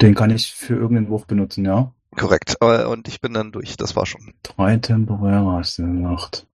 Den 0.00 0.14
kann 0.14 0.30
ich 0.30 0.52
für 0.52 0.74
irgendeinen 0.74 1.08
Wurf 1.08 1.26
benutzen, 1.26 1.64
ja? 1.64 1.92
Korrekt. 2.12 2.56
Äh, 2.60 2.84
und 2.84 3.08
ich 3.08 3.20
bin 3.20 3.32
dann 3.32 3.52
durch. 3.52 3.76
Das 3.76 3.96
war 3.96 4.06
schon. 4.06 4.34
Drei 4.42 4.76
temporäre 4.76 5.52
hast 5.52 5.78
du 5.78 5.82
gemacht. 5.82 6.46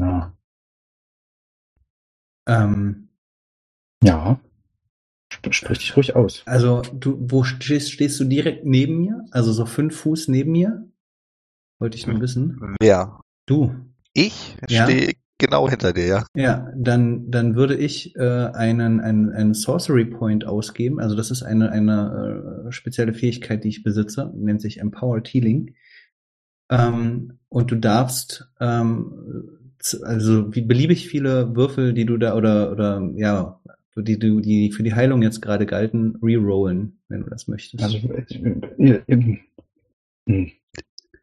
Ja. 0.00 0.32
ähm, 2.46 3.08
Ja. 4.02 4.38
Sp 5.34 5.50
sprich 5.52 5.78
dich 5.78 5.96
ruhig 5.96 6.14
aus. 6.16 6.42
also 6.46 6.82
du, 6.92 7.16
wo 7.20 7.42
stehst, 7.44 7.92
stehst 7.92 8.18
du 8.20 8.24
direkt 8.24 8.64
neben 8.64 8.98
mir? 8.98 9.24
Also 9.30 9.52
so 9.52 9.66
fünf 9.66 9.96
Fuß 9.96 10.28
neben 10.28 10.52
mir? 10.52 10.86
Wollte 11.80 11.96
ich 11.96 12.06
nur 12.06 12.20
wissen. 12.20 12.74
Wer? 12.80 13.20
Du. 13.46 13.74
Ich 14.12 14.56
Ja. 14.68 14.84
stehe 14.84 15.12
genau 15.38 15.68
hinter 15.68 15.92
dir, 15.92 16.06
ja. 16.06 16.26
Ja, 16.36 16.70
dann, 16.76 17.30
dann 17.30 17.56
würde 17.56 17.76
ich 17.76 18.14
äh, 18.16 18.20
einen, 18.54 19.00
einen, 19.00 19.30
einen 19.32 19.54
Sorcery 19.54 20.04
Point 20.04 20.46
ausgeben. 20.46 21.00
Also 21.00 21.16
das 21.16 21.30
ist 21.30 21.42
eine, 21.42 21.70
eine 21.72 22.64
äh, 22.68 22.72
spezielle 22.72 23.12
Fähigkeit, 23.12 23.64
die 23.64 23.68
ich 23.68 23.82
besitze, 23.82 24.32
nennt 24.36 24.62
sich 24.62 24.78
Empowered 24.78 25.26
Healing. 25.28 25.74
Ähm, 26.70 27.38
und 27.48 27.70
du 27.70 27.76
darfst 27.76 28.48
ähm, 28.60 29.50
also 30.02 30.54
wie 30.54 30.62
beliebig 30.62 31.08
viele 31.08 31.54
Würfel, 31.54 31.92
die 31.92 32.06
du 32.06 32.16
da 32.16 32.34
oder 32.36 32.72
oder 32.72 33.02
ja, 33.16 33.60
die 34.02 34.18
du 34.18 34.40
die 34.40 34.72
für 34.72 34.82
die 34.82 34.94
Heilung 34.94 35.22
jetzt 35.22 35.40
gerade 35.40 35.66
galten, 35.66 36.18
rerollen, 36.22 37.00
wenn 37.08 37.22
du 37.22 37.30
das 37.30 37.46
möchtest. 37.48 37.82
Also, 37.84 37.96
äh, 37.98 38.24
äh, 38.78 39.02
äh, 39.06 39.38
hm. 40.26 40.52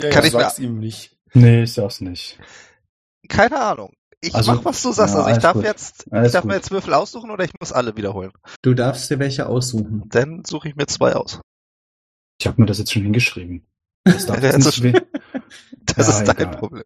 Ja, 0.02 0.10
Kann 0.10 0.26
ich 0.26 0.34
mir- 0.34 0.40
sag's 0.40 0.60
ihm 0.60 0.80
nicht. 0.80 1.18
nee, 1.34 1.64
ich 1.64 1.74
sag's 1.74 2.02
nicht. 2.02 2.40
Keine 3.28 3.60
Ahnung. 3.62 3.94
Ich 4.24 4.36
Also, 4.36 4.54
mach, 4.54 4.66
was 4.66 4.82
du 4.84 4.92
sagst. 4.92 5.16
ja, 5.16 5.22
also 5.24 5.36
ich 5.36 5.42
darf 5.42 5.54
gut. 5.54 5.64
jetzt, 5.64 6.06
ich 6.08 6.14
Alles 6.14 6.32
darf 6.34 6.44
mir 6.44 6.54
gut. 6.54 6.58
jetzt 6.62 6.72
Würfel 6.72 6.94
aussuchen 6.94 7.32
oder 7.32 7.44
ich 7.44 7.52
muss 7.60 7.72
alle 7.72 7.96
wiederholen. 7.98 8.32
du 8.62 8.74
darfst 8.74 9.10
dir 9.10 9.20
welche 9.20 9.48
aussuchen. 9.48 10.04
Dann 10.10 10.44
suche 10.46 10.70
ich 10.70 10.76
mir 10.76 10.86
zwei 10.88 11.14
aus. 11.16 11.42
Ich 12.40 12.48
habe 12.48 12.62
mir 12.62 12.68
das 12.68 12.78
jetzt 12.80 12.92
schon 12.94 13.02
hingeschrieben. 13.04 13.66
Das 14.04 14.26
darf 14.28 14.40
das 14.42 14.58
nicht 14.58 14.84
weh. 14.84 14.94
Das 15.86 16.08
Ja, 16.08 16.20
ist 16.20 16.28
dein 16.28 16.38
egal. 16.38 16.58
Problem. 16.58 16.84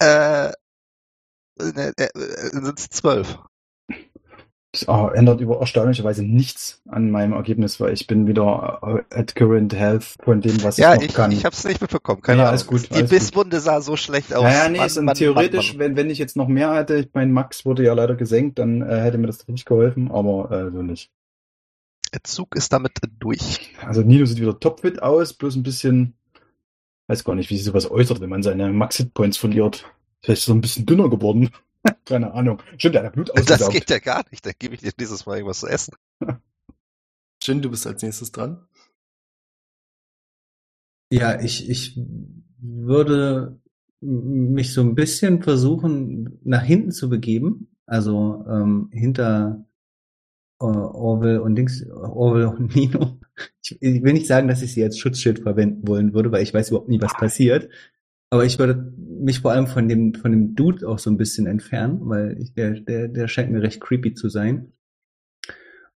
Äh, 0.00 0.48
äh, 1.58 1.92
äh, 1.96 2.08
sind 2.52 2.78
es 2.78 2.88
zwölf. 2.90 3.38
Das 4.78 4.82
äh, 4.88 5.16
ändert 5.16 5.40
über 5.40 5.58
erstaunlicherweise 5.60 6.22
nichts 6.22 6.82
an 6.86 7.10
meinem 7.10 7.32
Ergebnis, 7.32 7.80
weil 7.80 7.94
ich 7.94 8.06
bin 8.06 8.26
wieder 8.26 9.04
äh, 9.10 9.18
at 9.18 9.34
current 9.34 9.74
health 9.74 10.16
von 10.22 10.40
dem, 10.42 10.62
was 10.62 10.76
Ja, 10.76 10.92
ich 10.94 11.00
noch 11.00 11.06
ich, 11.08 11.14
kann. 11.14 11.32
ich 11.32 11.44
hab's 11.46 11.64
nicht 11.64 11.80
mitbekommen. 11.80 12.20
Keine 12.20 12.38
Ja, 12.38 12.42
Ahnung. 12.44 12.50
alles 12.50 12.66
gut, 12.66 12.90
Die 12.90 12.94
alles 12.94 13.10
gut. 13.10 13.18
Bisswunde 13.18 13.60
sah 13.60 13.80
so 13.80 13.96
schlecht 13.96 14.34
aus. 14.34 14.42
naja, 14.42 14.68
nee, 14.68 14.78
Mann, 14.78 15.04
Mann, 15.06 15.14
theoretisch, 15.14 15.72
Mann. 15.72 15.78
Wenn, 15.80 15.96
wenn 15.96 16.10
ich 16.10 16.18
jetzt 16.18 16.36
noch 16.36 16.48
mehr 16.48 16.74
hätte, 16.74 17.08
mein 17.14 17.32
Max 17.32 17.64
wurde 17.64 17.84
ja 17.84 17.94
leider 17.94 18.16
gesenkt, 18.16 18.58
dann 18.58 18.82
äh, 18.82 19.00
hätte 19.00 19.16
mir 19.18 19.28
das 19.28 19.48
richtig 19.48 19.64
geholfen, 19.64 20.10
aber 20.10 20.50
äh, 20.50 20.70
so 20.70 20.82
nicht. 20.82 21.10
Der 22.12 22.22
Zug 22.24 22.54
ist 22.54 22.72
damit 22.72 22.92
durch. 23.18 23.74
Also 23.84 24.02
Nino 24.02 24.26
sieht 24.26 24.40
wieder 24.40 24.58
topfit 24.60 25.02
aus, 25.02 25.32
bloß 25.32 25.56
ein 25.56 25.62
bisschen, 25.62 26.14
weiß 27.08 27.24
gar 27.24 27.34
nicht, 27.34 27.50
wie 27.50 27.56
sich 27.56 27.64
sowas 27.64 27.90
äußert, 27.90 28.20
wenn 28.20 28.30
man 28.30 28.42
seine 28.42 28.70
Max-Hit-Points 28.72 29.38
verliert. 29.38 29.90
Vielleicht 30.22 30.42
ist 30.42 30.48
er 30.48 30.54
ein 30.54 30.60
bisschen 30.60 30.86
dünner 30.86 31.08
geworden. 31.10 31.50
Keine 32.06 32.32
Ahnung. 32.32 32.62
Stimmt, 32.78 32.94
er 32.94 33.04
hat 33.04 33.12
Blut 33.12 33.28
Das 33.30 33.42
ausgesaugt. 33.50 33.72
geht 33.74 33.90
ja 33.90 33.98
gar 33.98 34.24
nicht. 34.30 34.46
Dann 34.46 34.54
gebe 34.58 34.74
ich 34.74 34.80
dir 34.80 34.92
dieses 34.92 35.26
Mal 35.26 35.36
irgendwas 35.36 35.60
zu 35.60 35.66
essen. 35.66 35.94
Jin, 37.42 37.60
du 37.60 37.70
bist 37.70 37.86
als 37.86 38.02
nächstes 38.02 38.32
dran. 38.32 38.66
Ja, 41.12 41.40
ich, 41.40 41.68
ich 41.68 42.00
würde 42.58 43.60
mich 44.00 44.72
so 44.72 44.80
ein 44.82 44.94
bisschen 44.94 45.42
versuchen, 45.42 46.38
nach 46.44 46.62
hinten 46.62 46.92
zu 46.92 47.08
begeben. 47.08 47.76
Also 47.86 48.44
ähm, 48.48 48.88
hinter 48.92 49.66
äh, 50.60 50.64
Orwell 50.64 51.40
und 51.40 51.56
Dings, 51.56 51.84
Orwell 51.90 52.46
und 52.46 52.74
Nino. 52.76 53.18
Ich, 53.62 53.80
ich 53.82 54.02
will 54.02 54.12
nicht 54.12 54.26
sagen, 54.26 54.48
dass 54.48 54.62
ich 54.62 54.72
sie 54.72 54.82
als 54.82 54.98
Schutzschild 54.98 55.40
verwenden 55.40 55.86
wollen 55.88 56.14
würde, 56.14 56.32
weil 56.32 56.42
ich 56.42 56.54
weiß 56.54 56.70
überhaupt 56.70 56.88
nie, 56.88 57.00
was 57.00 57.14
passiert. 57.14 57.68
Aber 58.36 58.44
ich 58.46 58.58
würde 58.58 58.92
mich 59.18 59.40
vor 59.40 59.52
allem 59.52 59.66
von 59.66 59.88
dem, 59.88 60.14
von 60.14 60.30
dem 60.30 60.54
Dude 60.54 60.86
auch 60.88 60.98
so 60.98 61.10
ein 61.10 61.16
bisschen 61.16 61.46
entfernen, 61.46 62.00
weil 62.02 62.36
ich, 62.40 62.54
der, 62.54 62.80
der, 62.80 63.08
der 63.08 63.28
scheint 63.28 63.50
mir 63.50 63.62
recht 63.62 63.80
creepy 63.80 64.14
zu 64.14 64.28
sein. 64.28 64.72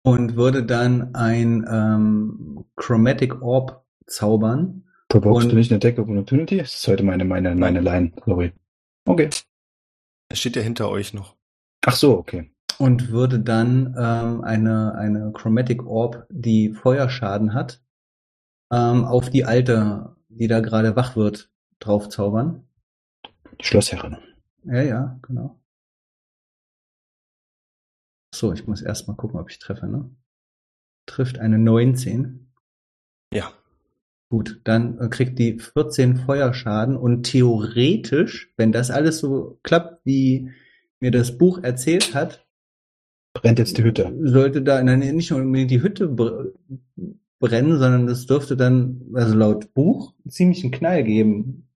Und 0.04 0.36
würde 0.36 0.64
dann 0.64 1.16
ein 1.16 1.66
ähm, 1.70 2.64
Chromatic 2.76 3.42
Orb 3.42 3.86
zaubern. 4.06 4.84
Provokest 5.10 5.46
Und- 5.46 5.52
du 5.52 5.58
nicht 5.58 5.72
eine 5.72 5.78
Attack 5.78 6.00
of 6.00 6.08
Opportunity? 6.08 6.58
Das 6.58 6.76
ist 6.76 6.88
heute 6.88 7.04
meine, 7.04 7.26
meine, 7.26 7.56
meine 7.56 7.82
Line. 7.82 8.12
Sorry. 8.26 8.54
Okay. 9.06 9.30
Er 10.30 10.36
steht 10.36 10.56
ja 10.56 10.62
hinter 10.62 10.90
euch 10.90 11.14
noch. 11.14 11.36
Ach 11.86 11.96
so, 11.96 12.18
okay. 12.18 12.52
und 12.80 13.10
würde 13.10 13.40
dann 13.40 13.96
ähm, 13.98 14.42
eine, 14.44 14.96
eine 14.96 15.32
Chromatic 15.34 15.86
Orb, 15.86 16.28
die 16.30 16.74
Feuerschaden 16.74 17.54
hat, 17.54 17.82
ähm, 18.72 19.06
auf 19.06 19.30
die 19.30 19.46
alte, 19.46 20.16
die 20.30 20.48
da 20.48 20.60
gerade 20.60 20.96
wach 20.96 21.16
wird, 21.16 21.50
draufzaubern. 21.80 22.64
Die 23.60 23.66
Schlossherrin. 23.66 24.18
Ja, 24.64 24.82
ja, 24.82 25.20
genau. 25.22 25.60
So, 28.34 28.54
ich 28.54 28.68
muss 28.68 28.82
erst 28.82 29.08
mal 29.08 29.16
gucken, 29.16 29.40
ob 29.40 29.50
ich 29.50 29.60
treffe, 29.60 29.88
ne? 29.88 30.10
Trifft 31.06 31.40
eine 31.40 31.58
19. 31.58 32.52
Ja. 33.34 33.52
Gut, 34.30 34.60
dann 34.66 35.00
äh, 35.00 35.08
kriegt 35.08 35.40
die 35.40 35.58
14 35.58 36.18
Feuerschaden 36.18 36.98
und 36.98 37.24
theoretisch, 37.24 38.54
wenn 38.58 38.72
das 38.72 38.92
alles 38.92 39.20
so 39.20 39.60
klappt, 39.64 40.06
wie 40.06 40.52
mir 41.00 41.12
das 41.12 41.38
Buch 41.38 41.64
erzählt 41.64 42.14
hat, 42.14 42.46
Brennt 43.34 43.60
jetzt 43.60 43.78
die 43.78 43.84
Hütte. 43.84 44.14
sollte 44.24 44.62
da 44.64 44.82
nein, 44.84 45.00
nicht 45.00 45.32
nur 45.32 45.40
unbedingt 45.40 45.72
die 45.72 45.82
Hütte 45.82 46.08
br 46.08 46.52
brennen, 47.40 47.78
sondern 47.78 48.08
es 48.08 48.26
dürfte 48.26 48.58
dann, 48.58 49.12
also 49.14 49.36
laut 49.36 49.74
Buch, 49.76 50.16
ziemlich 50.28 50.64
einen 50.64 50.72
Knall 50.72 51.04
geben. 51.04 51.67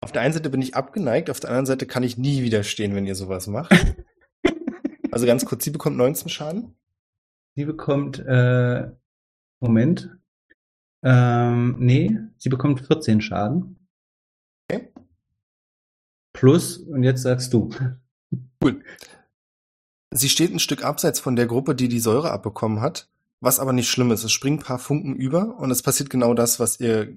Auf 0.00 0.12
der 0.12 0.22
einen 0.22 0.32
Seite 0.32 0.50
bin 0.50 0.62
ich 0.62 0.74
abgeneigt, 0.74 1.30
auf 1.30 1.40
der 1.40 1.50
anderen 1.50 1.66
Seite 1.66 1.86
kann 1.86 2.02
ich 2.02 2.18
nie 2.18 2.42
widerstehen, 2.42 2.94
wenn 2.94 3.06
ihr 3.06 3.14
sowas 3.14 3.46
macht. 3.46 3.72
also 5.10 5.26
ganz 5.26 5.44
kurz, 5.44 5.64
sie 5.64 5.70
bekommt 5.70 5.96
19 5.96 6.28
Schaden. 6.28 6.76
Sie 7.56 7.64
bekommt, 7.64 8.20
äh, 8.20 8.90
Moment, 9.60 10.16
ähm, 11.02 11.76
nee, 11.78 12.16
sie 12.36 12.48
bekommt 12.48 12.86
14 12.86 13.20
Schaden. 13.20 13.88
Okay. 14.70 14.92
Plus, 16.32 16.78
und 16.78 17.02
jetzt 17.02 17.22
sagst 17.22 17.52
du. 17.52 17.70
Sie 20.10 20.28
steht 20.28 20.52
ein 20.52 20.58
Stück 20.58 20.84
abseits 20.84 21.20
von 21.20 21.36
der 21.36 21.46
Gruppe, 21.46 21.74
die 21.74 21.88
die 21.88 22.00
Säure 22.00 22.30
abbekommen 22.30 22.80
hat, 22.80 23.08
was 23.40 23.60
aber 23.60 23.72
nicht 23.72 23.90
schlimm 23.90 24.10
ist. 24.10 24.24
Es 24.24 24.32
springen 24.32 24.58
ein 24.58 24.64
paar 24.64 24.78
Funken 24.78 25.14
über 25.14 25.58
und 25.58 25.70
es 25.70 25.82
passiert 25.82 26.10
genau 26.10 26.34
das, 26.34 26.60
was 26.60 26.80
ihr, 26.80 27.16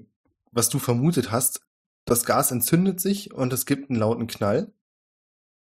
was 0.51 0.69
du 0.69 0.79
vermutet 0.79 1.31
hast. 1.31 1.61
Das 2.05 2.25
Gas 2.25 2.51
entzündet 2.51 2.99
sich 2.99 3.33
und 3.33 3.53
es 3.53 3.65
gibt 3.65 3.89
einen 3.89 3.99
lauten 3.99 4.27
Knall, 4.27 4.73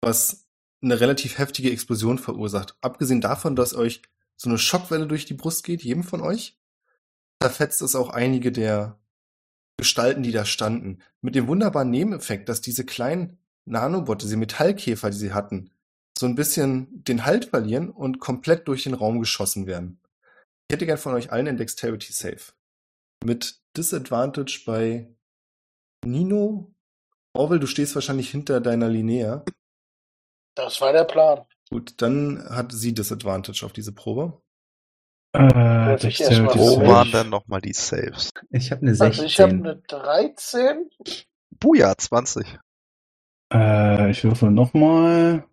was 0.01 0.45
eine 0.81 0.99
relativ 0.99 1.38
heftige 1.38 1.71
Explosion 1.71 2.19
verursacht. 2.19 2.77
Abgesehen 2.81 3.21
davon, 3.21 3.55
dass 3.55 3.73
euch 3.73 4.01
so 4.38 4.49
eine 4.49 4.57
Schockwelle 4.57 5.07
durch 5.07 5.25
die 5.25 5.33
Brust 5.33 5.63
geht, 5.63 5.83
jedem 5.83 6.03
von 6.03 6.21
euch, 6.21 6.59
zerfetzt 7.41 7.81
es 7.81 7.95
auch 7.95 8.09
einige 8.09 8.51
der 8.51 8.99
Gestalten, 9.77 10.23
die 10.23 10.31
da 10.31 10.45
standen. 10.45 10.99
Mit 11.21 11.36
dem 11.36 11.47
wunderbaren 11.47 11.89
Nebeneffekt, 11.89 12.49
dass 12.49 12.61
diese 12.61 12.86
kleinen 12.86 13.38
Nanobotte, 13.65 14.25
diese 14.25 14.38
Metallkäfer, 14.38 15.09
die 15.09 15.17
sie 15.17 15.33
hatten, 15.33 15.71
so 16.17 16.25
ein 16.25 16.36
bisschen 16.36 17.03
den 17.03 17.25
Halt 17.25 17.45
verlieren 17.45 17.89
und 17.89 18.19
komplett 18.19 18.67
durch 18.67 18.83
den 18.83 18.93
Raum 18.93 19.19
geschossen 19.19 19.67
werden. 19.67 19.99
Ich 20.67 20.73
hätte 20.73 20.86
gern 20.86 20.97
von 20.97 21.13
euch 21.13 21.31
allen 21.31 21.47
ein 21.47 21.57
Dexterity 21.57 22.13
Save. 22.13 22.53
Mit 23.23 23.61
Disadvantage 23.75 24.63
bei 24.65 25.09
Nino. 26.05 26.73
Orwell, 27.33 27.59
du 27.59 27.67
stehst 27.67 27.95
wahrscheinlich 27.95 28.29
hinter 28.29 28.61
deiner 28.61 28.89
Linnea. 28.89 29.43
Das 30.55 30.79
war 30.81 30.93
der 30.93 31.03
Plan. 31.03 31.41
Gut, 31.69 31.95
dann 31.97 32.43
hat 32.49 32.71
sie 32.71 32.93
Disadvantage 32.93 33.65
auf 33.65 33.73
diese 33.73 33.91
Probe. 33.91 34.41
Äh, 35.35 35.95
ich 36.07 36.21
erst 36.21 36.41
mal 36.41 36.55
Wo 36.55 36.75
Safe. 36.75 36.87
waren 36.87 37.11
denn 37.11 37.29
nochmal 37.29 37.59
die 37.59 37.73
Saves? 37.73 38.29
Ich 38.51 38.71
habe 38.71 38.83
eine 38.83 38.91
Also 38.91 39.05
16. 39.05 39.25
ich 39.25 39.39
habe 39.41 39.51
eine 39.51 39.75
13. 39.75 40.89
Buja, 41.59 41.93
20. 41.97 42.57
Äh, 43.53 44.11
ich 44.11 44.23
würfel 44.23 44.51
nochmal. 44.51 45.45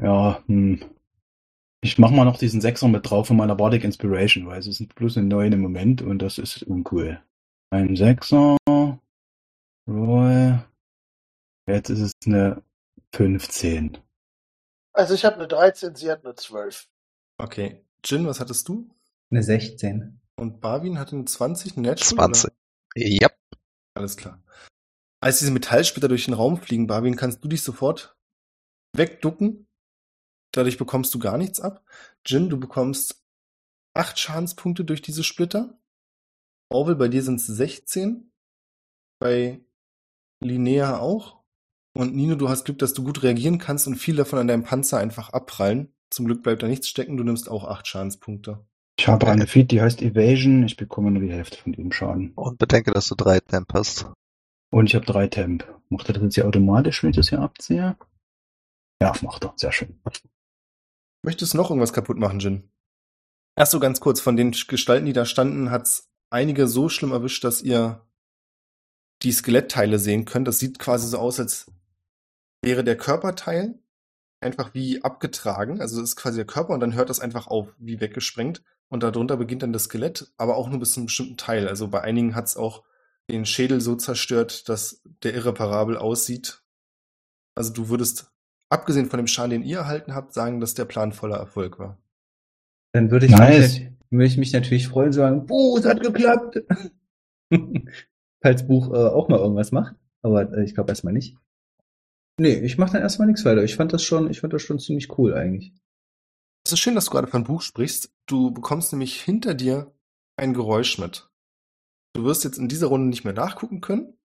Ja, 0.00 0.42
hm. 0.46 0.84
Ich 1.82 1.98
mach 1.98 2.10
mal 2.10 2.24
noch 2.24 2.38
diesen 2.38 2.60
Sechser 2.60 2.88
mit 2.88 3.08
drauf 3.08 3.28
von 3.28 3.36
meiner 3.36 3.54
Bardic 3.54 3.84
Inspiration, 3.84 4.46
weil 4.46 4.58
es 4.58 4.66
ist 4.66 4.94
bloß 4.94 5.18
eine 5.18 5.26
9 5.26 5.52
im 5.52 5.60
Moment 5.60 6.02
und 6.02 6.20
das 6.20 6.38
ist 6.38 6.62
uncool. 6.62 7.20
Ein 7.70 7.96
Sechser. 7.96 8.56
Roll. 9.88 10.64
Jetzt 11.66 11.90
ist 11.90 12.00
es 12.00 12.12
eine 12.26 12.62
15. 13.14 13.98
Also 14.92 15.14
ich 15.14 15.24
habe 15.24 15.36
eine 15.36 15.48
13, 15.48 15.94
sie 15.94 16.10
hat 16.10 16.24
eine 16.24 16.34
12. 16.34 16.88
Okay. 17.38 17.84
Jin, 18.04 18.26
was 18.26 18.40
hattest 18.40 18.68
du? 18.68 18.88
Eine 19.30 19.42
16. 19.42 20.20
Und 20.36 20.60
Barwin 20.60 20.98
hatte 20.98 21.16
eine 21.16 21.24
20, 21.24 21.76
eine 21.76 21.88
Natural? 21.88 22.32
20. 22.32 22.44
Oder? 22.44 22.54
Ja. 22.94 23.28
Alles 23.94 24.16
klar. 24.16 24.42
Als 25.20 25.38
diese 25.38 25.50
Metallsplitter 25.50 26.08
durch 26.08 26.26
den 26.26 26.34
Raum 26.34 26.56
fliegen, 26.56 26.86
Barwin, 26.86 27.16
kannst 27.16 27.42
du 27.42 27.48
dich 27.48 27.62
sofort 27.62 28.16
wegducken. 28.94 29.66
Dadurch 30.52 30.78
bekommst 30.78 31.14
du 31.14 31.18
gar 31.18 31.36
nichts 31.36 31.60
ab. 31.60 31.84
Jin, 32.24 32.48
du 32.48 32.58
bekommst 32.58 33.24
acht 33.94 34.18
Schadenspunkte 34.18 34.84
durch 34.84 35.02
diese 35.02 35.24
Splitter. 35.24 35.78
Orwell, 36.70 36.96
bei 36.96 37.08
dir 37.08 37.22
sind 37.22 37.40
es 37.40 37.46
16. 37.46 38.32
Bei 39.18 39.65
Linnea 40.46 40.98
auch. 40.98 41.36
Und 41.94 42.14
Nino, 42.14 42.34
du 42.34 42.48
hast 42.48 42.64
Glück, 42.64 42.78
dass 42.78 42.92
du 42.92 43.04
gut 43.04 43.22
reagieren 43.22 43.58
kannst 43.58 43.86
und 43.86 43.96
viel 43.96 44.16
davon 44.16 44.38
an 44.38 44.48
deinem 44.48 44.64
Panzer 44.64 44.98
einfach 44.98 45.30
abprallen. 45.30 45.92
Zum 46.10 46.26
Glück 46.26 46.42
bleibt 46.42 46.62
da 46.62 46.68
nichts 46.68 46.88
stecken, 46.88 47.16
du 47.16 47.24
nimmst 47.24 47.48
auch 47.48 47.64
acht 47.64 47.86
Schadenspunkte. 47.86 48.64
Ich 48.98 49.08
habe 49.08 49.28
eine 49.28 49.46
Feed, 49.46 49.70
die 49.70 49.80
heißt 49.80 50.00
Evasion. 50.02 50.64
Ich 50.64 50.76
bekomme 50.76 51.10
nur 51.10 51.22
die 51.22 51.32
Hälfte 51.32 51.58
von 51.58 51.72
dem 51.72 51.92
Schaden. 51.92 52.32
Und 52.34 52.58
bedenke, 52.58 52.92
dass 52.92 53.08
du 53.08 53.14
drei 53.14 53.40
Temp 53.40 53.72
hast. 53.74 54.10
Und 54.70 54.86
ich 54.86 54.94
habe 54.94 55.04
drei 55.04 55.26
Temp. 55.26 55.66
Macht 55.88 56.08
er 56.08 56.14
das 56.14 56.22
jetzt 56.22 56.34
hier 56.34 56.46
automatisch, 56.46 57.02
wenn 57.02 57.10
ich 57.10 57.16
das 57.16 57.28
hier 57.28 57.40
abziehe? 57.40 57.96
Ja, 59.00 59.12
macht 59.22 59.44
er. 59.44 59.52
Sehr 59.56 59.72
schön. 59.72 60.00
Möchtest 61.22 61.52
du 61.52 61.58
noch 61.58 61.70
irgendwas 61.70 61.92
kaputt 61.92 62.18
machen, 62.18 62.40
Jin? 62.40 62.70
Erst 63.56 63.72
so 63.72 63.80
ganz 63.80 64.00
kurz, 64.00 64.20
von 64.20 64.36
den 64.36 64.52
Gestalten, 64.52 65.06
die 65.06 65.12
da 65.12 65.24
standen, 65.24 65.70
hat's 65.70 66.08
einige 66.30 66.66
so 66.66 66.88
schlimm 66.88 67.12
erwischt, 67.12 67.44
dass 67.44 67.62
ihr 67.62 68.05
die 69.26 69.32
Skelettteile 69.32 69.98
sehen 69.98 70.24
könnt. 70.24 70.46
Das 70.46 70.60
sieht 70.60 70.78
quasi 70.78 71.08
so 71.08 71.18
aus, 71.18 71.40
als 71.40 71.66
wäre 72.62 72.84
der 72.84 72.96
Körperteil 72.96 73.74
einfach 74.40 74.72
wie 74.72 75.02
abgetragen. 75.02 75.80
Also 75.80 76.00
das 76.00 76.10
ist 76.10 76.16
quasi 76.16 76.36
der 76.36 76.46
Körper 76.46 76.74
und 76.74 76.80
dann 76.80 76.94
hört 76.94 77.10
das 77.10 77.20
einfach 77.20 77.48
auf, 77.48 77.74
wie 77.78 78.00
weggesprengt. 78.00 78.62
Und 78.88 79.02
darunter 79.02 79.36
beginnt 79.36 79.64
dann 79.64 79.72
das 79.72 79.84
Skelett, 79.84 80.32
aber 80.36 80.56
auch 80.56 80.68
nur 80.68 80.78
bis 80.78 80.92
zu 80.92 81.00
einem 81.00 81.06
bestimmten 81.06 81.36
Teil. 81.36 81.66
Also 81.66 81.88
bei 81.88 82.02
einigen 82.02 82.36
hat's 82.36 82.56
auch 82.56 82.84
den 83.28 83.44
Schädel 83.44 83.80
so 83.80 83.96
zerstört, 83.96 84.68
dass 84.68 85.02
der 85.24 85.34
irreparabel 85.34 85.96
aussieht. 85.96 86.62
Also 87.56 87.72
du 87.72 87.88
würdest, 87.88 88.30
abgesehen 88.68 89.10
von 89.10 89.16
dem 89.16 89.26
Schaden, 89.26 89.50
den 89.50 89.64
ihr 89.64 89.78
erhalten 89.78 90.14
habt, 90.14 90.32
sagen, 90.34 90.60
dass 90.60 90.74
der 90.74 90.84
Plan 90.84 91.12
voller 91.12 91.36
Erfolg 91.36 91.80
war. 91.80 91.98
Dann 92.92 93.10
würde 93.10 93.26
ich, 93.26 93.32
Nice. 93.32 93.80
mich, 93.80 93.90
würde 94.10 94.26
ich 94.26 94.36
mich 94.36 94.52
natürlich 94.52 94.86
freuen 94.86 95.08
und 95.08 95.12
sagen, 95.14 95.46
Buch, 95.46 95.80
es 95.80 95.84
hat 95.84 96.00
geklappt. 96.00 96.62
Falls 98.42 98.66
Buch 98.66 98.92
äh, 98.92 98.96
auch 98.96 99.28
mal 99.28 99.38
irgendwas 99.38 99.72
macht. 99.72 99.96
Aber 100.22 100.52
äh, 100.52 100.64
ich 100.64 100.74
glaube 100.74 100.90
erstmal 100.90 101.12
nicht. 101.12 101.36
Nee, 102.38 102.54
ich 102.54 102.76
mache 102.76 102.92
dann 102.92 103.02
erstmal 103.02 103.26
nichts 103.26 103.44
weiter. 103.44 103.64
Ich 103.64 103.76
fand 103.76 103.92
das 103.92 104.02
schon, 104.02 104.30
ich 104.30 104.40
fand 104.40 104.52
das 104.52 104.62
schon 104.62 104.78
ziemlich 104.78 105.16
cool 105.18 105.34
eigentlich. 105.34 105.72
Es 106.64 106.72
ist 106.72 106.80
schön, 106.80 106.94
dass 106.94 107.06
du 107.06 107.12
gerade 107.12 107.28
von 107.28 107.44
Buch 107.44 107.62
sprichst. 107.62 108.12
Du 108.26 108.50
bekommst 108.50 108.92
nämlich 108.92 109.22
hinter 109.22 109.54
dir 109.54 109.94
ein 110.36 110.52
Geräusch 110.52 110.98
mit. 110.98 111.30
Du 112.14 112.24
wirst 112.24 112.44
jetzt 112.44 112.58
in 112.58 112.68
dieser 112.68 112.88
Runde 112.88 113.08
nicht 113.08 113.24
mehr 113.24 113.32
nachgucken 113.32 113.80
können, 113.80 114.18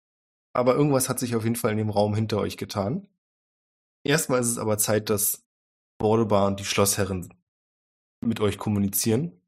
aber 0.54 0.76
irgendwas 0.76 1.08
hat 1.08 1.20
sich 1.20 1.36
auf 1.36 1.44
jeden 1.44 1.56
Fall 1.56 1.72
in 1.72 1.78
dem 1.78 1.90
Raum 1.90 2.16
hinter 2.16 2.40
euch 2.40 2.58
getan. 2.58 3.08
Erstmal 4.04 4.42
ist 4.42 4.48
es 4.48 4.58
aber 4.58 4.78
Zeit, 4.78 5.10
dass 5.10 5.46
Bordebar 6.00 6.48
und 6.48 6.60
die 6.60 6.66
Schlossherrin 6.66 7.34
mit 8.22 8.40
euch 8.40 8.58
kommunizieren. 8.58 9.41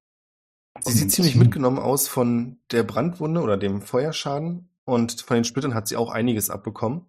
Sie 0.85 0.91
sieht 0.91 1.11
ziemlich 1.11 1.35
mitgenommen 1.35 1.79
aus 1.79 2.07
von 2.07 2.57
der 2.71 2.83
Brandwunde 2.83 3.41
oder 3.41 3.57
dem 3.57 3.81
Feuerschaden 3.81 4.69
und 4.85 5.21
von 5.21 5.35
den 5.35 5.43
Splittern 5.45 5.73
hat 5.73 5.87
sie 5.87 5.95
auch 5.95 6.09
einiges 6.09 6.49
abbekommen. 6.49 7.05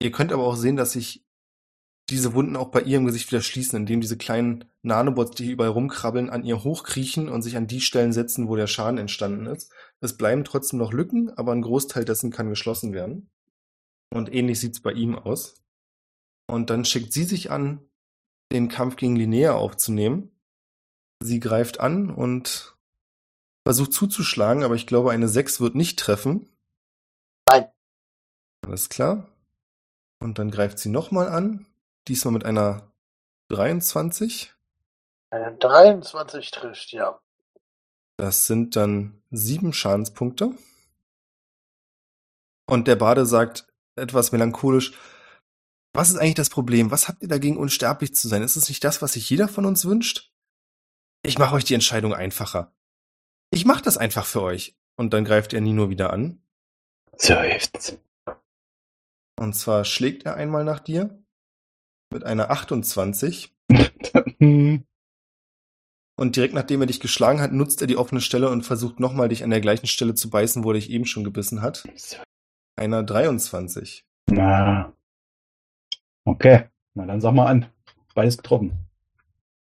Ihr 0.00 0.12
könnt 0.12 0.32
aber 0.32 0.44
auch 0.44 0.56
sehen, 0.56 0.76
dass 0.76 0.92
sich 0.92 1.24
diese 2.08 2.32
Wunden 2.34 2.56
auch 2.56 2.68
bei 2.70 2.80
ihrem 2.80 3.04
Gesicht 3.04 3.30
wieder 3.30 3.42
schließen, 3.42 3.80
indem 3.80 4.00
diese 4.00 4.16
kleinen 4.16 4.64
Nanobots, 4.82 5.32
die 5.32 5.44
hier 5.44 5.52
überall 5.54 5.70
rumkrabbeln, 5.70 6.30
an 6.30 6.44
ihr 6.44 6.62
hochkriechen 6.64 7.28
und 7.28 7.42
sich 7.42 7.56
an 7.56 7.66
die 7.66 7.80
Stellen 7.80 8.12
setzen, 8.12 8.48
wo 8.48 8.56
der 8.56 8.66
Schaden 8.66 8.98
entstanden 8.98 9.46
ist. 9.46 9.70
Es 10.00 10.16
bleiben 10.16 10.44
trotzdem 10.44 10.78
noch 10.78 10.92
Lücken, 10.92 11.30
aber 11.36 11.52
ein 11.52 11.62
Großteil 11.62 12.04
dessen 12.04 12.30
kann 12.30 12.48
geschlossen 12.48 12.92
werden. 12.94 13.28
Und 14.10 14.32
ähnlich 14.32 14.60
sieht's 14.60 14.80
bei 14.80 14.92
ihm 14.92 15.18
aus. 15.18 15.62
Und 16.46 16.70
dann 16.70 16.86
schickt 16.86 17.12
sie 17.12 17.24
sich 17.24 17.50
an, 17.50 17.82
den 18.52 18.68
Kampf 18.68 18.96
gegen 18.96 19.16
Linnea 19.16 19.52
aufzunehmen. 19.52 20.30
Sie 21.20 21.40
greift 21.40 21.80
an 21.80 22.10
und 22.10 22.76
versucht 23.66 23.92
zuzuschlagen, 23.92 24.62
aber 24.62 24.76
ich 24.76 24.86
glaube, 24.86 25.10
eine 25.10 25.28
6 25.28 25.60
wird 25.60 25.74
nicht 25.74 25.98
treffen. 25.98 26.48
Nein. 27.48 27.70
Alles 28.64 28.88
klar. 28.88 29.28
Und 30.20 30.38
dann 30.38 30.50
greift 30.50 30.78
sie 30.78 30.88
nochmal 30.88 31.28
an. 31.28 31.66
Diesmal 32.06 32.32
mit 32.32 32.44
einer 32.44 32.90
23. 33.50 34.54
Eine 35.30 35.56
23 35.56 36.50
trifft, 36.50 36.92
ja. 36.92 37.20
Das 38.16 38.46
sind 38.46 38.74
dann 38.76 39.22
sieben 39.30 39.72
Schadenspunkte. 39.72 40.54
Und 42.66 42.88
der 42.88 42.96
Bade 42.96 43.26
sagt 43.26 43.66
etwas 43.96 44.32
melancholisch, 44.32 44.92
was 45.94 46.10
ist 46.10 46.16
eigentlich 46.16 46.34
das 46.34 46.50
Problem? 46.50 46.90
Was 46.90 47.08
habt 47.08 47.22
ihr 47.22 47.28
dagegen, 47.28 47.56
unsterblich 47.56 48.14
zu 48.14 48.28
sein? 48.28 48.42
Ist 48.42 48.56
es 48.56 48.68
nicht 48.68 48.84
das, 48.84 49.02
was 49.02 49.14
sich 49.14 49.28
jeder 49.30 49.48
von 49.48 49.64
uns 49.64 49.84
wünscht? 49.84 50.32
Ich 51.22 51.38
mache 51.38 51.54
euch 51.54 51.64
die 51.64 51.74
Entscheidung 51.74 52.14
einfacher. 52.14 52.72
Ich 53.50 53.64
mache 53.64 53.82
das 53.82 53.98
einfach 53.98 54.26
für 54.26 54.42
euch. 54.42 54.76
Und 54.96 55.12
dann 55.14 55.24
greift 55.24 55.52
er 55.52 55.60
Nino 55.60 55.90
wieder 55.90 56.12
an. 56.12 56.42
Seufzt. 57.16 57.98
Und 59.38 59.54
zwar 59.54 59.84
schlägt 59.84 60.24
er 60.24 60.34
einmal 60.34 60.64
nach 60.64 60.80
dir 60.80 61.22
mit 62.12 62.24
einer 62.24 62.50
28. 62.50 63.54
Hm. 64.38 64.84
Und 66.18 66.34
direkt 66.34 66.52
nachdem 66.54 66.80
er 66.80 66.88
dich 66.88 66.98
geschlagen 66.98 67.40
hat, 67.40 67.52
nutzt 67.52 67.80
er 67.80 67.86
die 67.86 67.96
offene 67.96 68.20
Stelle 68.20 68.50
und 68.50 68.62
versucht 68.62 68.98
nochmal 68.98 69.28
dich 69.28 69.44
an 69.44 69.50
der 69.50 69.60
gleichen 69.60 69.86
Stelle 69.86 70.14
zu 70.14 70.30
beißen, 70.30 70.64
wo 70.64 70.70
er 70.72 70.74
dich 70.74 70.90
eben 70.90 71.06
schon 71.06 71.22
gebissen 71.22 71.62
hat. 71.62 71.84
Einer 72.74 73.04
23. 73.04 74.04
Na. 74.28 74.92
Okay. 76.24 76.64
Na 76.94 77.06
dann 77.06 77.20
sag 77.20 77.34
mal 77.34 77.46
an. 77.46 77.66
Beides 78.16 78.36
getroffen. 78.36 78.87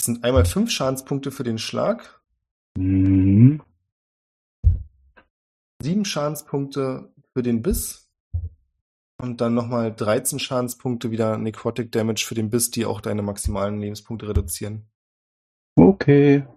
Das 0.02 0.06
sind 0.06 0.24
einmal 0.24 0.44
fünf 0.44 0.72
Schadenspunkte 0.72 1.30
für 1.30 1.44
den 1.44 1.58
Schlag, 1.58 2.20
Mhm. 2.76 3.62
sieben 5.80 6.04
Schadenspunkte 6.04 7.12
für 7.32 7.44
den 7.44 7.62
Biss 7.62 8.10
und 9.20 9.40
dann 9.40 9.54
nochmal 9.54 9.94
13 9.94 10.40
Schadenspunkte 10.40 11.12
wieder 11.12 11.38
Necrotic 11.38 11.92
Damage 11.92 12.24
für 12.26 12.34
den 12.34 12.50
Biss, 12.50 12.72
die 12.72 12.84
auch 12.84 13.00
deine 13.00 13.22
maximalen 13.22 13.78
Lebenspunkte 13.78 14.26
reduzieren. 14.26 14.90
Okay. 15.76 16.48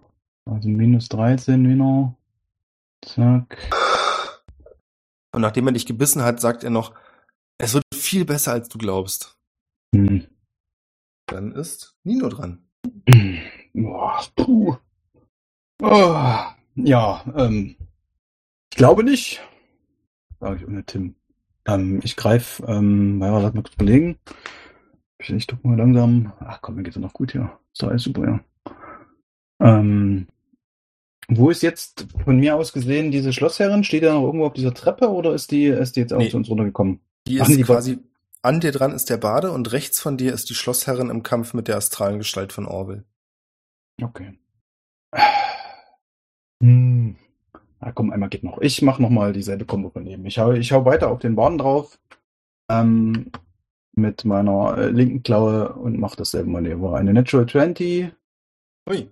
Also 0.44 0.68
minus 0.68 1.08
13 1.08 1.68
wieder. 1.68 2.16
Zack. 3.04 3.70
Und 5.32 5.42
nachdem 5.42 5.68
er 5.68 5.72
dich 5.72 5.86
gebissen 5.86 6.22
hat, 6.22 6.40
sagt 6.40 6.64
er 6.64 6.70
noch, 6.70 6.96
es 7.58 7.74
wird 7.74 7.84
viel 7.94 8.24
besser, 8.24 8.50
als 8.50 8.68
du 8.68 8.76
glaubst. 8.76 9.38
Hm. 9.94 10.26
Dann 11.26 11.52
ist 11.52 11.96
Nino 12.02 12.28
dran. 12.28 12.65
Boah, 13.74 14.20
puh. 14.36 14.76
Oh, 15.82 16.14
ja, 16.76 17.24
ähm, 17.36 17.76
ich 18.72 18.76
glaube 18.78 19.04
nicht. 19.04 19.42
Sag 20.40 20.60
ich 20.60 20.66
ohne 20.66 20.84
Tim. 20.84 21.14
Ähm, 21.66 22.00
ich 22.02 22.16
greife, 22.16 22.64
ähm, 22.66 23.20
ja, 23.20 23.38
lass 23.38 23.52
mal 23.54 23.62
kurz 23.62 23.74
überlegen. 23.74 24.18
Ich, 25.18 25.30
ich 25.30 25.46
drück 25.46 25.64
mal 25.64 25.76
langsam. 25.76 26.32
Ach 26.40 26.60
komm, 26.62 26.76
mir 26.76 26.82
geht's 26.82 26.96
ja 26.96 27.02
noch 27.02 27.12
gut 27.12 27.32
hier. 27.32 27.50
Ist 27.72 27.82
doch 27.82 27.88
alles 27.88 28.02
super, 28.02 28.24
ja. 28.24 28.40
Ähm, 29.60 30.26
wo 31.28 31.50
ist 31.50 31.62
jetzt 31.62 32.06
von 32.24 32.38
mir 32.38 32.54
aus 32.56 32.72
gesehen 32.72 33.10
diese 33.10 33.32
Schlossherrin? 33.32 33.82
Steht 33.84 34.02
die 34.02 34.06
da 34.06 34.14
noch 34.14 34.24
irgendwo 34.24 34.46
auf 34.46 34.52
dieser 34.52 34.74
Treppe 34.74 35.08
oder 35.10 35.34
ist 35.34 35.50
die, 35.50 35.66
ist 35.66 35.96
die 35.96 36.00
jetzt 36.00 36.12
auch 36.12 36.18
Nee. 36.18 36.28
zu 36.28 36.36
uns 36.36 36.48
runtergekommen? 36.48 37.00
Die 37.26 37.40
Ach, 37.40 37.44
ist 37.44 37.50
nee, 37.50 37.56
die 37.56 37.62
quasi, 37.64 37.98
an 38.46 38.60
dir 38.60 38.70
dran 38.70 38.92
ist 38.92 39.10
der 39.10 39.16
Bade 39.16 39.50
und 39.50 39.72
rechts 39.72 40.00
von 40.00 40.16
dir 40.16 40.32
ist 40.32 40.48
die 40.48 40.54
Schlossherrin 40.54 41.10
im 41.10 41.22
Kampf 41.22 41.52
mit 41.52 41.66
der 41.66 41.76
astralen 41.76 42.18
Gestalt 42.18 42.52
von 42.52 42.66
Orwell. 42.66 43.04
Okay. 44.00 44.38
Hm. 46.62 47.16
Ah, 47.80 47.92
komm, 47.92 48.10
einmal 48.10 48.28
geht 48.28 48.44
noch. 48.44 48.58
Ich 48.60 48.80
mach 48.82 48.98
noch 48.98 49.10
mal 49.10 49.32
dieselbe 49.32 49.64
Kombo 49.64 49.90
von 49.90 50.06
eben. 50.06 50.24
Ich 50.26 50.38
hau, 50.38 50.52
ich 50.52 50.72
hau 50.72 50.84
weiter 50.84 51.10
auf 51.10 51.18
den 51.18 51.36
Baden 51.36 51.58
drauf. 51.58 51.98
Ähm, 52.70 53.30
mit 53.94 54.24
meiner 54.24 54.78
äh, 54.78 54.88
linken 54.90 55.22
Klaue 55.22 55.72
und 55.74 55.98
mach 55.98 56.16
dasselbe 56.16 56.48
Manöver. 56.48 56.96
Eine 56.96 57.12
Natural 57.12 57.46
20 57.46 58.12
Ui. 58.88 59.10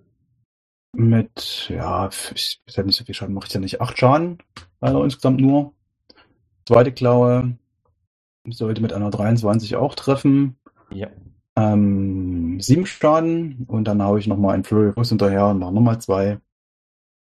mit, 0.93 1.67
ja, 1.69 2.09
ich 2.33 2.61
ja 2.67 2.83
nicht 2.83 2.97
so 2.97 3.03
viel 3.03 3.15
Schaden, 3.15 3.35
mache 3.35 3.47
ich 3.47 3.53
ja 3.53 3.59
nicht. 3.59 3.81
Acht 3.81 3.97
Schaden, 3.97 4.39
leider 4.81 5.03
insgesamt 5.03 5.41
nur. 5.41 5.73
Zweite 6.65 6.91
Klaue 6.91 7.57
sollte 8.49 8.81
mit 8.81 8.93
einer 8.93 9.09
23 9.09 9.75
auch 9.75 9.95
treffen. 9.95 10.57
Ja. 10.91 11.09
Ähm, 11.57 12.59
sieben 12.59 12.85
Schaden 12.85 13.65
und 13.67 13.85
dann 13.85 14.03
haue 14.03 14.19
ich 14.19 14.27
nochmal 14.27 14.55
einen 14.55 14.63
Flurry 14.63 14.91
Blows 14.91 15.09
hinterher 15.09 15.47
und 15.47 15.59
mache 15.59 15.73
nochmal 15.73 16.01
zwei. 16.01 16.39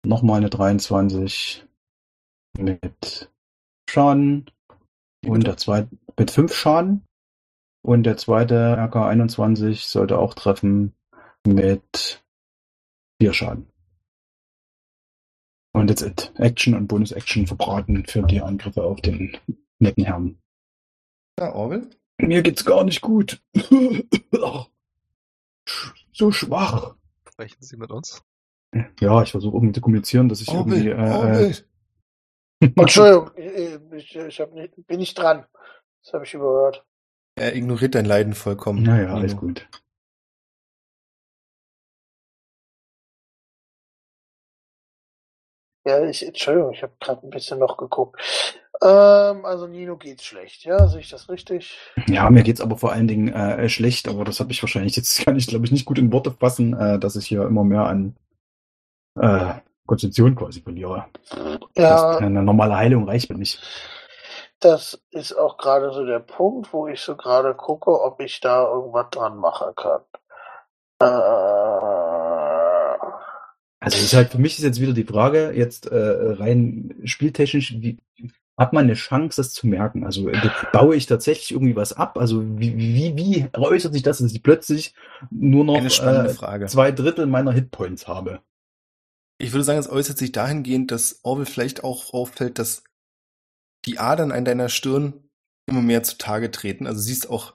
Nochmal 0.04 0.38
eine 0.38 0.50
23 0.50 1.66
mit 2.58 3.30
Schaden 3.88 4.46
und 5.26 5.46
der 5.46 5.56
zweite 5.56 5.88
mit 6.18 6.30
fünf 6.30 6.54
Schaden. 6.54 7.02
Und 7.82 8.04
der 8.04 8.16
zweite 8.16 8.76
RK21 8.78 9.88
sollte 9.88 10.18
auch 10.18 10.34
treffen 10.34 10.94
mit 11.46 12.24
vier 13.20 13.32
Schaden. 13.32 13.68
Und 15.72 15.90
jetzt. 15.90 16.32
Action 16.36 16.74
und 16.74 16.88
Bonus-Action 16.88 17.46
verbraten 17.46 18.04
für 18.06 18.22
die 18.22 18.40
Angriffe 18.40 18.82
auf 18.82 19.00
den 19.02 19.36
netten 19.78 20.04
Herrn. 20.04 20.38
Ja, 21.38 21.54
Orwell? 21.54 21.90
Mir 22.18 22.42
geht's 22.42 22.64
gar 22.64 22.84
nicht 22.84 23.02
gut. 23.02 23.42
so 26.12 26.32
schwach. 26.32 26.96
Sprechen 27.30 27.62
Sie 27.62 27.76
mit 27.76 27.90
uns? 27.90 28.22
Ja, 29.00 29.22
ich 29.22 29.30
versuche 29.32 29.56
irgendwie 29.56 29.74
zu 29.74 29.80
kommunizieren, 29.80 30.28
dass 30.28 30.40
ich 30.40 30.48
irgendwie. 30.48 30.92
Orwell, 30.92 31.08
Äh, 31.08 31.14
Orwell. 31.14 31.56
Entschuldigung, 32.76 33.30
ich, 33.92 34.16
ich 34.16 34.40
hab 34.40 34.52
nicht, 34.54 34.74
bin 34.86 34.98
nicht 34.98 35.14
dran. 35.18 35.46
Das 36.02 36.14
habe 36.14 36.24
ich 36.24 36.32
überhört. 36.34 36.86
Er 37.38 37.54
ignoriert 37.54 37.94
dein 37.94 38.06
Leiden 38.06 38.32
vollkommen. 38.34 38.82
naja, 38.82 39.12
alles 39.12 39.32
Nino. 39.34 39.40
gut. 39.40 39.68
Ja, 45.86 46.04
ich, 46.04 46.26
Entschuldigung, 46.26 46.72
ich 46.72 46.82
habe 46.82 46.94
gerade 47.00 47.24
ein 47.26 47.30
bisschen 47.30 47.58
noch 47.60 47.76
geguckt. 47.76 48.20
Ähm, 48.82 49.44
also 49.44 49.66
Nino 49.66 49.96
geht's 49.96 50.24
schlecht, 50.24 50.64
ja? 50.64 50.86
Sehe 50.88 51.00
ich 51.00 51.10
das 51.10 51.28
richtig? 51.28 51.78
Ja, 52.08 52.30
mir 52.30 52.42
geht's 52.42 52.60
aber 52.60 52.76
vor 52.78 52.92
allen 52.92 53.08
Dingen 53.08 53.28
äh, 53.28 53.68
schlecht, 53.68 54.08
aber 54.08 54.24
das 54.24 54.40
habe 54.40 54.52
ich 54.52 54.62
wahrscheinlich 54.62 54.96
jetzt 54.96 55.18
kann 55.24 55.36
ich 55.36 55.46
glaube 55.46 55.64
ich 55.66 55.72
nicht 55.72 55.86
gut 55.86 55.98
in 55.98 56.12
Worte 56.12 56.30
fassen, 56.32 56.74
äh, 56.74 56.98
dass 56.98 57.16
ich 57.16 57.26
hier 57.26 57.44
immer 57.46 57.64
mehr 57.64 57.86
an 57.86 58.16
äh, 59.20 59.54
Konzentration 59.86 60.34
quasi 60.36 60.60
verliere. 60.62 61.06
Ja, 61.76 62.16
Das, 62.16 62.16
eine 62.18 62.42
normale 62.42 62.76
Heilung 62.76 63.04
reicht 63.08 63.30
mir 63.30 63.38
nicht. 63.38 63.60
das 64.60 65.00
ist 65.10 65.32
auch 65.34 65.56
gerade 65.58 65.92
so 65.92 66.04
der 66.04 66.20
Punkt, 66.20 66.72
wo 66.72 66.88
ich 66.88 67.00
so 67.00 67.16
gerade 67.16 67.54
gucke, 67.54 68.00
ob 68.02 68.20
ich 68.20 68.40
da 68.40 68.64
irgendwas 68.66 69.06
dran 69.10 69.36
machen 69.38 69.74
kann. 69.76 70.02
Äh, 71.00 71.06
Also 73.80 73.98
ist 73.98 74.14
halt 74.14 74.30
für 74.30 74.38
mich 74.38 74.58
ist 74.58 74.64
jetzt 74.64 74.80
wieder 74.80 74.92
die 74.94 75.04
Frage, 75.04 75.52
jetzt 75.52 75.86
äh, 75.86 75.96
rein 75.96 76.94
spieltechnisch, 77.04 77.74
wie, 77.80 77.98
hat 78.56 78.72
man 78.72 78.84
eine 78.84 78.94
Chance, 78.94 79.40
das 79.40 79.52
zu 79.52 79.66
merken? 79.66 80.04
Also 80.04 80.28
äh, 80.28 80.50
baue 80.72 80.96
ich 80.96 81.06
tatsächlich 81.06 81.52
irgendwie 81.52 81.76
was 81.76 81.92
ab? 81.92 82.16
Also 82.18 82.42
wie, 82.58 82.76
wie, 82.76 83.16
wie 83.16 83.48
äußert 83.54 83.92
sich 83.92 84.02
das, 84.02 84.18
dass 84.18 84.32
ich 84.32 84.42
plötzlich 84.42 84.94
nur 85.30 85.64
noch 85.64 85.84
äh, 85.84 86.66
zwei 86.66 86.92
Drittel 86.92 87.26
meiner 87.26 87.52
Hitpoints 87.52 88.08
habe? 88.08 88.40
Ich 89.38 89.52
würde 89.52 89.64
sagen, 89.64 89.78
es 89.78 89.90
äußert 89.90 90.16
sich 90.16 90.32
dahingehend, 90.32 90.90
dass 90.90 91.20
Orwell 91.22 91.44
vielleicht 91.44 91.84
auch 91.84 92.14
auffällt, 92.14 92.58
dass 92.58 92.84
die 93.84 93.98
Adern 93.98 94.32
an 94.32 94.46
deiner 94.46 94.70
Stirn 94.70 95.28
immer 95.66 95.82
mehr 95.82 96.02
zutage 96.02 96.50
treten. 96.50 96.86
Also 96.86 97.00
siehst 97.00 97.28
auch 97.28 97.54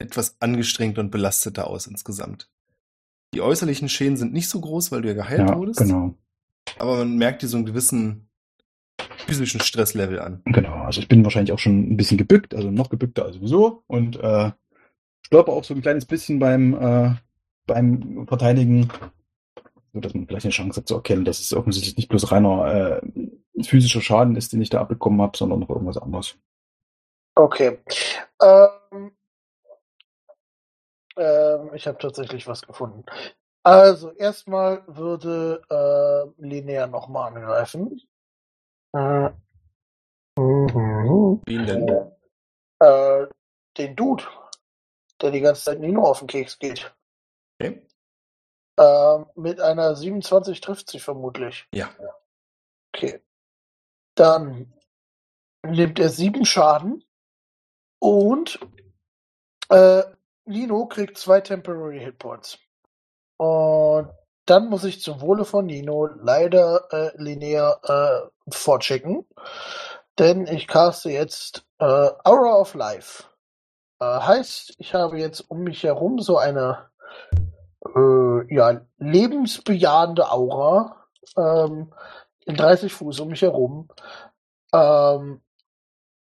etwas 0.00 0.40
angestrengt 0.40 0.98
und 0.98 1.10
belasteter 1.10 1.68
aus 1.68 1.86
insgesamt. 1.86 2.50
Die 3.32 3.42
äußerlichen 3.42 3.88
Schäden 3.88 4.16
sind 4.16 4.32
nicht 4.32 4.48
so 4.48 4.60
groß, 4.60 4.90
weil 4.90 5.02
du 5.02 5.08
ja 5.08 5.14
geheilt 5.14 5.48
Ja, 5.50 5.56
wurdest. 5.56 5.78
genau. 5.78 6.16
Aber 6.78 6.96
man 6.98 7.16
merkt 7.16 7.42
dir 7.42 7.48
so 7.48 7.56
einen 7.58 7.66
gewissen 7.66 8.29
physischen 9.26 9.60
Stresslevel 9.60 10.20
an. 10.20 10.42
Genau, 10.46 10.74
also 10.84 11.00
ich 11.00 11.08
bin 11.08 11.24
wahrscheinlich 11.24 11.52
auch 11.52 11.58
schon 11.58 11.92
ein 11.92 11.96
bisschen 11.96 12.18
gebückt, 12.18 12.54
also 12.54 12.70
noch 12.70 12.90
gebückter 12.90 13.24
als 13.24 13.36
sowieso 13.36 13.82
und 13.86 14.18
äh, 14.20 14.50
stolper 15.26 15.52
auch 15.52 15.64
so 15.64 15.74
ein 15.74 15.82
kleines 15.82 16.06
bisschen 16.06 16.38
beim, 16.38 16.74
äh, 16.74 17.14
beim 17.66 18.26
Verteidigen, 18.26 18.90
so 19.92 20.00
dass 20.00 20.14
man 20.14 20.26
vielleicht 20.26 20.46
eine 20.46 20.52
Chance 20.52 20.80
hat 20.80 20.88
zu 20.88 20.94
erkennen, 20.94 21.24
dass 21.24 21.40
es 21.40 21.52
offensichtlich 21.52 21.96
nicht 21.96 22.08
bloß 22.08 22.32
reiner 22.32 23.00
äh, 23.02 23.62
physischer 23.62 24.00
Schaden 24.00 24.36
ist, 24.36 24.52
den 24.52 24.62
ich 24.62 24.70
da 24.70 24.80
abbekommen 24.80 25.20
habe, 25.20 25.36
sondern 25.36 25.60
noch 25.60 25.70
irgendwas 25.70 25.98
anderes. 25.98 26.36
okay. 27.34 27.78
Ähm, 28.42 29.12
ähm, 31.16 31.70
ich 31.74 31.86
habe 31.86 31.98
tatsächlich 31.98 32.46
was 32.46 32.62
gefunden. 32.62 33.04
Also 33.62 34.10
erstmal 34.12 34.82
würde 34.86 35.62
äh, 35.68 36.42
Linnea 36.42 36.86
nochmal 36.86 37.28
angreifen. 37.28 38.00
Äh, 38.92 39.30
mhm. 40.38 41.42
Wen 41.46 41.66
denn? 41.66 42.12
Äh, 42.80 43.26
den 43.76 43.96
Dude, 43.96 44.24
der 45.20 45.30
die 45.30 45.40
ganze 45.40 45.64
Zeit 45.64 45.80
Nino 45.80 46.02
auf 46.02 46.20
den 46.20 46.28
Keks 46.28 46.58
geht. 46.58 46.94
Okay. 47.58 47.86
Ähm, 48.78 49.26
mit 49.34 49.60
einer 49.60 49.94
27 49.94 50.60
trifft 50.60 50.90
sie 50.90 51.00
vermutlich. 51.00 51.66
Ja. 51.74 51.90
Okay. 52.94 53.22
Dann 54.14 54.72
nimmt 55.62 55.98
er 55.98 56.08
sieben 56.08 56.44
Schaden 56.44 57.04
und 57.98 58.58
äh, 59.68 60.02
Nino 60.46 60.86
kriegt 60.86 61.18
zwei 61.18 61.40
Temporary 61.40 62.00
Hitpoints. 62.00 62.58
Und 63.36 64.10
dann 64.50 64.68
muss 64.68 64.82
ich 64.82 65.00
zum 65.00 65.20
Wohle 65.20 65.44
von 65.44 65.66
Nino 65.66 66.06
leider 66.06 66.88
äh, 66.90 67.10
linear 67.16 67.80
äh, 67.84 68.52
vorchecken, 68.52 69.24
denn 70.18 70.48
ich 70.48 70.66
caste 70.66 71.10
jetzt 71.10 71.64
äh, 71.78 71.84
Aura 71.84 72.56
of 72.56 72.74
Life. 72.74 73.24
Äh, 74.00 74.04
heißt, 74.04 74.74
ich 74.78 74.92
habe 74.92 75.18
jetzt 75.18 75.48
um 75.48 75.62
mich 75.62 75.84
herum 75.84 76.18
so 76.18 76.36
eine 76.36 76.90
äh, 77.94 78.54
ja, 78.54 78.80
lebensbejahende 78.98 80.32
Aura 80.32 80.96
ähm, 81.36 81.92
in 82.44 82.56
30 82.56 82.92
Fuß 82.92 83.20
um 83.20 83.28
mich 83.28 83.42
herum. 83.42 83.88
Ähm, 84.74 85.42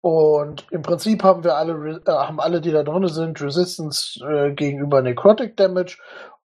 und 0.02 0.66
im 0.70 0.82
Prinzip 0.82 1.24
haben 1.24 1.44
wir 1.44 1.56
alle, 1.56 2.02
äh, 2.06 2.10
haben 2.10 2.40
alle, 2.40 2.60
die 2.60 2.72
da 2.72 2.82
drin 2.82 3.08
sind, 3.08 3.40
Resistance 3.40 4.22
äh, 4.22 4.52
gegenüber 4.52 5.00
Necrotic 5.00 5.56
Damage 5.56 5.98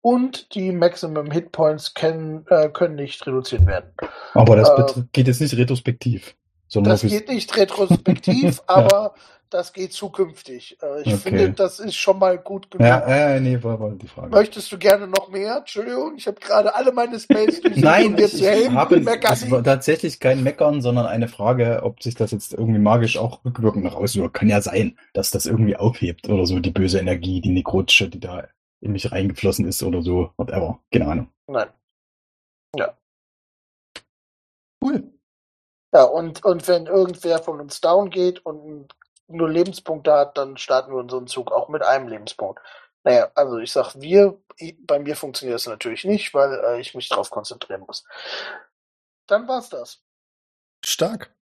und 0.03 0.55
die 0.55 0.73
Maximum 0.73 1.31
Hitpoints 1.31 1.95
können, 1.95 2.45
äh, 2.49 2.69
können 2.69 2.97
nicht 2.97 3.27
reduziert 3.27 3.67
werden. 3.67 3.95
Aber 4.33 4.55
das 4.55 4.73
Äh, 4.75 4.93
geht 5.11 5.27
jetzt 5.27 5.41
nicht 5.41 5.57
retrospektiv, 5.57 6.35
Das 6.83 7.05
geht 7.05 7.29
nicht 7.29 7.55
retrospektiv, 7.57 8.61
aber 8.67 9.15
das 9.49 9.73
geht 9.73 9.93
zukünftig. 9.93 10.77
Äh, 10.81 11.01
ich 11.03 11.13
Okay. 11.13 11.15
finde, 11.15 11.49
das 11.51 11.79
ist 11.79 11.95
schon 11.95 12.19
mal 12.19 12.37
gut 12.39 12.71
genug. 12.71 12.87
Ja, 12.87 13.35
äh, 13.35 13.39
nee, 13.41 13.61
war, 13.63 13.79
war 13.79 13.91
die 13.91 14.07
Frage. 14.07 14.33
Möchtest 14.33 14.71
du 14.71 14.77
gerne 14.77 15.07
noch 15.07 15.29
mehr? 15.29 15.57
Entschuldigung, 15.59 16.15
ich 16.17 16.27
habe 16.27 16.39
gerade 16.41 16.75
alle 16.75 16.91
meine 16.93 17.19
durch 17.63 17.83
Nein, 17.83 18.05
um 18.05 18.15
dir 18.17 18.31
ich, 18.31 18.33
zu 18.33 18.45
helfen. 18.45 18.73
habe, 18.75 18.97
es 19.27 19.49
war 19.51 19.63
nicht. 19.63 19.63
tatsächlich 19.63 20.19
kein 20.19 20.43
Meckern, 20.43 20.81
sondern 20.81 21.05
eine 21.07 21.27
Frage, 21.27 21.81
ob 21.83 22.03
sich 22.03 22.15
das 22.15 22.31
jetzt 22.31 22.53
irgendwie 22.53 22.79
magisch 22.79 23.17
auch 23.17 23.43
rückwirkend 23.45 23.83
noch 23.83 23.95
auswirkt. 23.95 24.35
Kann 24.35 24.49
ja 24.49 24.61
sein, 24.61 24.97
dass 25.13 25.31
das 25.31 25.45
irgendwie 25.45 25.75
aufhebt 25.77 26.29
oder 26.29 26.45
so, 26.45 26.59
die 26.59 26.71
böse 26.71 26.99
Energie, 26.99 27.41
die 27.41 27.51
nekrotische, 27.51 28.09
die 28.09 28.19
da 28.19 28.47
in 28.83 28.91
mich 28.91 29.11
reingeflossen 29.11 29.67
ist 29.67 29.81
oder 29.81 30.01
so, 30.01 30.31
whatever. 30.37 30.79
Keine 30.91 31.07
Ahnung. 31.07 31.33
Nein. 31.47 31.69
Cool. 34.83 35.13
Ja, 35.93 36.03
und, 36.03 36.43
und 36.43 36.67
wenn 36.67 36.87
irgendwer 36.87 37.39
von 37.39 37.61
uns 37.61 37.79
down 37.79 38.09
geht 38.09 38.45
und 38.45 38.93
nur 39.27 39.49
Lebenspunkte 39.49 40.11
hat, 40.11 40.37
dann 40.37 40.57
starten 40.57 40.91
wir 40.91 40.97
unseren 40.97 41.27
Zug 41.27 41.51
auch 41.51 41.69
mit 41.69 41.81
einem 41.83 42.09
Lebenspunkt. 42.09 42.61
Naja, 43.03 43.31
also 43.35 43.59
ich 43.59 43.71
sag 43.71 43.95
wir, 43.95 44.41
bei 44.79 44.99
mir 44.99 45.15
funktioniert 45.15 45.55
das 45.55 45.67
natürlich 45.67 46.03
nicht, 46.03 46.33
weil 46.33 46.53
äh, 46.65 46.81
ich 46.81 46.95
mich 46.95 47.07
drauf 47.07 47.29
konzentrieren 47.29 47.81
muss. 47.81 48.03
Dann 49.27 49.47
war's 49.47 49.69
das. 49.69 50.03
Stark. 50.83 51.33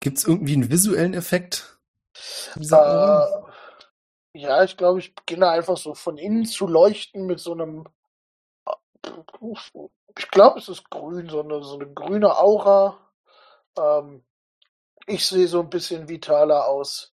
Gibt 0.00 0.18
es 0.18 0.24
irgendwie 0.24 0.54
einen 0.54 0.70
visuellen 0.70 1.14
Effekt? 1.14 1.78
Äh, 2.56 3.26
ja, 4.34 4.64
ich 4.64 4.76
glaube, 4.76 4.98
ich 5.00 5.14
beginne 5.14 5.48
einfach 5.48 5.76
so 5.76 5.94
von 5.94 6.16
innen 6.18 6.46
zu 6.46 6.66
leuchten 6.66 7.26
mit 7.26 7.38
so 7.40 7.52
einem. 7.52 7.86
Ich 10.18 10.30
glaube, 10.30 10.58
es 10.58 10.68
ist 10.68 10.88
grün, 10.90 11.28
so 11.28 11.40
eine, 11.40 11.62
so 11.62 11.74
eine 11.74 11.92
grüne 11.92 12.36
Aura. 12.38 12.98
Ähm, 13.76 14.22
ich 15.06 15.26
sehe 15.26 15.48
so 15.48 15.60
ein 15.60 15.70
bisschen 15.70 16.08
vitaler 16.08 16.66
aus. 16.66 17.12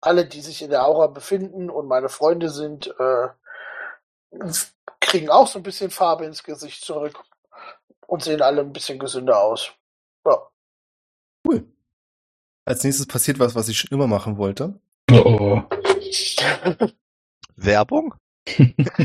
Alle, 0.00 0.26
die 0.26 0.40
sich 0.40 0.62
in 0.62 0.70
der 0.70 0.86
Aura 0.86 1.06
befinden 1.06 1.70
und 1.70 1.86
meine 1.86 2.08
Freunde 2.08 2.50
sind, 2.50 2.94
äh, 2.98 3.28
kriegen 5.00 5.30
auch 5.30 5.46
so 5.46 5.58
ein 5.58 5.62
bisschen 5.62 5.90
Farbe 5.90 6.24
ins 6.26 6.42
Gesicht 6.42 6.84
zurück 6.84 7.22
und 8.06 8.22
sehen 8.22 8.42
alle 8.42 8.60
ein 8.60 8.72
bisschen 8.72 8.98
gesünder 8.98 9.40
aus. 9.40 9.72
Ja. 10.24 10.48
Cool. 11.46 11.66
Als 12.64 12.84
nächstes 12.84 13.06
passiert 13.06 13.38
was, 13.38 13.54
was 13.54 13.68
ich 13.68 13.78
schon 13.78 13.90
immer 13.90 14.06
machen 14.06 14.36
wollte. 14.36 14.78
Oh, 15.10 15.62
oh. 15.64 15.77
Werbung? 17.56 18.14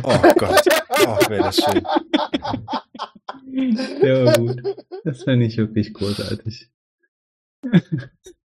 Oh 0.04 0.34
Gott. 0.38 0.64
Oh, 1.06 1.18
wäre 1.28 1.44
das 1.44 1.58
schön. 1.58 1.84
Der 4.02 4.26
war 4.26 4.38
gut. 4.38 4.62
Das 5.04 5.24
fand 5.24 5.42
ich 5.44 5.58
wirklich 5.58 5.94
großartig. 5.94 6.70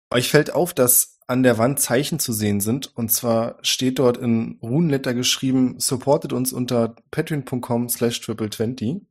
Euch 0.10 0.30
fällt 0.30 0.52
auf, 0.52 0.74
dass 0.74 1.20
an 1.28 1.44
der 1.44 1.58
Wand 1.58 1.80
Zeichen 1.80 2.20
zu 2.20 2.34
sehen 2.34 2.62
sind. 2.62 2.96
Und 2.98 3.12
zwar 3.12 3.58
steht 3.62 4.00
dort 4.00 4.18
in 4.18 4.58
Runenletter 4.62 5.14
geschrieben, 5.14 5.80
supportet 5.80 6.34
uns 6.34 6.54
unter 6.54 6.96
patreon.com 7.12 7.90
slash 7.90 8.20
triple20. 8.22 9.02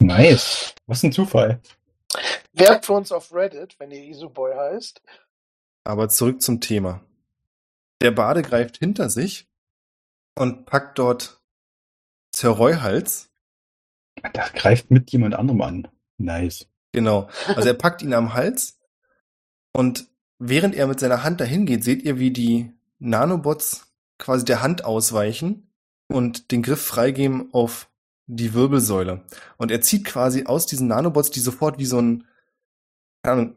Nice. 0.00 0.74
Was 0.86 1.02
ein 1.04 1.12
Zufall. 1.12 1.60
Werbt 2.52 2.86
für 2.86 2.94
uns 2.94 3.12
auf 3.12 3.32
Reddit, 3.32 3.76
wenn 3.78 3.92
ihr 3.92 4.02
Isuboy 4.02 4.54
heißt. 4.54 5.00
Aber 5.84 6.08
zurück 6.08 6.42
zum 6.42 6.60
Thema. 6.60 7.00
Der 8.00 8.10
Bade 8.10 8.42
greift 8.42 8.78
hinter 8.78 9.10
sich 9.10 9.48
und 10.34 10.66
packt 10.66 10.98
dort 10.98 11.40
Sir 12.34 12.50
Royhals. 12.50 13.30
Das 14.32 14.52
greift 14.52 14.90
mit 14.90 15.10
jemand 15.10 15.34
anderem 15.34 15.60
an. 15.62 15.88
Nice. 16.18 16.66
Genau. 16.92 17.28
Also 17.46 17.68
er 17.68 17.74
packt 17.74 18.02
ihn 18.02 18.14
am 18.14 18.34
Hals 18.34 18.78
und 19.72 20.08
während 20.38 20.74
er 20.74 20.86
mit 20.86 21.00
seiner 21.00 21.22
Hand 21.22 21.40
dahin 21.40 21.66
geht, 21.66 21.84
seht 21.84 22.02
ihr, 22.02 22.18
wie 22.18 22.30
die 22.30 22.72
Nanobots 22.98 23.92
quasi 24.18 24.44
der 24.44 24.62
Hand 24.62 24.84
ausweichen 24.84 25.70
und 26.08 26.50
den 26.50 26.62
Griff 26.62 26.84
freigeben 26.84 27.52
auf 27.52 27.88
die 28.26 28.54
Wirbelsäule. 28.54 29.24
Und 29.56 29.70
er 29.70 29.80
zieht 29.80 30.04
quasi 30.04 30.44
aus 30.44 30.66
diesen 30.66 30.88
Nanobots, 30.88 31.30
die 31.30 31.40
sofort 31.40 31.78
wie 31.78 31.86
so 31.86 32.00
ein 32.00 32.26
keine 33.22 33.32
Ahnung, 33.40 33.56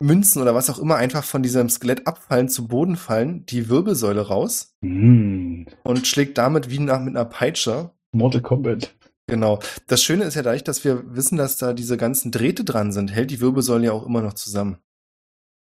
Münzen 0.00 0.42
oder 0.42 0.54
was 0.54 0.70
auch 0.70 0.78
immer 0.78 0.96
einfach 0.96 1.24
von 1.24 1.42
diesem 1.42 1.68
Skelett 1.68 2.06
abfallen, 2.06 2.48
zu 2.48 2.66
Boden 2.66 2.96
fallen, 2.96 3.46
die 3.46 3.68
Wirbelsäule 3.68 4.22
raus 4.22 4.74
Mm. 4.80 5.64
und 5.84 6.06
schlägt 6.06 6.36
damit 6.38 6.70
wie 6.70 6.80
nach 6.80 7.00
mit 7.00 7.16
einer 7.16 7.24
Peitsche. 7.24 7.90
Mortal 8.12 8.42
Kombat. 8.42 8.94
Genau. 9.26 9.60
Das 9.86 10.02
Schöne 10.02 10.24
ist 10.24 10.34
ja 10.34 10.42
dadurch, 10.42 10.64
dass 10.64 10.84
wir 10.84 11.14
wissen, 11.14 11.38
dass 11.38 11.56
da 11.56 11.72
diese 11.72 11.96
ganzen 11.96 12.30
Drähte 12.30 12.64
dran 12.64 12.92
sind, 12.92 13.12
hält 13.12 13.30
die 13.30 13.40
Wirbelsäule 13.40 13.86
ja 13.86 13.92
auch 13.92 14.04
immer 14.04 14.20
noch 14.20 14.34
zusammen. 14.34 14.78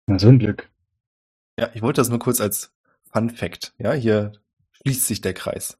Na, 0.06 0.18
so 0.18 0.28
ein 0.28 0.38
Glück. 0.38 0.70
Ja, 1.58 1.68
ich 1.74 1.82
wollte 1.82 2.00
das 2.00 2.08
nur 2.08 2.18
kurz 2.18 2.40
als 2.40 2.72
Fun 3.12 3.28
Fact. 3.30 3.74
Ja, 3.78 3.92
hier 3.92 4.32
schließt 4.72 5.06
sich 5.06 5.20
der 5.20 5.34
Kreis. 5.34 5.78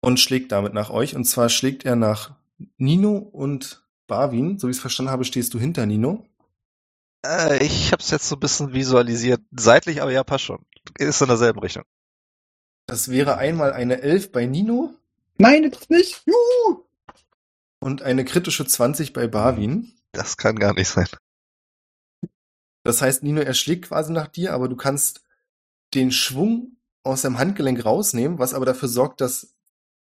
Und 0.00 0.20
schlägt 0.20 0.52
damit 0.52 0.72
nach 0.74 0.90
euch. 0.90 1.16
Und 1.16 1.24
zwar 1.24 1.48
schlägt 1.48 1.84
er 1.84 1.96
nach 1.96 2.36
Nino 2.76 3.16
und 3.16 3.84
Barwin. 4.06 4.58
So 4.60 4.68
wie 4.68 4.70
ich 4.70 4.76
es 4.76 4.80
verstanden 4.80 5.10
habe, 5.10 5.24
stehst 5.24 5.52
du 5.54 5.58
hinter 5.58 5.84
Nino. 5.86 6.24
Äh, 7.28 7.62
ich 7.62 7.92
habe 7.92 8.02
es 8.02 8.10
jetzt 8.10 8.28
so 8.28 8.36
ein 8.36 8.40
bisschen 8.40 8.72
visualisiert. 8.72 9.42
Seitlich, 9.50 10.00
aber 10.00 10.12
ja, 10.12 10.24
passt 10.24 10.44
schon. 10.44 10.64
Ist 10.98 11.20
in 11.20 11.28
derselben 11.28 11.60
Richtung. 11.60 11.84
Das 12.86 13.10
wäre 13.10 13.36
einmal 13.36 13.72
eine 13.72 14.00
11 14.00 14.32
bei 14.32 14.46
Nino 14.46 14.94
Nein, 15.38 15.62
jetzt 15.62 15.88
nicht. 15.90 16.22
Juhu. 16.26 16.84
und 17.80 18.02
eine 18.02 18.24
kritische 18.24 18.66
20 18.66 19.12
bei 19.12 19.28
Barwin. 19.28 19.92
Das 20.12 20.36
kann 20.36 20.56
gar 20.56 20.74
nicht 20.74 20.88
sein. 20.88 21.06
Das 22.82 23.02
heißt, 23.02 23.22
Nino, 23.22 23.40
er 23.40 23.54
schlägt 23.54 23.86
quasi 23.86 24.12
nach 24.12 24.26
dir, 24.26 24.52
aber 24.52 24.68
du 24.68 24.76
kannst 24.76 25.22
den 25.94 26.10
Schwung 26.10 26.76
aus 27.04 27.22
seinem 27.22 27.38
Handgelenk 27.38 27.84
rausnehmen, 27.84 28.38
was 28.38 28.54
aber 28.54 28.66
dafür 28.66 28.88
sorgt, 28.88 29.20
dass 29.20 29.54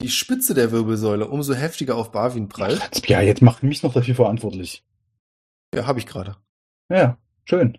die 0.01 0.09
Spitze 0.09 0.53
der 0.53 0.72
Wirbelsäule 0.72 1.28
umso 1.28 1.53
heftiger 1.53 1.95
auf 1.95 2.12
Barwin 2.12 2.49
prallt. 2.49 3.07
Ja, 3.07 3.22
jetzt 3.22 3.41
macht 3.41 3.62
mich 3.62 3.84
noch 3.84 3.93
dafür 3.93 4.16
verantwortlich. 4.16 4.84
Ja, 5.76 5.86
habe 5.86 5.99
ich 5.99 6.07
gerade. 6.07 6.38
Ja, 6.92 7.18
schön. 7.46 7.78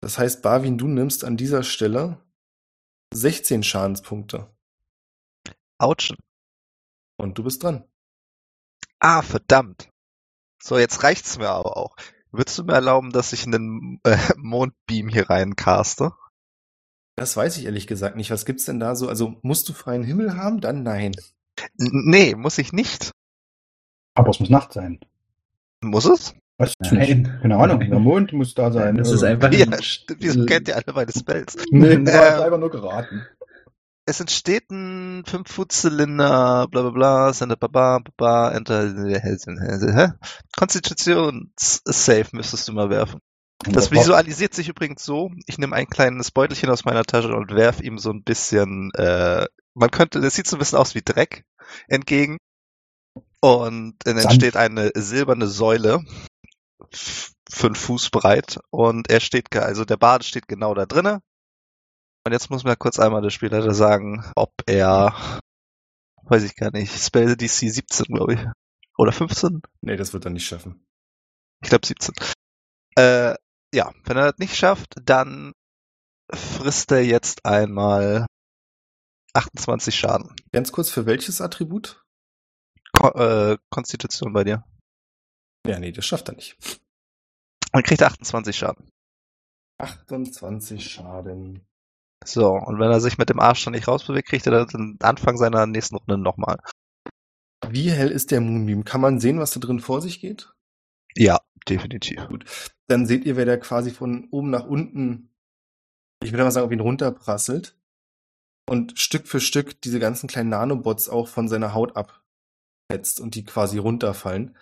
Das 0.00 0.18
heißt, 0.18 0.40
Barwin, 0.40 0.78
du 0.78 0.88
nimmst 0.88 1.22
an 1.22 1.36
dieser 1.36 1.62
Stelle 1.62 2.24
16 3.12 3.62
Schadenspunkte. 3.62 4.50
Autschen. 5.76 6.16
Und 7.18 7.36
du 7.36 7.44
bist 7.44 7.62
dran. 7.62 7.84
Ah, 9.00 9.20
verdammt. 9.20 9.90
So, 10.62 10.78
jetzt 10.78 11.02
reicht's 11.02 11.36
mir 11.36 11.50
aber 11.50 11.76
auch. 11.76 11.94
Würdest 12.32 12.58
du 12.58 12.64
mir 12.64 12.72
erlauben, 12.72 13.12
dass 13.12 13.34
ich 13.34 13.46
einen 13.46 14.00
äh, 14.04 14.16
Mondbeam 14.36 15.08
hier 15.08 15.28
rein 15.28 15.54
caste? 15.54 16.12
Das 17.16 17.36
weiß 17.36 17.58
ich 17.58 17.66
ehrlich 17.66 17.86
gesagt 17.86 18.16
nicht. 18.16 18.30
Was 18.30 18.46
gibt's 18.46 18.64
denn 18.64 18.80
da 18.80 18.96
so? 18.96 19.08
Also 19.08 19.36
musst 19.42 19.68
du 19.68 19.74
freien 19.74 20.04
Himmel 20.04 20.36
haben? 20.36 20.62
Dann 20.62 20.82
nein. 20.82 21.12
N 21.78 21.90
nee, 22.06 22.34
muss 22.34 22.56
ich 22.56 22.72
nicht. 22.72 23.10
Aber 24.14 24.30
es 24.30 24.40
muss 24.40 24.48
Nacht 24.48 24.72
sein. 24.72 25.00
Muss 25.82 26.06
es? 26.06 26.34
Du 26.58 26.66
Nein. 26.94 27.38
Keine 27.42 27.56
Ahnung. 27.58 27.80
Der 27.80 27.98
Mond 27.98 28.32
muss 28.32 28.54
da 28.54 28.72
sein. 28.72 28.96
Das 28.96 29.10
ist 29.12 29.22
Äh, 29.22 29.26
einfach 29.32 29.52
Ja, 29.52 29.66
ein- 29.66 29.82
stimmt. 29.82 30.22
Wieso 30.22 30.46
kennt 30.46 30.68
ihr 30.68 30.76
alle 30.76 30.94
meine 30.94 31.12
Spells? 31.12 31.56
Nee, 31.70 32.02
das 32.02 32.14
war 32.14 32.36
Ähm, 32.38 32.42
einfach 32.44 32.58
nur 32.58 32.70
geraten. 32.70 33.26
Es 34.08 34.20
entsteht 34.20 34.70
ein 34.70 35.24
5-Foot-Zylinder, 35.24 36.68
bla 36.70 36.82
bla 36.82 36.90
bla, 36.90 37.32
Sender 37.32 37.56
Baba, 37.56 37.98
Baba, 38.16 38.52
Enter? 38.52 38.84
Konstitutions-Safe 40.56 42.26
müsstest 42.32 42.68
du 42.68 42.72
mal 42.72 42.88
werfen. 42.88 43.20
Das 43.68 43.90
visualisiert 43.90 44.54
sich 44.54 44.68
übrigens 44.68 45.02
so, 45.02 45.30
ich 45.46 45.58
nehme 45.58 45.74
ein 45.74 45.88
kleines 45.88 46.30
Beutelchen 46.30 46.70
aus 46.70 46.84
meiner 46.84 47.02
Tasche 47.04 47.34
und 47.34 47.50
werf 47.54 47.80
ihm 47.80 47.98
so 47.98 48.10
ein 48.10 48.22
bisschen, 48.22 48.92
äh, 48.94 49.46
man 49.74 49.90
könnte, 49.90 50.20
das 50.20 50.34
sieht 50.34 50.46
so 50.46 50.56
ein 50.56 50.58
bisschen 50.60 50.78
aus 50.78 50.94
wie 50.94 51.02
Dreck 51.04 51.44
entgegen. 51.88 52.38
Und 53.40 53.94
dann 54.04 54.18
entsteht 54.18 54.56
eine 54.56 54.90
silberne 54.94 55.46
Säule, 55.46 56.00
fünf 56.92 57.78
Fuß 57.78 58.10
breit, 58.10 58.58
und 58.70 59.10
er 59.10 59.20
steht, 59.20 59.54
also 59.56 59.84
der 59.84 59.96
Bade 59.96 60.24
steht 60.24 60.48
genau 60.48 60.74
da 60.74 60.86
drinne. 60.86 61.22
Und 62.24 62.32
jetzt 62.32 62.50
muss 62.50 62.64
mir 62.64 62.76
kurz 62.76 62.98
einmal 62.98 63.22
der 63.22 63.30
Spielleiter 63.30 63.72
sagen, 63.72 64.30
ob 64.34 64.52
er, 64.66 65.40
weiß 66.24 66.42
ich 66.42 66.56
gar 66.56 66.72
nicht, 66.72 66.92
Spell 66.92 67.36
DC 67.36 67.70
17, 67.70 68.06
glaube 68.06 68.34
ich. 68.34 68.40
Oder 68.98 69.12
15? 69.12 69.62
Nee, 69.82 69.96
das 69.96 70.12
wird 70.12 70.24
er 70.24 70.32
nicht 70.32 70.46
schaffen. 70.46 70.86
Ich 71.62 71.68
glaube 71.68 71.86
17. 71.86 72.14
Äh, 72.96 73.34
ja, 73.72 73.92
wenn 74.04 74.16
er 74.16 74.32
das 74.32 74.38
nicht 74.38 74.56
schafft, 74.56 74.94
dann 75.02 75.52
frisst 76.32 76.90
er 76.90 77.04
jetzt 77.04 77.44
einmal 77.44 78.26
28 79.34 79.94
Schaden. 79.94 80.34
Ganz 80.52 80.72
kurz, 80.72 80.90
für 80.90 81.06
welches 81.06 81.40
Attribut? 81.40 82.02
Ko 82.92 83.08
äh, 83.10 83.58
Konstitution 83.70 84.32
bei 84.32 84.44
dir. 84.44 84.64
Ja, 85.68 85.78
nee, 85.78 85.92
das 85.92 86.06
schafft 86.06 86.28
er 86.28 86.34
nicht. 86.34 86.56
Dann 87.72 87.82
kriegt 87.82 88.00
er 88.00 88.08
28 88.08 88.56
Schaden. 88.56 88.90
28 89.78 90.88
Schaden. 90.88 91.66
So, 92.24 92.50
und 92.52 92.78
wenn 92.78 92.90
er 92.90 93.00
sich 93.00 93.18
mit 93.18 93.28
dem 93.28 93.40
Arsch 93.40 93.64
dann 93.64 93.74
nicht 93.74 93.88
rausbewegt, 93.88 94.28
kriegt 94.28 94.46
er 94.46 94.52
dann 94.52 94.68
den 94.68 94.98
Anfang 95.00 95.36
seiner 95.36 95.66
nächsten 95.66 95.96
Runde 95.96 96.18
nochmal. 96.18 96.58
Wie 97.68 97.90
hell 97.90 98.10
ist 98.10 98.30
der 98.30 98.40
Moonbeam? 98.40 98.84
Kann 98.84 99.00
man 99.00 99.20
sehen, 99.20 99.38
was 99.38 99.50
da 99.50 99.60
drin 99.60 99.80
vor 99.80 100.00
sich 100.00 100.20
geht? 100.20 100.52
Ja, 101.14 101.40
definitiv. 101.68 102.28
Dann 102.88 103.06
seht 103.06 103.24
ihr, 103.24 103.36
wer 103.36 103.46
da 103.46 103.56
quasi 103.56 103.90
von 103.90 104.28
oben 104.30 104.50
nach 104.50 104.66
unten, 104.66 105.30
ich 106.22 106.32
würde 106.32 106.44
mal 106.44 106.50
sagen, 106.50 106.66
auf 106.66 106.72
ihn 106.72 106.80
runterprasselt 106.80 107.76
und 108.68 108.98
Stück 108.98 109.26
für 109.26 109.40
Stück 109.40 109.80
diese 109.82 109.98
ganzen 109.98 110.28
kleinen 110.28 110.50
Nanobots 110.50 111.08
auch 111.08 111.28
von 111.28 111.48
seiner 111.48 111.74
Haut 111.74 111.96
abfetzt 111.96 113.20
und 113.20 113.34
die 113.34 113.44
quasi 113.44 113.78
runterfallen. 113.78 114.56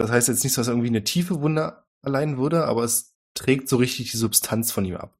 Das 0.00 0.10
heißt 0.10 0.28
jetzt 0.28 0.44
nicht, 0.44 0.56
dass 0.56 0.66
er 0.66 0.72
irgendwie 0.72 0.88
eine 0.88 1.04
tiefe 1.04 1.42
Wunde 1.42 1.84
allein 2.00 2.38
würde, 2.38 2.64
aber 2.64 2.84
es 2.84 3.14
trägt 3.34 3.68
so 3.68 3.76
richtig 3.76 4.10
die 4.10 4.16
Substanz 4.16 4.72
von 4.72 4.86
ihm 4.86 4.96
ab. 4.96 5.14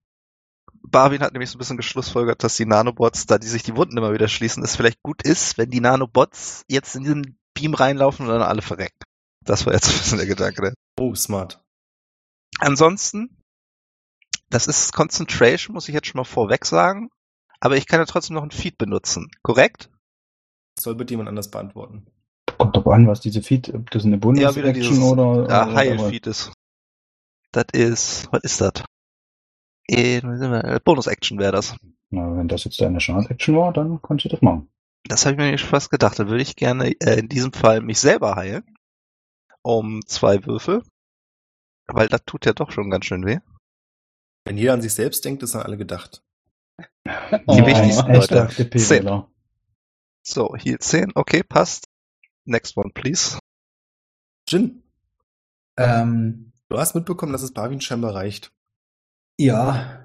Barwin 0.82 1.20
hat 1.20 1.34
nämlich 1.34 1.50
so 1.50 1.56
ein 1.56 1.58
bisschen 1.58 1.76
geschlussfolgert, 1.76 2.42
dass 2.42 2.56
die 2.56 2.64
Nanobots, 2.64 3.26
da 3.26 3.36
die 3.36 3.46
sich 3.46 3.62
die 3.62 3.76
Wunden 3.76 3.98
immer 3.98 4.14
wieder 4.14 4.26
schließen, 4.26 4.64
es 4.64 4.76
vielleicht 4.76 5.02
gut 5.02 5.22
ist, 5.22 5.58
wenn 5.58 5.70
die 5.70 5.82
Nanobots 5.82 6.64
jetzt 6.66 6.96
in 6.96 7.02
diesen 7.02 7.38
Beam 7.52 7.74
reinlaufen 7.74 8.24
und 8.24 8.32
dann 8.32 8.40
alle 8.40 8.62
verrecken. 8.62 9.04
Das 9.44 9.66
war 9.66 9.74
jetzt 9.74 9.86
ein 9.90 9.98
bisschen 9.98 10.16
der 10.16 10.26
Gedanke. 10.26 10.62
Ne? 10.62 10.74
Oh, 10.98 11.14
smart. 11.14 11.62
Ansonsten, 12.58 13.36
das 14.48 14.66
ist 14.66 14.94
Concentration, 14.94 15.74
muss 15.74 15.90
ich 15.90 15.94
jetzt 15.94 16.06
schon 16.06 16.18
mal 16.18 16.24
vorweg 16.24 16.64
sagen. 16.64 17.10
Aber 17.60 17.76
ich 17.76 17.86
kann 17.86 18.00
ja 18.00 18.06
trotzdem 18.06 18.34
noch 18.34 18.44
ein 18.44 18.50
Feed 18.50 18.78
benutzen, 18.78 19.30
korrekt? 19.42 19.90
Das 20.76 20.84
soll 20.84 20.94
bitte 20.94 21.12
jemand 21.12 21.28
anders 21.28 21.50
beantworten. 21.50 22.06
Kommt 22.61 22.76
doch 22.76 22.86
an, 22.88 23.06
was 23.08 23.20
diese 23.20 23.42
Feed, 23.42 23.72
ob 23.74 23.90
das 23.90 24.04
eine 24.04 24.16
Ja, 24.16 24.20
wieder 24.20 24.50
Bonus-Action 24.52 24.74
dieses 24.74 25.02
oder. 25.02 25.48
ja, 25.48 25.66
oder- 25.66 25.74
Heil-Feed 25.74 26.26
ist. 26.26 26.52
Das 27.52 27.64
ist, 27.72 28.28
was 28.32 28.42
ist 28.44 28.61
das? 28.61 28.84
Bonus-Action 30.84 31.38
wäre 31.38 31.52
das. 31.52 31.74
Na, 32.11 32.36
wenn 32.36 32.48
das 32.48 32.64
jetzt 32.64 32.80
deine 32.80 32.98
Chance-Action 32.98 33.56
war, 33.56 33.72
dann 33.72 34.00
kannst 34.02 34.24
du 34.24 34.28
das 34.28 34.42
machen. 34.42 34.68
Das 35.04 35.24
habe 35.24 35.32
ich 35.32 35.38
mir 35.38 35.44
nämlich 35.44 35.64
fast 35.64 35.90
gedacht. 35.90 36.18
Dann 36.18 36.28
würde 36.28 36.42
ich 36.42 36.54
gerne 36.54 36.90
äh, 37.00 37.18
in 37.20 37.28
diesem 37.28 37.52
Fall 37.52 37.80
mich 37.80 37.98
selber 37.98 38.36
heilen. 38.36 38.76
Um 39.62 40.00
zwei 40.06 40.44
Würfel. 40.44 40.82
Weil 41.86 42.08
das 42.08 42.24
tut 42.26 42.46
ja 42.46 42.52
doch 42.52 42.70
schon 42.70 42.90
ganz 42.90 43.06
schön 43.06 43.24
weh. 43.26 43.38
Wenn 44.44 44.56
jeder 44.58 44.74
an 44.74 44.82
sich 44.82 44.92
selbst 44.94 45.24
denkt, 45.24 45.42
ist 45.42 45.54
an 45.56 45.62
alle 45.62 45.76
gedacht. 45.76 46.22
Die 46.78 47.66
wichtigsten 47.66 48.04
Ein 48.06 48.14
echter 48.14 48.48
Leute. 48.48 49.26
So, 50.22 50.54
hier 50.56 50.78
10. 50.78 51.12
Okay, 51.14 51.42
passt. 51.42 51.86
Next 52.51 52.76
one, 52.76 52.90
please. 52.92 53.38
Jin, 54.48 54.82
Ähm, 55.76 56.53
du 56.68 56.78
hast 56.78 56.94
mitbekommen, 56.96 57.32
dass 57.32 57.42
es 57.42 57.53
Barwin 57.53 57.80
scheinbar 57.80 58.14
reicht. 58.14 58.53
ja, 59.38 60.05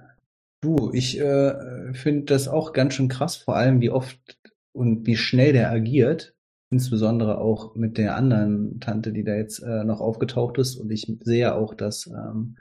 du, 0.61 0.91
ich 0.93 1.19
äh, 1.19 1.93
finde 1.93 2.25
das 2.25 2.47
auch 2.47 2.71
ganz 2.73 2.93
schön 2.93 3.07
krass, 3.09 3.35
vor 3.35 3.55
allem 3.55 3.81
wie 3.81 3.89
oft 3.89 4.39
und 4.73 5.05
wie 5.07 5.17
schnell 5.17 5.53
der 5.53 5.71
agiert, 5.71 6.35
insbesondere 6.69 7.39
auch 7.39 7.75
mit 7.75 7.97
der 7.97 8.15
anderen 8.15 8.79
Tante, 8.79 9.11
die 9.11 9.23
da 9.23 9.33
jetzt 9.35 9.59
äh, 9.59 9.83
noch 9.83 9.99
aufgetaucht 9.99 10.57
ist. 10.59 10.75
Und 10.75 10.91
ich 10.91 11.11
sehe 11.21 11.55
auch, 11.55 11.73
dass 11.73 12.07
ähm, 12.07 12.57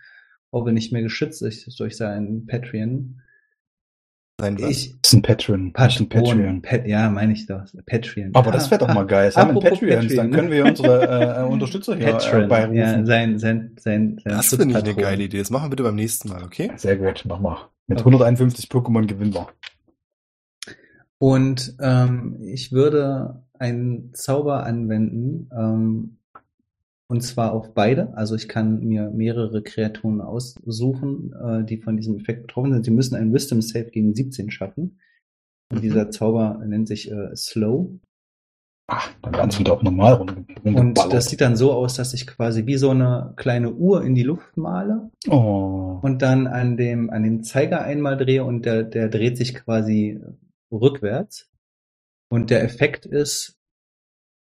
Orwell 0.51 0.73
nicht 0.73 0.93
mehr 0.93 1.03
geschützt 1.03 1.43
ist 1.43 1.79
durch 1.79 1.97
seinen 1.97 2.47
Patreon. 2.47 3.21
Sein 4.41 4.61
was? 4.61 4.71
Ich, 4.71 4.97
Das 5.01 5.13
ist 5.13 5.19
ein 5.19 5.23
Patreon. 5.23 5.73
Das 5.75 5.95
ist 5.95 6.01
ein 6.01 6.09
Patreon. 6.09 6.63
Pat, 6.63 6.87
ja, 6.87 7.09
meine 7.09 7.33
ich 7.33 7.47
doch. 7.47 7.63
Patreon. 7.87 8.31
Aber 8.35 8.47
ja. 8.47 8.53
das 8.53 8.71
wäre 8.71 8.85
doch 8.85 8.93
mal 8.93 9.07
geil. 9.07 9.33
Haben 9.35 9.51
Apropos 9.51 9.79
Patreons, 9.79 10.07
Patreon, 10.07 10.17
dann 10.17 10.31
ne? 10.31 10.37
können 10.37 10.51
wir 10.51 10.65
unsere 10.65 11.39
äh, 11.39 11.43
Unterstützer 11.49 11.95
hier 11.97 12.09
äh, 12.09 12.13
Patreon. 12.13 12.49
beirufen. 12.49 12.77
Ja, 12.77 13.05
sein, 13.07 13.39
sein, 13.39 13.77
sein, 13.79 14.19
sein 14.19 14.21
Das 14.25 14.49
finde 14.49 14.77
ich 14.77 14.85
eine 14.85 14.95
geile 14.95 15.23
Idee. 15.23 15.39
Das 15.39 15.51
machen 15.51 15.67
wir 15.67 15.71
bitte 15.71 15.85
beim 15.85 15.95
nächsten 15.95 16.29
Mal, 16.31 16.43
okay? 16.43 16.73
Sehr 16.77 16.97
gut, 16.97 17.25
mach 17.29 17.39
mal. 17.39 17.69
Mit 17.87 17.99
Okay. 17.99 18.09
151 18.09 18.67
Pokémon 18.71 19.07
gewinnen 19.07 19.35
wir. 19.35 19.47
Und 21.19 21.77
ähm, 21.81 22.39
ich 22.43 22.73
würde 22.73 23.45
einen 23.59 24.13
Zauber 24.15 24.65
anwenden, 24.67 25.49
ähm, 25.57 26.19
und 27.15 27.21
zwar 27.23 27.53
auf 27.53 27.73
beide. 27.75 28.15
Also 28.17 28.35
ich 28.35 28.49
kann 28.49 28.81
mir 28.81 29.11
mehrere 29.11 29.63
Kreaturen 29.63 30.21
aussuchen, 30.21 31.33
äh, 31.33 31.65
die 31.65 31.79
von 31.79 31.97
diesem 31.97 32.17
Effekt 32.19 32.43
betroffen 32.43 32.73
sind. 32.73 32.85
Sie 32.85 32.91
müssen 32.91 33.15
einen 33.15 33.33
Wisdom 33.33 33.63
Save 33.63 33.91
gegen 33.91 34.15
17 34.15 34.51
schaffen. 34.51 34.99
Und 35.71 35.79
Mhm. 35.79 35.83
dieser 35.83 36.11
Zauber 36.11 36.61
nennt 36.67 36.89
sich 36.89 37.11
äh, 37.11 37.35
Slow. 37.37 37.99
Ach, 38.87 39.11
dann 39.23 39.33
werden 39.33 39.51
sie 39.51 39.61
wieder 39.61 39.73
auch 39.73 39.83
normal 39.83 40.13
runter- 40.15 40.37
Und 40.65 40.95
das 41.11 41.27
sieht 41.31 41.41
dann 41.41 41.57
so 41.57 41.73
aus, 41.73 41.95
dass 41.95 42.13
ich 42.13 42.27
quasi 42.27 42.67
wie 42.67 42.77
so 42.77 42.91
eine 42.91 43.33
kleine 43.37 43.73
Uhr 43.73 44.05
in 44.05 44.15
die 44.15 44.25
Luft 44.25 44.57
male 44.59 45.11
Oh. 45.29 46.01
und 46.03 46.21
dann 46.21 46.47
an 46.47 46.77
dem, 46.77 47.09
an 47.09 47.23
dem 47.23 47.43
Zeiger 47.45 47.81
einmal 47.83 48.19
drehe 48.19 48.45
und 48.45 48.67
der, 48.67 48.83
der 48.83 49.09
dreht 49.09 49.39
sich 49.39 49.55
quasi 49.55 50.21
rückwärts. 50.71 51.49
Und 52.31 52.51
der 52.51 52.63
Effekt 52.63 53.07
ist 53.07 53.57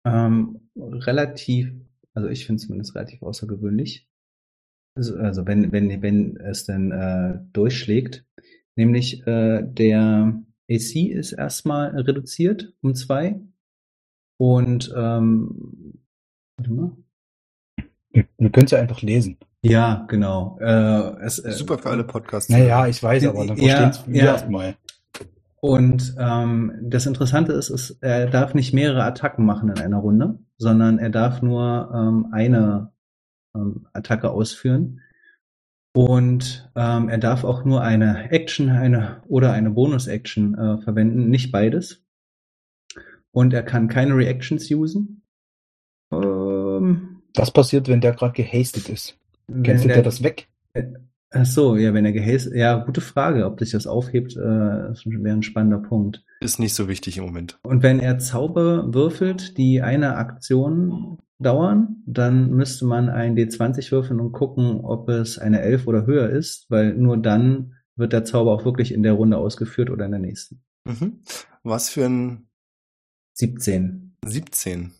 ähm, 0.05 0.69
relativ, 0.77 1.73
also 2.17 2.29
ich 2.29 2.47
finde 2.47 2.59
es 2.59 2.63
zumindest 2.63 2.95
relativ 2.95 3.21
außergewöhnlich. 3.21 4.09
Also, 4.97 5.17
also 5.17 5.45
wenn, 5.45 5.71
wenn, 5.71 6.01
wenn 6.01 6.37
es 6.37 6.65
denn 6.65 6.91
äh, 6.91 7.37
durchschlägt. 7.53 8.25
Nämlich 8.75 9.25
äh, 9.27 9.61
der 9.63 10.41
AC 10.69 10.95
ist 10.95 11.33
erstmal 11.33 11.89
reduziert 11.95 12.73
um 12.81 12.95
zwei. 12.95 13.39
Und 14.39 14.91
ähm, 14.97 16.01
warte 16.57 16.71
mal. 16.71 16.91
Wir, 18.09 18.25
wir 18.39 18.49
können 18.49 18.65
es 18.65 18.71
ja 18.71 18.79
einfach 18.79 19.03
lesen. 19.03 19.37
Ja, 19.61 20.05
genau. 20.07 20.57
Äh, 20.59 21.23
es, 21.23 21.37
äh, 21.37 21.51
Super 21.51 21.77
für 21.77 21.89
alle 21.91 22.03
Podcasts. 22.03 22.49
Naja, 22.49 22.87
ich 22.87 23.01
weiß, 23.01 23.27
aber 23.27 23.45
dann 23.45 23.57
Ja, 23.57 23.91
verstehen 23.91 24.13
wir 24.13 24.23
ja. 24.23 24.31
erstmal. 24.31 24.75
Und 25.59 26.15
ähm, 26.17 26.73
das 26.81 27.05
Interessante 27.05 27.53
ist, 27.53 27.69
ist, 27.69 27.97
er 28.01 28.27
darf 28.27 28.55
nicht 28.55 28.73
mehrere 28.73 29.03
Attacken 29.03 29.45
machen 29.45 29.69
in 29.69 29.77
einer 29.77 29.97
Runde, 29.97 30.39
sondern 30.57 30.99
er 30.99 31.09
darf 31.09 31.41
nur 31.41 31.91
ähm, 31.93 32.27
eine 32.31 32.91
ähm, 33.55 33.87
Attacke 33.93 34.29
ausführen. 34.31 35.01
Und 35.95 36.69
ähm, 36.75 37.09
er 37.09 37.17
darf 37.17 37.43
auch 37.43 37.65
nur 37.65 37.81
eine 37.81 38.29
Action 38.31 38.69
eine 38.69 39.23
oder 39.27 39.51
eine 39.53 39.71
Bonus-Action 39.71 40.53
äh, 40.55 40.77
verwenden, 40.83 41.29
nicht 41.29 41.51
beides. 41.51 42.03
Und 43.31 43.53
er 43.53 43.63
kann 43.63 43.87
keine 43.87 44.15
Reactions 44.15 44.69
usen. 44.69 45.23
Ähm, 46.11 47.21
Was 47.35 47.51
passiert, 47.51 47.87
wenn 47.87 48.01
der 48.01 48.13
gerade 48.13 48.33
gehastet 48.33 48.89
ist? 48.89 49.17
Cancelt 49.47 49.85
der- 49.89 49.95
der 49.95 50.03
das 50.03 50.21
weg? 50.23 50.47
Ach 51.31 51.45
so, 51.45 51.75
ja, 51.75 51.93
wenn 51.93 52.05
er 52.05 52.13
gehastet, 52.13 52.55
ja, 52.55 52.77
gute 52.77 53.01
Frage, 53.01 53.45
ob 53.45 53.59
sich 53.59 53.71
das 53.71 53.85
aufhebt, 53.85 54.35
äh, 54.37 54.39
wäre 54.39 55.35
ein 55.35 55.43
spannender 55.43 55.79
Punkt. 55.79 56.23
Ist 56.39 56.59
nicht 56.59 56.73
so 56.73 56.87
wichtig 56.87 57.17
im 57.17 57.25
Moment. 57.25 57.59
Und 57.63 57.83
wenn 57.83 57.99
er 57.99 58.19
Zauber 58.19 58.93
würfelt, 58.93 59.57
die 59.57 59.81
eine 59.81 60.15
Aktion 60.15 61.17
dauern, 61.39 62.03
dann 62.05 62.51
müsste 62.51 62.85
man 62.85 63.09
ein 63.09 63.35
D20 63.35 63.91
würfeln 63.91 64.19
und 64.21 64.31
gucken, 64.31 64.79
ob 64.81 65.09
es 65.09 65.37
eine 65.37 65.61
11 65.61 65.87
oder 65.87 66.05
höher 66.05 66.29
ist, 66.29 66.65
weil 66.69 66.93
nur 66.93 67.17
dann 67.17 67.73
wird 67.97 68.13
der 68.13 68.23
Zauber 68.23 68.53
auch 68.53 68.63
wirklich 68.63 68.93
in 68.93 69.03
der 69.03 69.13
Runde 69.13 69.37
ausgeführt 69.37 69.89
oder 69.89 70.05
in 70.05 70.11
der 70.11 70.19
nächsten. 70.19 70.61
Mhm. 70.85 71.19
Was 71.63 71.89
für 71.89 72.05
ein 72.05 72.47
17. 73.33 74.15
17? 74.25 74.91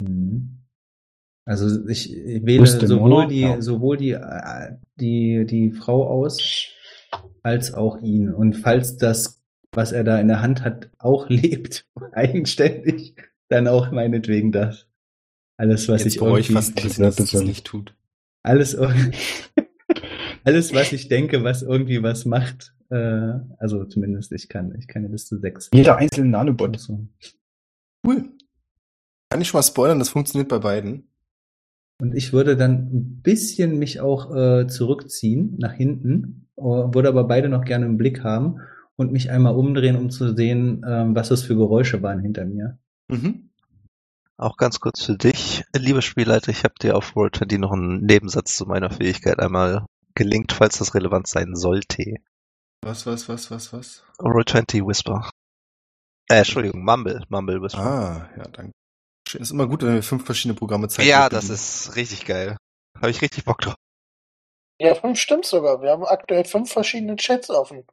Mhm. 0.00 0.53
Also 1.46 1.86
ich, 1.88 2.10
wähle 2.14 2.66
sowohl 2.66 3.26
die, 3.28 3.40
Ja. 3.40 3.60
sowohl 3.60 3.96
die, 3.98 4.16
die, 4.96 5.44
die 5.46 5.72
Frau 5.72 6.06
aus, 6.08 6.68
als 7.42 7.74
auch 7.74 8.00
ihn. 8.00 8.32
Und 8.32 8.54
falls 8.54 8.96
das, 8.96 9.42
was 9.72 9.92
er 9.92 10.04
da 10.04 10.18
in 10.18 10.28
der 10.28 10.40
Hand 10.40 10.62
hat, 10.64 10.90
auch 10.98 11.28
lebt, 11.28 11.86
eigenständig, 12.12 13.16
dann 13.48 13.68
auch 13.68 13.90
meinetwegen 13.90 14.52
das. 14.52 14.86
Alles, 15.56 15.88
was 15.88 16.02
Jetzt 16.04 16.16
ich 16.16 16.20
irgendwie, 16.22 16.52
fast 16.52 16.74
bisschen, 16.74 17.04
dass 17.04 17.16
das 17.16 17.32
nicht 17.34 17.64
tut. 17.66 17.94
alles, 18.42 18.74
alles, 20.44 20.74
was 20.74 20.92
ich 20.92 21.08
denke, 21.08 21.44
was 21.44 21.62
irgendwie 21.62 22.02
was 22.02 22.24
macht, 22.24 22.74
äh, 22.90 23.32
also 23.58 23.84
zumindest 23.84 24.32
ich 24.32 24.48
kann, 24.48 24.74
ich 24.78 24.88
kann 24.88 25.02
ja 25.04 25.08
bis 25.08 25.26
zu 25.26 25.38
sechs. 25.38 25.70
Jeder 25.72 25.96
einzelne 25.96 26.30
Nanobot. 26.30 26.78
Cool. 28.06 28.30
Kann 29.30 29.40
ich 29.40 29.48
schon 29.48 29.58
mal 29.58 29.62
spoilern, 29.62 29.98
das 29.98 30.08
funktioniert 30.08 30.48
bei 30.48 30.58
beiden. 30.58 31.08
Und 32.00 32.14
ich 32.14 32.32
würde 32.32 32.56
dann 32.56 32.90
ein 32.92 33.20
bisschen 33.22 33.78
mich 33.78 34.00
auch 34.00 34.34
äh, 34.34 34.66
zurückziehen 34.66 35.56
nach 35.58 35.72
hinten, 35.72 36.48
äh, 36.56 36.62
würde 36.62 37.08
aber 37.08 37.24
beide 37.24 37.48
noch 37.48 37.64
gerne 37.64 37.86
im 37.86 37.96
Blick 37.96 38.24
haben 38.24 38.60
und 38.96 39.12
mich 39.12 39.30
einmal 39.30 39.54
umdrehen, 39.54 39.96
um 39.96 40.10
zu 40.10 40.34
sehen, 40.34 40.84
ähm, 40.86 41.14
was 41.14 41.28
das 41.28 41.42
für 41.42 41.56
Geräusche 41.56 42.02
waren 42.02 42.20
hinter 42.20 42.44
mir. 42.44 42.78
Mhm. 43.08 43.50
Auch 44.36 44.56
ganz 44.56 44.80
kurz 44.80 45.04
für 45.04 45.16
dich, 45.16 45.64
liebe 45.76 46.02
Spielleiter, 46.02 46.50
ich 46.50 46.64
habe 46.64 46.74
dir 46.80 46.96
auf 46.96 47.14
Roll20 47.14 47.58
noch 47.58 47.70
einen 47.70 48.04
Nebensatz 48.04 48.56
zu 48.56 48.66
meiner 48.66 48.90
Fähigkeit 48.90 49.38
einmal 49.38 49.86
gelinkt, 50.16 50.52
falls 50.52 50.78
das 50.78 50.94
relevant 50.94 51.28
sein 51.28 51.54
sollte. 51.54 52.16
Was, 52.82 53.06
was, 53.06 53.28
was, 53.28 53.50
was, 53.52 53.72
was? 53.72 54.04
Roll20 54.18 54.86
Whisper. 54.86 55.30
Äh, 56.28 56.38
Entschuldigung, 56.38 56.84
Mumble, 56.84 57.22
Mumble 57.28 57.62
Whisper. 57.62 57.80
Ah, 57.80 58.30
ja, 58.36 58.44
danke. 58.48 58.72
Ist 59.34 59.50
immer 59.50 59.66
gut, 59.66 59.82
wenn 59.82 59.94
wir 59.94 60.02
fünf 60.02 60.24
verschiedene 60.24 60.56
Programme 60.58 60.88
zeigen. 60.88 61.08
ja, 61.08 61.28
das 61.28 61.50
ist 61.50 61.96
richtig 61.96 62.24
geil. 62.24 62.56
Habe 62.96 63.10
ich 63.10 63.20
richtig 63.22 63.44
Bock 63.44 63.58
drauf. 63.60 63.74
Ja, 64.80 64.94
fünf 64.94 65.18
stimmt 65.18 65.46
sogar. 65.46 65.82
Wir 65.82 65.90
haben 65.90 66.04
aktuell 66.04 66.44
fünf 66.44 66.72
verschiedene 66.72 67.16
Chats 67.16 67.50
offen. 67.50 67.84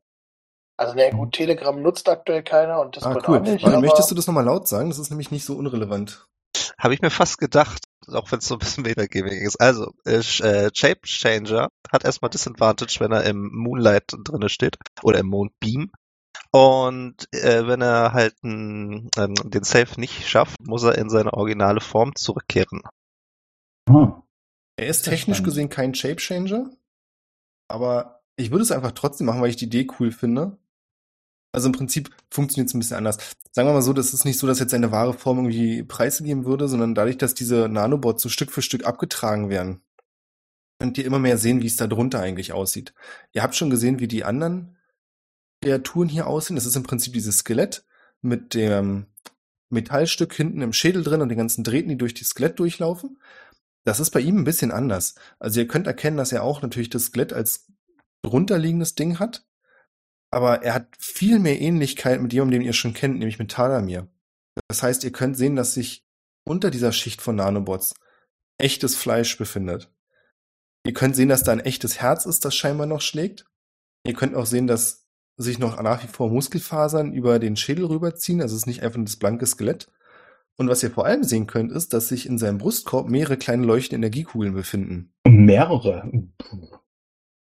Also, 0.78 0.94
na 0.96 1.10
gut, 1.12 1.34
Telegram 1.34 1.80
nutzt 1.80 2.10
aktuell 2.10 2.44
keiner 2.44 2.80
und 2.82 2.98
Ah, 3.04 3.14
Discord 3.14 3.28
cool. 3.30 3.38
auch 3.38 3.42
nicht. 3.42 3.64
Warte, 3.64 3.78
aber 3.78 3.86
möchtest 3.86 4.10
du 4.10 4.16
das 4.16 4.26
nochmal 4.26 4.46
laut 4.46 4.68
sagen? 4.68 4.90
Das 4.90 4.98
ist 4.98 5.10
nämlich 5.12 5.30
nicht 5.30 5.46
so 5.46 5.56
unrelevant. 5.56 6.26
Habe 6.80 6.96
ich 6.96 7.02
mir 7.02 7.12
fast 7.12 7.38
gedacht, 7.38 7.84
auch 8.12 8.32
wenn 8.32 8.40
es 8.40 8.48
so 8.48 8.56
ein 8.56 8.60
bisschen 8.60 8.84
Metagaming 8.84 9.40
ist. 9.42 9.62
Also, 9.62 9.92
äh, 10.06 10.18
äh, 10.18 10.70
Shape 10.74 11.02
Changer 11.06 11.70
hat 11.92 12.04
erstmal 12.04 12.30
Disadvantage, 12.32 12.98
wenn 13.00 13.12
er 13.12 13.24
im 13.26 13.50
Moonlight 13.54 14.06
drinne 14.24 14.50
steht 14.50 14.78
oder 15.04 15.20
im 15.20 15.28
Mondbeam. 15.28 15.92
Und 16.52 17.28
äh, 17.34 17.66
wenn 17.66 17.82
er 17.82 18.14
halt 18.14 18.36
n, 18.44 19.10
ähm, 19.18 19.34
den 19.46 19.64
Save 19.64 20.00
nicht 20.00 20.28
schafft, 20.28 20.60
muss 20.62 20.84
er 20.84 20.98
in 20.98 21.10
seine 21.10 21.34
originale 21.34 21.80
Form 21.80 22.16
zurückkehren. 22.16 22.82
Ah. 23.90 24.22
Er 24.78 24.88
ist 24.88 25.04
technisch 25.04 25.38
spannend. 25.38 25.46
gesehen 25.46 25.70
kein 25.70 25.96
Shapechanger, 25.96 26.72
aber 27.70 28.22
ich 28.36 28.52
würde 28.52 28.64
es 28.64 28.72
einfach 28.72 28.92
trotzdem 28.92 29.28
machen, 29.28 29.42
weil 29.42 29.50
ich 29.50 29.56
die 29.56 29.66
Idee 29.66 29.88
cool 30.00 30.12
finde. 30.12 30.58
Also 31.54 31.68
im 31.68 31.74
Prinzip 31.74 32.10
funktioniert 32.30 32.70
es 32.70 32.74
ein 32.74 32.80
bisschen 32.80 32.98
anders. 32.98 33.18
Sagen 33.52 33.68
wir 33.68 33.74
mal 33.74 33.82
so, 33.82 33.94
das 33.94 34.14
ist 34.14 34.24
nicht 34.26 34.40
so, 34.40 34.48
dass 34.48 34.60
jetzt 34.60 34.72
seine 34.72 34.92
wahre 34.92 35.14
Form 35.14 35.38
irgendwie 35.38 35.84
preisgegeben 35.84 36.46
würde, 36.46 36.70
sondern 36.70 36.96
dadurch, 36.96 37.18
dass 37.18 37.34
diese 37.34 37.68
Nanobots 37.68 38.24
so 38.24 38.30
Stück 38.30 38.52
für 38.52 38.62
Stück 38.62 38.86
abgetragen 38.86 39.50
werden, 39.50 39.82
könnt 40.80 40.98
ihr 40.98 41.06
immer 41.06 41.20
mehr 41.20 41.38
sehen, 41.38 41.62
wie 41.62 41.68
es 41.68 41.76
da 41.76 41.88
drunter 41.88 42.22
eigentlich 42.22 42.54
aussieht. 42.54 42.94
Ihr 43.34 43.44
habt 43.44 43.56
schon 43.56 43.70
gesehen, 43.70 44.00
wie 44.00 44.08
die 44.08 44.24
anderen 44.24 44.78
Kreaturen 45.62 46.10
hier 46.10 46.28
aussehen. 46.28 46.56
Das 46.56 46.66
ist 46.66 46.76
im 46.76 46.84
Prinzip 46.84 47.14
dieses 47.14 47.40
Skelett 47.40 47.86
mit 48.22 48.54
dem 48.54 49.08
Metallstück 49.70 50.34
hinten 50.34 50.62
im 50.62 50.74
Schädel 50.74 51.04
drin 51.04 51.22
und 51.22 51.30
den 51.30 51.38
ganzen 51.38 51.64
Drähten, 51.64 51.90
die 51.90 51.98
durch 51.98 52.14
das 52.14 52.30
Skelett 52.30 52.60
durchlaufen. 52.60 53.20
Das 53.84 54.00
ist 54.00 54.12
bei 54.12 54.20
ihm 54.20 54.38
ein 54.38 54.44
bisschen 54.44 54.72
anders. 54.72 55.16
Also 55.40 55.60
ihr 55.60 55.68
könnt 55.68 55.88
erkennen, 55.88 56.18
dass 56.18 56.32
er 56.32 56.44
auch 56.44 56.62
natürlich 56.62 56.90
das 56.90 57.06
Skelett 57.06 57.34
als 57.34 57.68
drunterliegendes 58.24 58.96
Ding 58.96 59.20
hat. 59.20 59.46
Aber 60.30 60.64
er 60.64 60.74
hat 60.74 60.88
viel 60.98 61.40
mehr 61.40 61.60
Ähnlichkeit 61.60 62.22
mit 62.22 62.32
jemandem, 62.32 62.60
den 62.60 62.68
ihr 62.68 62.74
schon 62.74 62.94
kennt, 62.94 63.20
nämlich 63.20 63.40
mit 63.40 63.52
Talamir. 63.52 64.08
Das 64.68 64.84
heißt, 64.84 65.04
ihr 65.04 65.12
könnt 65.12 65.38
sehen, 65.38 65.56
dass 65.56 65.74
sich 65.74 66.06
unter 66.44 66.72
dieser 66.72 66.92
Schicht 66.92 67.22
von 67.22 67.36
Nanobots 67.36 67.96
echtes 68.58 68.96
Fleisch 68.96 69.38
befindet. 69.38 69.92
Ihr 70.86 70.94
könnt 70.94 71.16
sehen, 71.16 71.30
dass 71.30 71.44
da 71.44 71.52
ein 71.52 71.60
echtes 71.60 72.02
Herz 72.02 72.26
ist, 72.26 72.46
das 72.46 72.56
scheinbar 72.56 72.88
noch 72.88 73.02
schlägt. 73.02 73.46
Ihr 74.06 74.14
könnt 74.14 74.36
auch 74.36 74.46
sehen, 74.46 74.68
dass 74.68 75.01
sich 75.42 75.60
noch 75.60 75.82
nach 75.82 76.04
wie 76.04 76.08
vor 76.08 76.30
Muskelfasern 76.30 77.14
über 77.14 77.40
den 77.40 77.56
Schädel 77.56 77.86
rüberziehen. 77.86 78.42
Also 78.42 78.56
es 78.56 78.64
ist 78.64 78.68
nicht 78.68 78.84
einfach 78.84 78.98
nur 78.98 79.06
das 79.06 79.18
blanke 79.18 79.46
Skelett. 79.46 79.92
Und 80.58 80.68
was 80.68 80.84
ihr 80.84 80.92
vor 80.92 81.06
allem 81.06 81.24
sehen 81.24 81.48
könnt, 81.48 81.72
ist, 81.72 81.94
dass 81.94 82.08
sich 82.08 82.26
in 82.26 82.38
seinem 82.38 82.58
Brustkorb 82.58 83.10
mehrere 83.10 83.38
kleine 83.38 83.66
leuchtende 83.66 84.06
Energiekugeln 84.06 84.54
befinden. 84.54 85.14
Mehrere. 85.28 86.10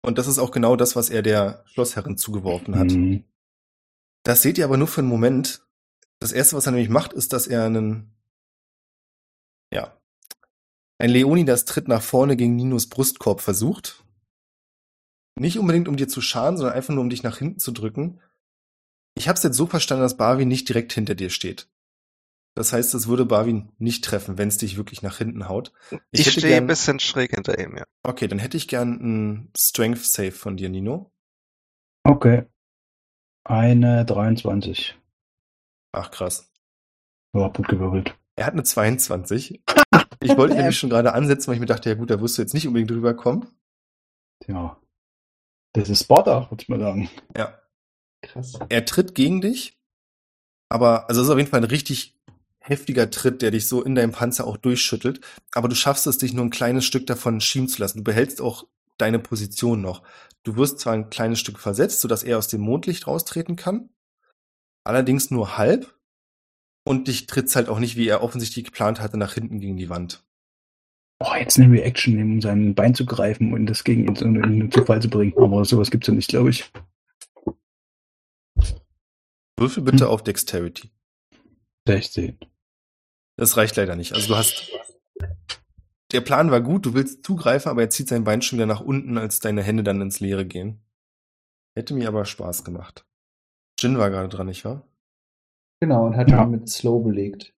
Und 0.01 0.17
das 0.17 0.27
ist 0.27 0.39
auch 0.39 0.51
genau 0.51 0.75
das, 0.75 0.95
was 0.95 1.09
er 1.09 1.21
der 1.21 1.63
Schlossherrin 1.65 2.17
zugeworfen 2.17 2.77
hat. 2.77 2.91
Mhm. 2.91 3.23
Das 4.23 4.41
seht 4.41 4.57
ihr 4.57 4.65
aber 4.65 4.77
nur 4.77 4.87
für 4.87 5.01
einen 5.01 5.09
Moment. 5.09 5.65
Das 6.19 6.31
erste, 6.31 6.55
was 6.55 6.65
er 6.65 6.71
nämlich 6.71 6.89
macht, 6.89 7.13
ist, 7.13 7.33
dass 7.33 7.47
er 7.47 7.65
einen, 7.65 8.15
ja, 9.71 9.97
ein 10.97 11.09
Leonidas 11.09 11.65
Tritt 11.65 11.87
nach 11.87 12.01
vorne 12.01 12.35
gegen 12.35 12.55
Ninos 12.55 12.87
Brustkorb 12.87 13.41
versucht. 13.41 14.04
Nicht 15.35 15.59
unbedingt, 15.59 15.87
um 15.87 15.97
dir 15.97 16.07
zu 16.07 16.21
schaden, 16.21 16.57
sondern 16.57 16.75
einfach 16.75 16.93
nur, 16.93 17.03
um 17.03 17.09
dich 17.09 17.23
nach 17.23 17.37
hinten 17.37 17.59
zu 17.59 17.71
drücken. 17.71 18.21
Ich 19.15 19.27
habe 19.27 19.37
es 19.37 19.43
jetzt 19.43 19.57
so 19.57 19.67
verstanden, 19.67 20.03
dass 20.03 20.17
Barwin 20.17 20.47
nicht 20.47 20.67
direkt 20.67 20.93
hinter 20.93 21.15
dir 21.15 21.29
steht. 21.29 21.69
Das 22.55 22.71
heißt, 22.71 22.93
es 22.93 23.07
würde 23.07 23.25
Barwin 23.25 23.69
nicht 23.77 24.05
treffen, 24.05 24.37
wenn 24.37 24.47
es 24.47 24.57
dich 24.57 24.77
wirklich 24.77 25.01
nach 25.01 25.17
hinten 25.17 25.49
haut. 25.49 25.73
Ich, 26.11 26.21
hätte 26.21 26.39
stehe 26.39 26.55
ein 26.55 26.67
bisschen 26.67 26.99
schräg 26.99 27.35
hinter 27.35 27.59
ihm, 27.59 27.75
ja. 27.77 27.83
Okay, 28.03 28.29
dann 28.29 28.39
hätte 28.39 28.55
ich 28.55 28.69
gern 28.69 28.99
einen 28.99 29.51
Strength 29.57 30.05
Save 30.05 30.31
von 30.31 30.55
dir, 30.55 30.69
Nino. 30.69 31.11
Okay. 32.03 32.45
Eine 33.43 34.05
23. 34.05 34.97
Ach 35.91 36.11
krass. 36.11 36.49
Ja, 37.33 37.49
gut 37.49 37.67
gewürfelt. 37.67 38.17
Er 38.37 38.45
hat 38.45 38.53
eine 38.53 38.63
22. 38.63 39.61
Ich 40.21 40.37
wollte 40.37 40.55
nämlich 40.55 40.77
schon 40.77 40.89
gerade 40.89 41.13
ansetzen, 41.13 41.47
weil 41.47 41.55
ich 41.55 41.59
mir 41.59 41.65
dachte, 41.65 41.89
ja 41.89 41.95
gut, 41.95 42.09
da 42.09 42.21
wirst 42.21 42.37
du 42.37 42.41
jetzt 42.41 42.53
nicht 42.53 42.67
unbedingt 42.67 42.91
drüber 42.91 43.13
kommen. 43.13 43.47
Tja. 44.43 44.77
Das 45.75 45.89
ist 45.89 46.03
Sparta, 46.03 46.49
würde 46.49 46.61
ich 46.61 46.69
mal 46.69 46.79
sagen. 46.79 47.09
Ja. 47.35 47.59
Krass. 48.21 48.53
Er 48.69 48.85
tritt 48.85 49.13
gegen 49.13 49.41
dich, 49.41 49.77
aber, 50.69 51.09
also 51.09 51.21
es 51.21 51.27
ist 51.27 51.31
auf 51.31 51.37
jeden 51.37 51.49
Fall 51.49 51.59
ein 51.59 51.65
richtig 51.65 52.17
heftiger 52.59 53.11
Tritt, 53.11 53.41
der 53.41 53.51
dich 53.51 53.67
so 53.67 53.83
in 53.83 53.93
deinem 53.93 54.11
Panzer 54.11 54.47
auch 54.47 54.57
durchschüttelt. 54.57 55.21
Aber 55.53 55.67
du 55.67 55.75
schaffst 55.75 56.07
es, 56.07 56.17
dich 56.17 56.33
nur 56.33 56.43
ein 56.43 56.49
kleines 56.49 56.85
Stück 56.85 57.05
davon 57.05 57.39
schieben 57.39 57.67
zu 57.67 57.79
lassen. 57.79 57.99
Du 57.99 58.03
behältst 58.03 58.41
auch 58.41 58.65
deine 58.97 59.19
Position 59.19 59.81
noch. 59.81 60.01
Du 60.43 60.55
wirst 60.55 60.79
zwar 60.79 60.93
ein 60.93 61.09
kleines 61.09 61.39
Stück 61.39 61.59
versetzt, 61.59 62.01
sodass 62.01 62.23
er 62.23 62.37
aus 62.37 62.47
dem 62.47 62.61
Mondlicht 62.61 63.07
raustreten 63.07 63.55
kann, 63.55 63.89
allerdings 64.83 65.29
nur 65.29 65.57
halb. 65.57 65.93
Und 66.87 67.07
dich 67.07 67.25
tritt's 67.25 67.55
halt 67.55 67.67
auch 67.67 67.79
nicht, 67.79 67.95
wie 67.95 68.07
er 68.07 68.21
offensichtlich 68.21 68.65
geplant 68.65 68.99
hatte, 68.99 69.17
nach 69.17 69.33
hinten 69.33 69.59
gegen 69.59 69.75
die 69.75 69.89
Wand. 69.89 70.23
Oh, 71.19 71.33
jetzt 71.39 71.57
eine 71.57 71.71
Reaction, 71.71 72.21
um 72.21 72.41
sein 72.41 72.75
Bein 72.75 72.93
zu 72.93 73.05
greifen 73.05 73.53
und 73.53 73.67
das 73.67 73.83
gegen 73.83 74.07
ihn 74.07 74.15
zu- 74.15 74.25
in 74.25 74.33
den 74.59 74.71
Zufall 74.71 75.01
zu 75.01 75.09
bringen. 75.09 75.33
Aber 75.37 75.63
sowas 75.63 75.89
gibt's 75.89 76.07
ja 76.07 76.13
nicht, 76.13 76.29
glaube 76.29 76.49
ich. 76.49 76.71
Würfel 79.57 79.83
bitte 79.83 80.05
Hm. 80.05 80.11
auf 80.11 80.23
Dexterity. 80.23 80.91
16. 81.87 82.37
Das 83.37 83.57
reicht 83.57 83.75
leider 83.75 83.95
nicht. 83.95 84.13
Also 84.13 84.27
du 84.29 84.35
hast. 84.35 84.71
Der 86.11 86.21
Plan 86.21 86.51
war 86.51 86.61
gut, 86.61 86.85
du 86.85 86.93
willst 86.93 87.25
zugreifen, 87.25 87.69
aber 87.69 87.81
er 87.81 87.89
zieht 87.89 88.07
sein 88.07 88.23
Bein 88.23 88.41
schon 88.41 88.57
wieder 88.57 88.65
nach 88.65 88.81
unten, 88.81 89.17
als 89.17 89.39
deine 89.39 89.63
Hände 89.63 89.83
dann 89.83 90.01
ins 90.01 90.19
Leere 90.19 90.45
gehen. 90.45 90.81
Hätte 91.77 91.93
mir 91.93 92.07
aber 92.07 92.25
Spaß 92.25 92.63
gemacht. 92.63 93.05
Jin 93.79 93.97
war 93.97 94.09
gerade 94.09 94.29
dran, 94.29 94.47
nicht 94.47 94.63
wahr? 94.65 94.87
Genau, 95.81 96.05
und 96.05 96.15
hat 96.15 96.29
Ja. 96.29 96.43
ihn 96.43 96.51
mit 96.51 96.69
Slow 96.69 97.03
belegt. 97.03 97.53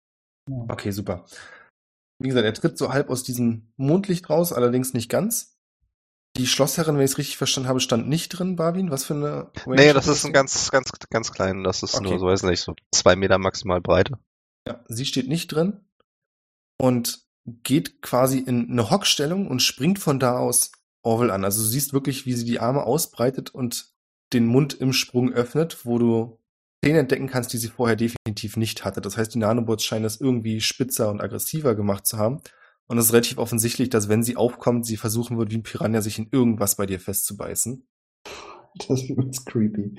Ja. 0.48 0.64
Okay, 0.68 0.90
super. 0.90 1.26
Wie 2.18 2.28
gesagt, 2.28 2.44
er 2.44 2.54
tritt 2.54 2.78
so 2.78 2.92
halb 2.92 3.10
aus 3.10 3.22
diesem 3.22 3.72
Mondlicht 3.76 4.30
raus, 4.30 4.52
allerdings 4.52 4.94
nicht 4.94 5.08
ganz. 5.08 5.58
Die 6.36 6.46
Schlossherrin, 6.46 6.96
wenn 6.96 7.04
ich 7.04 7.12
es 7.12 7.18
richtig 7.18 7.36
verstanden 7.38 7.68
habe, 7.68 7.80
stand 7.80 8.08
nicht 8.08 8.28
drin, 8.30 8.56
Barwin. 8.56 8.90
Was 8.90 9.04
für 9.04 9.14
eine 9.14 9.50
Range 9.66 9.76
Nee, 9.76 9.92
das 9.92 10.06
ist 10.06 10.24
ein 10.24 10.32
ganz, 10.32 10.70
ganz, 10.70 10.90
ganz 11.10 11.32
klein. 11.32 11.64
Das 11.64 11.82
ist 11.82 11.94
Okay. 11.94 12.04
nur, 12.04 12.18
so 12.18 12.26
weiß 12.26 12.42
nicht, 12.44 12.60
so 12.60 12.74
zwei 12.92 13.16
Meter 13.16 13.38
maximal 13.38 13.80
Breite. 13.80 14.18
Ja, 14.68 14.84
sie 14.88 15.06
steht 15.06 15.28
nicht 15.28 15.48
drin 15.48 15.80
und 16.78 17.24
geht 17.62 18.02
quasi 18.02 18.38
in 18.38 18.70
eine 18.70 18.90
Hockstellung 18.90 19.46
und 19.48 19.62
springt 19.62 19.98
von 19.98 20.18
da 20.18 20.38
aus 20.38 20.72
Orwell 21.02 21.30
an. 21.30 21.44
Also 21.44 21.62
du 21.62 21.66
siehst 21.68 21.92
wirklich, 21.92 22.26
wie 22.26 22.34
sie 22.34 22.44
die 22.44 22.58
Arme 22.60 22.82
ausbreitet 22.82 23.50
und 23.50 23.94
den 24.32 24.46
Mund 24.46 24.74
im 24.74 24.92
Sprung 24.92 25.32
öffnet, 25.32 25.86
wo 25.86 25.98
du 25.98 26.38
Szenen 26.86 27.00
entdecken 27.00 27.26
kannst, 27.26 27.52
die 27.52 27.56
sie 27.56 27.66
vorher 27.66 27.96
definitiv 27.96 28.56
nicht 28.56 28.84
hatte. 28.84 29.00
Das 29.00 29.16
heißt, 29.16 29.34
die 29.34 29.40
Nanobots 29.40 29.82
scheinen 29.82 30.04
es 30.04 30.20
irgendwie 30.20 30.60
spitzer 30.60 31.10
und 31.10 31.20
aggressiver 31.20 31.74
gemacht 31.74 32.06
zu 32.06 32.16
haben. 32.16 32.40
Und 32.86 32.98
es 32.98 33.06
ist 33.06 33.12
relativ 33.12 33.38
offensichtlich, 33.38 33.90
dass 33.90 34.08
wenn 34.08 34.22
sie 34.22 34.36
aufkommt, 34.36 34.86
sie 34.86 34.96
versuchen 34.96 35.36
wird, 35.36 35.50
wie 35.50 35.56
ein 35.56 35.64
Piranha 35.64 36.00
sich 36.00 36.20
in 36.20 36.28
irgendwas 36.30 36.76
bei 36.76 36.86
dir 36.86 37.00
festzubeißen. 37.00 37.84
Das 38.86 39.02
übelst 39.02 39.46
creepy. 39.46 39.98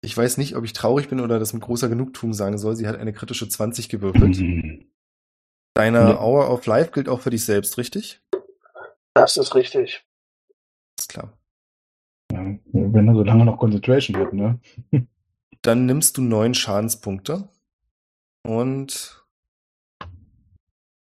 Ich 0.00 0.16
weiß 0.16 0.38
nicht, 0.38 0.56
ob 0.56 0.64
ich 0.64 0.72
traurig 0.72 1.10
bin 1.10 1.20
oder 1.20 1.38
das 1.38 1.52
mit 1.52 1.62
großer 1.62 1.90
Genugtuung 1.90 2.32
sagen 2.32 2.56
soll. 2.56 2.76
Sie 2.76 2.88
hat 2.88 2.96
eine 2.96 3.12
kritische 3.12 3.46
20 3.46 3.90
gewürfelt. 3.90 4.38
Mhm. 4.38 4.86
Deine 5.74 5.98
Ja. 5.98 6.20
Hour 6.22 6.50
of 6.50 6.64
Life 6.64 6.92
gilt 6.92 7.10
auch 7.10 7.20
für 7.20 7.30
dich 7.30 7.44
selbst, 7.44 7.76
richtig? 7.76 8.22
Das 9.12 9.36
ist 9.36 9.54
richtig. 9.54 10.02
Ist 10.98 11.10
klar. 11.10 11.38
Ja, 12.32 12.38
wenn 12.72 13.08
er 13.08 13.14
so 13.14 13.22
lange 13.22 13.44
noch 13.44 13.58
Concentration 13.58 14.16
hat, 14.16 14.32
ne? 14.32 14.58
Dann 15.62 15.86
nimmst 15.86 16.16
du 16.16 16.22
neun 16.22 16.54
Schadenspunkte. 16.54 17.48
Und 18.46 19.24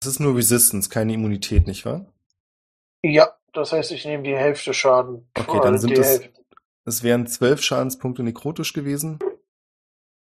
es 0.01 0.07
ist 0.07 0.19
nur 0.19 0.35
Resistance, 0.35 0.89
keine 0.89 1.13
Immunität, 1.13 1.67
nicht 1.67 1.85
wahr? 1.85 2.05
Ja, 3.03 3.37
das 3.53 3.71
heißt, 3.71 3.91
ich 3.91 4.05
nehme 4.05 4.23
die 4.23 4.35
Hälfte 4.35 4.73
Schaden. 4.73 5.29
Okay, 5.37 5.59
dann 5.61 5.75
Äh, 5.75 5.77
sind 5.79 5.97
es, 5.97 6.07
Hälfte. 6.21 6.41
es 6.85 7.03
wären 7.03 7.27
zwölf 7.27 7.61
Schadenspunkte 7.61 8.23
nekrotisch 8.23 8.73
gewesen. 8.73 9.19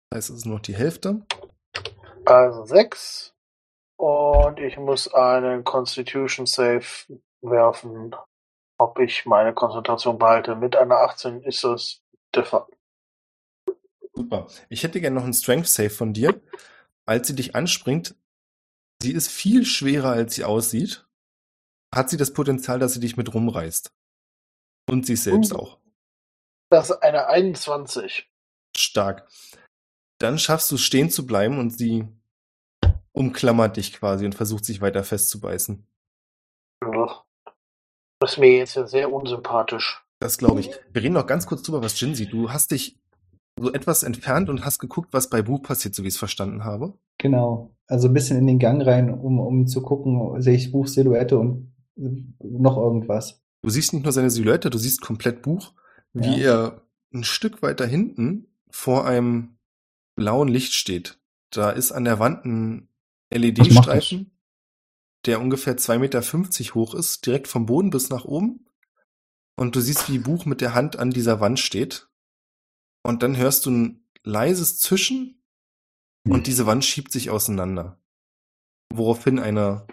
Das 0.09 0.17
heißt, 0.17 0.29
es 0.31 0.35
ist 0.37 0.45
nur 0.45 0.55
noch 0.55 0.61
die 0.63 0.75
Hälfte. 0.75 1.25
Also 2.25 2.65
sechs. 2.65 3.33
Und 3.97 4.59
ich 4.59 4.77
muss 4.77 5.13
einen 5.13 5.63
Constitution 5.63 6.45
Save 6.45 6.83
werfen, 7.41 8.15
ob 8.77 8.99
ich 8.99 9.25
meine 9.25 9.53
Konzentration 9.53 10.17
behalte. 10.17 10.55
Mit 10.55 10.75
einer 10.75 10.97
18 10.97 11.41
ist 11.43 11.63
das 11.63 12.01
Fall. 12.43 12.65
Super. 14.15 14.47
Ich 14.69 14.83
hätte 14.83 15.01
gerne 15.01 15.15
noch 15.15 15.23
einen 15.23 15.33
Strength 15.33 15.67
Save 15.67 15.89
von 15.89 16.13
dir. 16.13 16.41
Als 17.05 17.27
sie 17.27 17.35
dich 17.35 17.55
anspringt, 17.55 18.15
sie 19.01 19.11
ist 19.11 19.27
viel 19.27 19.65
schwerer, 19.65 20.11
als 20.11 20.35
sie 20.35 20.43
aussieht. 20.43 21.05
Hat 21.93 22.09
sie 22.09 22.17
das 22.17 22.33
Potenzial, 22.33 22.79
dass 22.79 22.93
sie 22.93 22.99
dich 22.99 23.17
mit 23.17 23.33
rumreißt. 23.33 23.93
Und 24.89 25.05
sich 25.05 25.21
selbst 25.21 25.53
Uh. 25.53 25.57
auch. 25.57 25.79
Das 26.69 26.89
ist 26.89 26.97
eine 27.03 27.27
21. 27.27 28.29
Stark. 28.75 29.27
Dann 30.19 30.39
schaffst 30.39 30.71
du 30.71 30.75
es 30.75 30.81
stehen 30.81 31.09
zu 31.09 31.25
bleiben 31.25 31.59
und 31.59 31.71
sie 31.71 32.07
umklammert 33.11 33.77
dich 33.77 33.93
quasi 33.93 34.25
und 34.25 34.35
versucht 34.35 34.65
sich 34.65 34.81
weiter 34.81 35.03
festzubeißen. 35.03 35.85
Ugh. 36.85 37.23
Das 38.19 38.33
ist 38.33 38.37
mir 38.37 38.57
jetzt 38.57 38.75
ja 38.75 38.87
sehr 38.87 39.11
unsympathisch. 39.11 40.03
Das 40.19 40.37
glaube 40.37 40.61
ich. 40.61 40.71
Wir 40.91 41.03
reden 41.03 41.13
noch 41.13 41.27
ganz 41.27 41.45
kurz 41.45 41.61
drüber, 41.63 41.83
was 41.83 41.99
Jin 41.99 42.15
sieht. 42.15 42.33
Du 42.33 42.51
hast 42.51 42.71
dich 42.71 42.97
so 43.59 43.71
etwas 43.71 44.03
entfernt 44.03 44.49
und 44.49 44.65
hast 44.65 44.79
geguckt, 44.79 45.13
was 45.13 45.29
bei 45.29 45.41
Buch 45.41 45.61
passiert, 45.61 45.95
so 45.95 46.03
wie 46.03 46.07
ich 46.07 46.15
es 46.15 46.19
verstanden 46.19 46.63
habe. 46.63 46.93
Genau. 47.17 47.75
Also 47.87 48.07
ein 48.07 48.13
bisschen 48.13 48.37
in 48.37 48.47
den 48.47 48.59
Gang 48.59 48.85
rein, 48.85 49.13
um, 49.13 49.39
um 49.39 49.67
zu 49.67 49.81
gucken, 49.81 50.41
sehe 50.41 50.55
ich 50.55 50.71
Buch, 50.71 50.87
Silhouette 50.87 51.37
und 51.37 51.73
noch 51.95 52.77
irgendwas. 52.77 53.41
Du 53.61 53.69
siehst 53.69 53.93
nicht 53.93 54.03
nur 54.03 54.11
seine 54.11 54.29
Silhouette, 54.29 54.69
du 54.69 54.77
siehst 54.77 55.01
komplett 55.01 55.41
Buch, 55.41 55.73
wie 56.13 56.41
er 56.41 56.81
ein 57.13 57.23
Stück 57.23 57.61
weiter 57.61 57.85
hinten 57.85 58.47
vor 58.69 59.05
einem 59.05 59.57
blauen 60.15 60.49
Licht 60.49 60.73
steht. 60.73 61.19
Da 61.49 61.69
ist 61.69 61.91
an 61.91 62.03
der 62.03 62.19
Wand 62.19 62.45
ein 62.45 62.89
LED-Streifen, 63.33 64.31
der 65.25 65.39
ungefähr 65.39 65.77
2,50 65.77 65.99
Meter 65.99 66.21
hoch 66.75 66.93
ist, 66.93 67.25
direkt 67.25 67.47
vom 67.47 67.65
Boden 67.65 67.89
bis 67.89 68.09
nach 68.09 68.25
oben. 68.25 68.65
Und 69.55 69.75
du 69.75 69.79
siehst, 69.79 70.11
wie 70.11 70.19
Buch 70.19 70.45
mit 70.45 70.59
der 70.59 70.73
Hand 70.73 70.99
an 70.99 71.11
dieser 71.11 71.39
Wand 71.39 71.59
steht. 71.59 72.09
Und 73.05 73.21
dann 73.21 73.37
hörst 73.37 73.67
du 73.67 73.69
ein 73.69 74.03
leises 74.23 74.79
Zischen 74.79 75.39
und 76.27 76.47
diese 76.47 76.65
Wand 76.65 76.83
schiebt 76.83 77.11
sich 77.11 77.29
auseinander. 77.29 78.01
Woraufhin 78.91 79.37
eine, 79.37 79.85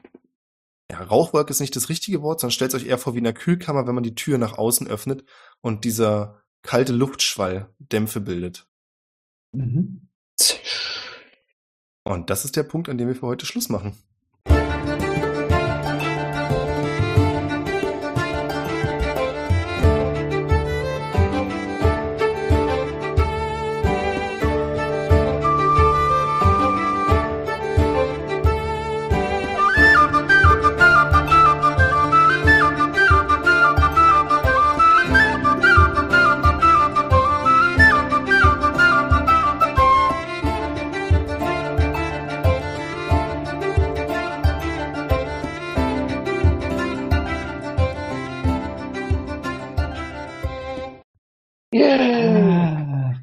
ja, 0.91 1.03
Rauchwolke 1.03 1.51
ist 1.51 1.61
nicht 1.61 1.77
das 1.77 1.91
richtige 1.91 2.23
Wort, 2.23 2.41
sondern 2.41 2.53
stellt 2.53 2.75
euch 2.75 2.87
eher 2.87 2.97
vor 2.97 3.13
wie 3.13 3.19
in 3.19 3.27
einer 3.27 3.35
Kühlkammer, 3.35 3.87
wenn 3.87 3.95
man 3.95 4.03
die 4.03 4.15
Tür 4.15 4.39
nach 4.39 4.57
außen 4.57 4.87
öffnet 4.87 5.27
und 5.61 5.85
dieser 5.85 6.43
kalte 6.63 6.95
Luftschwall 6.95 7.75
Dämpfe 7.79 8.23
bildet. 8.23 8.67
Mhm. 9.53 10.09
Und 12.05 12.31
das 12.31 12.47
ist 12.47 12.57
der 12.57 12.63
Punkt, 12.63 12.89
an 12.89 12.97
dem 12.97 13.09
wir 13.09 13.15
für 13.15 13.27
heute 13.27 13.45
Schluss 13.45 13.69
machen. 13.69 13.95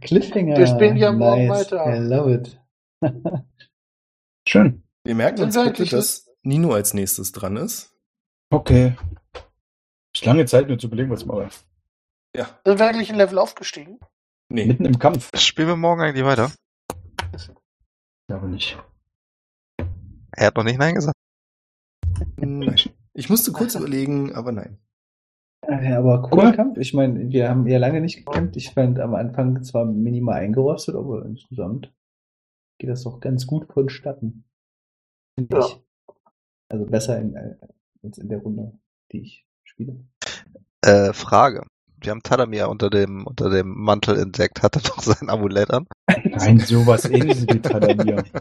Cliffhanger. 0.09 0.57
Wir 0.57 0.65
spielen 0.65 0.97
ja 0.97 1.11
morgen 1.11 1.45
nice. 1.45 1.71
weiter. 1.71 1.85
I 1.85 1.99
love 1.99 2.33
it. 2.33 2.59
Schön. 4.47 4.81
Wir 5.03 5.13
merken 5.13 5.43
uns 5.43 5.55
bitte, 5.55 5.85
dass 5.85 6.27
Nino 6.41 6.73
als 6.73 6.95
nächstes 6.95 7.31
dran 7.31 7.57
ist. 7.57 7.95
Okay. 8.49 8.97
Ich 10.15 10.25
lange 10.25 10.45
Zeit 10.45 10.67
nur 10.67 10.79
zu 10.79 10.87
überlegen, 10.87 11.11
was 11.11 11.21
ich 11.21 11.27
mache. 11.27 11.49
Ja. 12.35 12.49
Sind 12.65 12.79
wir 12.79 12.87
eigentlich 12.87 13.11
ein 13.11 13.17
Level 13.17 13.37
aufgestiegen? 13.37 13.99
Nee. 14.51 14.65
Mitten 14.65 14.85
im 14.85 14.97
Kampf. 14.97 15.29
Spielen 15.37 15.67
wir 15.67 15.75
morgen 15.75 16.01
eigentlich 16.01 16.25
weiter? 16.25 16.51
Ja, 18.27 18.37
aber 18.37 18.47
nicht. 18.47 18.79
Er 20.31 20.47
hat 20.47 20.55
noch 20.55 20.63
nicht 20.63 20.79
Nein 20.79 20.95
gesagt. 20.95 21.15
Nein. 22.37 22.75
Ich 23.13 23.29
musste 23.29 23.51
kurz 23.51 23.75
überlegen, 23.75 24.33
aber 24.33 24.51
nein. 24.51 24.79
Ja, 25.69 25.99
aber 25.99 26.21
cooler 26.23 26.47
Cool. 26.49 26.55
Kampf. 26.55 26.77
Ich 26.77 26.93
meine, 26.93 27.29
wir 27.29 27.49
haben 27.49 27.67
ja 27.67 27.77
lange 27.77 28.01
nicht 28.01 28.25
gekämpft. 28.25 28.55
Ich 28.57 28.71
fand 28.71 28.99
am 28.99 29.13
Anfang 29.15 29.61
zwar 29.63 29.85
minimal 29.85 30.39
eingerostet, 30.39 30.95
aber 30.95 31.25
insgesamt 31.25 31.93
geht 32.79 32.89
das 32.89 33.03
doch 33.03 33.19
ganz 33.19 33.45
gut 33.45 33.71
vonstatten. 33.71 34.45
Finde 35.37 35.57
Ja. 35.57 35.65
ich. 35.65 35.79
Also 36.69 36.85
besser 36.85 37.19
in, 37.19 37.35
äh, 37.35 37.55
als 38.03 38.17
in 38.17 38.29
der 38.29 38.39
Runde, 38.39 38.79
die 39.11 39.21
ich 39.21 39.45
spiele. 39.63 39.99
Äh, 40.81 41.13
Frage. 41.13 41.65
Wir 42.01 42.11
haben 42.11 42.23
Tadamir 42.23 42.69
unter 42.69 42.89
dem, 42.89 43.27
unter 43.27 43.49
dem 43.49 43.67
Mantel 43.69 44.17
entdeckt. 44.17 44.63
Hat 44.63 44.75
er 44.77 44.81
doch 44.81 45.01
sein 45.01 45.29
Amulett 45.29 45.69
an? 45.71 45.87
Nein, 46.23 46.59
sowas 46.59 47.05
ähnliches 47.05 47.43
wie 47.47 47.59
Tadamir. 47.59 48.23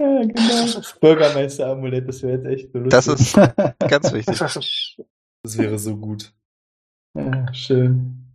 Ja, 0.00 0.20
genau. 0.22 0.80
Bürgermeister-Amulett, 1.00 2.08
das 2.08 2.22
wäre 2.22 2.34
jetzt 2.36 2.46
echt 2.46 2.72
so 2.72 2.78
lustig. 2.78 2.90
Das 2.90 3.08
ist 3.08 3.34
ganz 3.80 4.12
wichtig. 4.12 4.38
Das 5.42 5.56
wäre 5.58 5.76
so 5.76 5.96
gut. 5.96 6.32
Ja, 7.18 7.52
schön. 7.52 8.34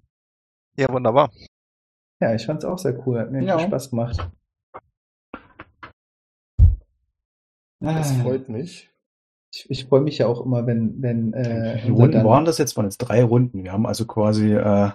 Ja, 0.78 0.92
wunderbar. 0.92 1.32
Ja, 2.22 2.34
ich 2.36 2.46
fand's 2.46 2.66
auch 2.66 2.78
sehr 2.78 3.06
cool. 3.08 3.20
Hat 3.20 3.32
mir 3.32 3.44
Ja. 3.44 3.58
viel 3.58 3.68
Spaß 3.68 3.90
gemacht. 3.92 4.30
Das 7.80 8.12
Ah, 8.12 8.24
freut 8.24 8.50
mich. 8.50 8.90
Ich, 9.54 9.70
ich 9.70 9.86
freue 9.86 10.02
mich 10.02 10.18
ja 10.18 10.28
auch 10.28 10.44
immer, 10.46 10.66
wenn, 10.66 11.02
wenn 11.02 11.34
äh, 11.34 11.82
unser 11.86 11.94
Runden 11.94 12.12
dann- 12.14 12.26
waren 12.26 12.46
das 12.46 12.58
jetzt? 12.58 12.76
Waren 12.78 12.86
jetzt 12.86 12.98
drei 12.98 13.24
Runden. 13.24 13.64
Wir 13.64 13.72
haben 13.74 13.86
also 13.86 14.06
quasi 14.06 14.54
äh, 14.54 14.92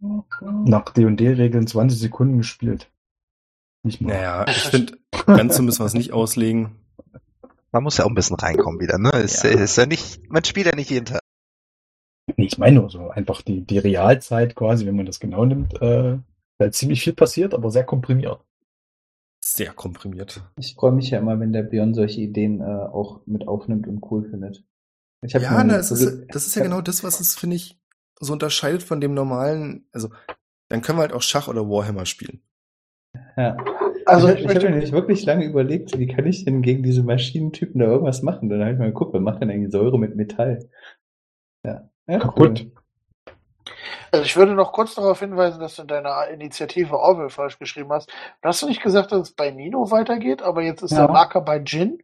nach 0.00 0.84
D&D-Regeln 0.90 1.66
20 1.66 1.98
Sekunden 1.98 2.38
gespielt. 2.38 2.90
Nicht 3.84 4.00
mal. 4.00 4.08
Naja, 4.14 4.46
ich 4.48 4.56
finde, 4.68 4.98
ganz 5.26 5.56
so 5.56 5.62
müssen 5.62 5.80
wir 5.80 5.86
es 5.86 5.94
nicht 5.94 6.12
auslegen. 6.12 6.76
Man 7.70 7.82
muss 7.84 7.98
ja 7.98 8.04
auch 8.04 8.08
ein 8.08 8.14
bisschen 8.14 8.36
reinkommen 8.36 8.80
wieder, 8.80 8.98
ne? 8.98 9.10
Ist, 9.10 9.44
Ja. 9.44 9.50
ist 9.50 9.76
ja 9.76 9.86
nicht, 9.86 10.28
man 10.30 10.42
spielt 10.44 10.66
ja 10.66 10.74
nicht 10.74 10.90
jeden 10.90 11.04
Tag. 11.04 11.20
Nee, 12.36 12.46
ich 12.46 12.58
meine 12.58 12.80
nur 12.80 12.90
so 12.90 13.08
einfach 13.10 13.42
die, 13.42 13.62
die 13.62 13.78
Realzeit 13.78 14.54
quasi, 14.54 14.86
wenn 14.86 14.96
man 14.96 15.06
das 15.06 15.20
genau 15.20 15.44
nimmt, 15.44 15.74
äh, 15.80 16.18
da 16.58 16.64
ist 16.66 16.76
ziemlich 16.78 17.02
viel 17.02 17.14
passiert, 17.14 17.54
aber 17.54 17.70
sehr 17.70 17.84
komprimiert. 17.84 18.40
Sehr 19.40 19.72
komprimiert. 19.72 20.42
Ich 20.56 20.74
freue 20.74 20.92
mich 20.92 21.10
ja 21.10 21.18
immer, 21.18 21.40
wenn 21.40 21.52
der 21.52 21.62
Björn 21.62 21.94
solche 21.94 22.20
Ideen 22.20 22.60
äh, 22.60 22.64
auch 22.64 23.20
mit 23.26 23.48
aufnimmt 23.48 23.86
und 23.86 24.02
cool 24.10 24.28
findet. 24.28 24.64
Ich 25.22 25.34
hab 25.34 25.42
Ja, 25.42 25.64
na, 25.64 25.76
das 25.76 25.90
ist, 25.90 26.26
das 26.28 26.46
ist 26.46 26.54
ja 26.54 26.62
genau 26.62 26.80
das, 26.80 27.02
was 27.02 27.20
es, 27.20 27.34
finde 27.34 27.56
ich, 27.56 27.80
so 28.20 28.32
unterscheidet 28.32 28.82
von 28.82 29.00
dem 29.00 29.14
normalen, 29.14 29.86
also, 29.92 30.10
dann 30.68 30.82
können 30.82 30.98
wir 30.98 31.02
halt 31.02 31.12
auch 31.12 31.22
Schach 31.22 31.48
oder 31.48 31.68
Warhammer 31.68 32.04
spielen. 32.04 32.42
Ja. 33.36 33.56
Also 34.04 34.28
ich, 34.28 34.40
ich 34.40 34.44
ich 34.44 34.54
habe 34.54 34.64
mir 34.64 34.70
nämlich 34.70 34.92
wirklich 34.92 35.24
lange 35.24 35.44
überlegt, 35.44 35.98
wie 35.98 36.06
kann 36.06 36.26
ich 36.26 36.44
denn 36.44 36.62
gegen 36.62 36.82
diese 36.82 37.02
Maschinentypen 37.02 37.80
da 37.80 37.86
irgendwas 37.86 38.22
machen? 38.22 38.48
Dann 38.48 38.60
habe 38.60 38.72
ich 38.72 38.78
mal 38.78 38.86
geguckt, 38.86 39.14
was 39.14 39.20
macht 39.20 39.42
denn 39.42 39.50
eigentlich 39.50 39.70
Säure 39.70 39.98
mit 39.98 40.16
Metall? 40.16 40.68
Ja. 41.64 41.90
Ja. 42.08 42.34
Cool. 42.36 42.72
Also 44.10 44.24
ich 44.24 44.36
würde 44.36 44.54
noch 44.54 44.72
kurz 44.72 44.94
darauf 44.94 45.20
hinweisen, 45.20 45.60
dass 45.60 45.76
du 45.76 45.82
in 45.82 45.88
deiner 45.88 46.28
Initiative 46.28 46.98
Orwell 46.98 47.28
falsch 47.28 47.58
geschrieben 47.58 47.92
hast. 47.92 48.10
Hast 48.42 48.62
du 48.62 48.66
nicht 48.66 48.82
gesagt, 48.82 49.12
dass 49.12 49.28
es 49.28 49.34
bei 49.34 49.50
Nino 49.50 49.90
weitergeht, 49.90 50.40
aber 50.42 50.62
jetzt 50.62 50.82
ist 50.82 50.92
Ja. 50.92 51.06
der 51.06 51.08
Marker 51.12 51.42
bei 51.42 51.58
Jin? 51.58 51.98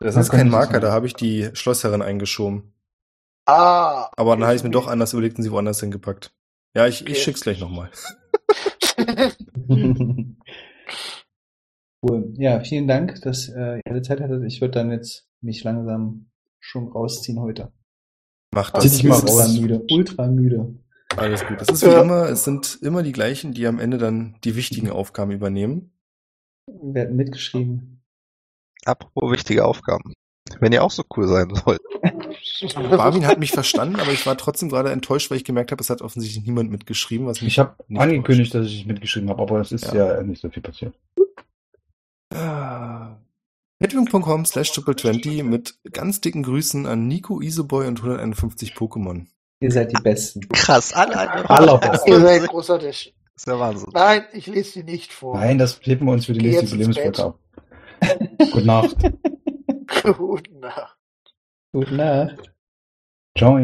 Das 0.00 0.14
Das 0.14 0.26
ist 0.26 0.30
kein 0.30 0.50
Marker, 0.50 0.78
da 0.78 0.92
habe 0.92 1.06
ich 1.06 1.14
die 1.14 1.48
Schlossherrin 1.54 2.02
eingeschoben. 2.02 2.74
Ah. 3.46 4.10
Aber 4.16 4.32
dann 4.32 4.40
okay, 4.42 4.46
habe 4.48 4.56
ich 4.56 4.62
mir 4.64 4.68
so 4.68 4.72
doch 4.80 4.86
anders 4.88 5.14
überlegt 5.14 5.38
und 5.38 5.44
sie 5.44 5.50
woanders 5.52 5.80
hingepackt. 5.80 6.32
Ja, 6.74 6.86
ich, 6.86 7.00
Okay. 7.02 7.12
ich 7.12 7.22
schick's 7.22 7.40
gleich 7.40 7.60
nochmal. 7.60 7.88
cool. 12.02 12.32
Ja, 12.34 12.60
vielen 12.60 12.86
Dank, 12.88 13.20
dass 13.22 13.48
äh, 13.48 13.76
ihr 13.78 13.82
alle 13.86 14.02
Zeit 14.02 14.20
hattet. 14.20 14.44
Ich 14.44 14.60
würde 14.60 14.72
dann 14.72 14.90
jetzt 14.90 15.26
mich 15.40 15.64
langsam 15.64 16.30
schon 16.60 16.88
rausziehen 16.88 17.40
heute. 17.40 17.72
Mach 18.54 18.72
Zieh 18.74 18.88
das. 18.88 18.92
dich 18.92 19.04
mal 19.04 19.20
ultra 19.20 19.32
raus. 19.42 19.58
müde. 19.58 19.82
Ultra 19.90 20.26
müde. 20.28 20.74
Alles 21.16 21.46
gut. 21.46 21.60
Das 21.60 21.68
ist 21.68 21.82
wie 21.82 21.90
Ja. 21.90 22.02
immer, 22.02 22.28
es 22.28 22.44
sind 22.44 22.78
immer 22.82 23.02
die 23.02 23.12
gleichen, 23.12 23.52
die 23.54 23.66
am 23.66 23.78
Ende 23.78 23.98
dann 23.98 24.36
die 24.44 24.56
wichtigen 24.56 24.90
Aufgaben 24.90 25.30
übernehmen. 25.30 25.92
Wir 26.66 27.02
hatten 27.02 27.16
mitgeschrieben. 27.16 28.02
Apropos 28.84 29.30
wichtige 29.32 29.64
Aufgaben. 29.64 30.12
Wenn 30.60 30.72
ihr 30.72 30.82
auch 30.84 30.90
so 30.90 31.02
cool 31.16 31.26
sein 31.28 31.50
wollt. 31.64 31.80
Barwin 32.90 33.26
hat 33.26 33.38
mich 33.38 33.50
verstanden, 33.52 33.96
aber 33.96 34.12
ich 34.12 34.24
war 34.26 34.36
trotzdem 34.36 34.68
gerade 34.68 34.90
enttäuscht, 34.92 35.30
weil 35.30 35.38
ich 35.38 35.44
gemerkt 35.44 35.72
habe, 35.72 35.80
es 35.82 35.90
hat 35.90 36.02
offensichtlich 36.02 36.44
niemand 36.46 36.70
mitgeschrieben, 36.70 37.26
was 37.26 37.40
mich 37.42 37.54
Ich 37.54 37.58
habe 37.58 37.74
nicht 37.88 38.00
angekündigt, 38.00 38.54
dass 38.54 38.66
ich 38.66 38.86
mitgeschrieben 38.86 39.28
habe, 39.28 39.42
aber 39.42 39.60
es 39.60 39.72
ist 39.72 39.92
Ja. 39.92 40.16
ja. 40.16 40.22
nicht 40.22 40.40
so 40.40 40.48
viel 40.50 40.62
passiert. 40.62 40.94
Ah. 42.32 43.05
Patreon.com 43.78 44.46
slash 44.46 44.70
triple20 44.72 45.42
mit 45.42 45.78
ganz 45.92 46.20
dicken 46.20 46.42
Grüßen 46.42 46.86
an 46.86 47.06
Nico, 47.08 47.40
Iseboy 47.40 47.86
und 47.86 47.98
151 47.98 48.74
Pokémon. 48.74 49.26
Ihr 49.60 49.70
seid 49.70 49.90
die 49.90 50.02
Besten. 50.02 50.48
Krass, 50.48 50.92
alle 50.94 51.16
Allerbest. 51.50 52.06
Ihr 52.06 52.20
seid 52.20 52.48
großartig. 52.48 53.14
Das 53.34 53.42
ist 53.42 53.46
der 53.48 53.58
Wahnsinn. 53.60 53.90
Nein, 53.92 54.24
ich 54.32 54.46
lese 54.46 54.70
sie 54.70 54.82
nicht 54.82 55.12
vor. 55.12 55.38
Nein, 55.38 55.58
das 55.58 55.80
klippen 55.80 56.06
wir 56.06 56.12
uns 56.12 56.24
für 56.26 56.32
die 56.32 56.40
Geh 56.40 56.56
nächste 56.62 56.76
Bett. 56.78 57.20
ab. 57.20 57.38
Gute 58.38 58.66
Nacht. 58.66 58.96
Gute 60.16 60.58
Nacht. 60.58 60.96
Gute 61.72 61.94
Nacht. 61.94 62.52
Ciao. 63.36 63.58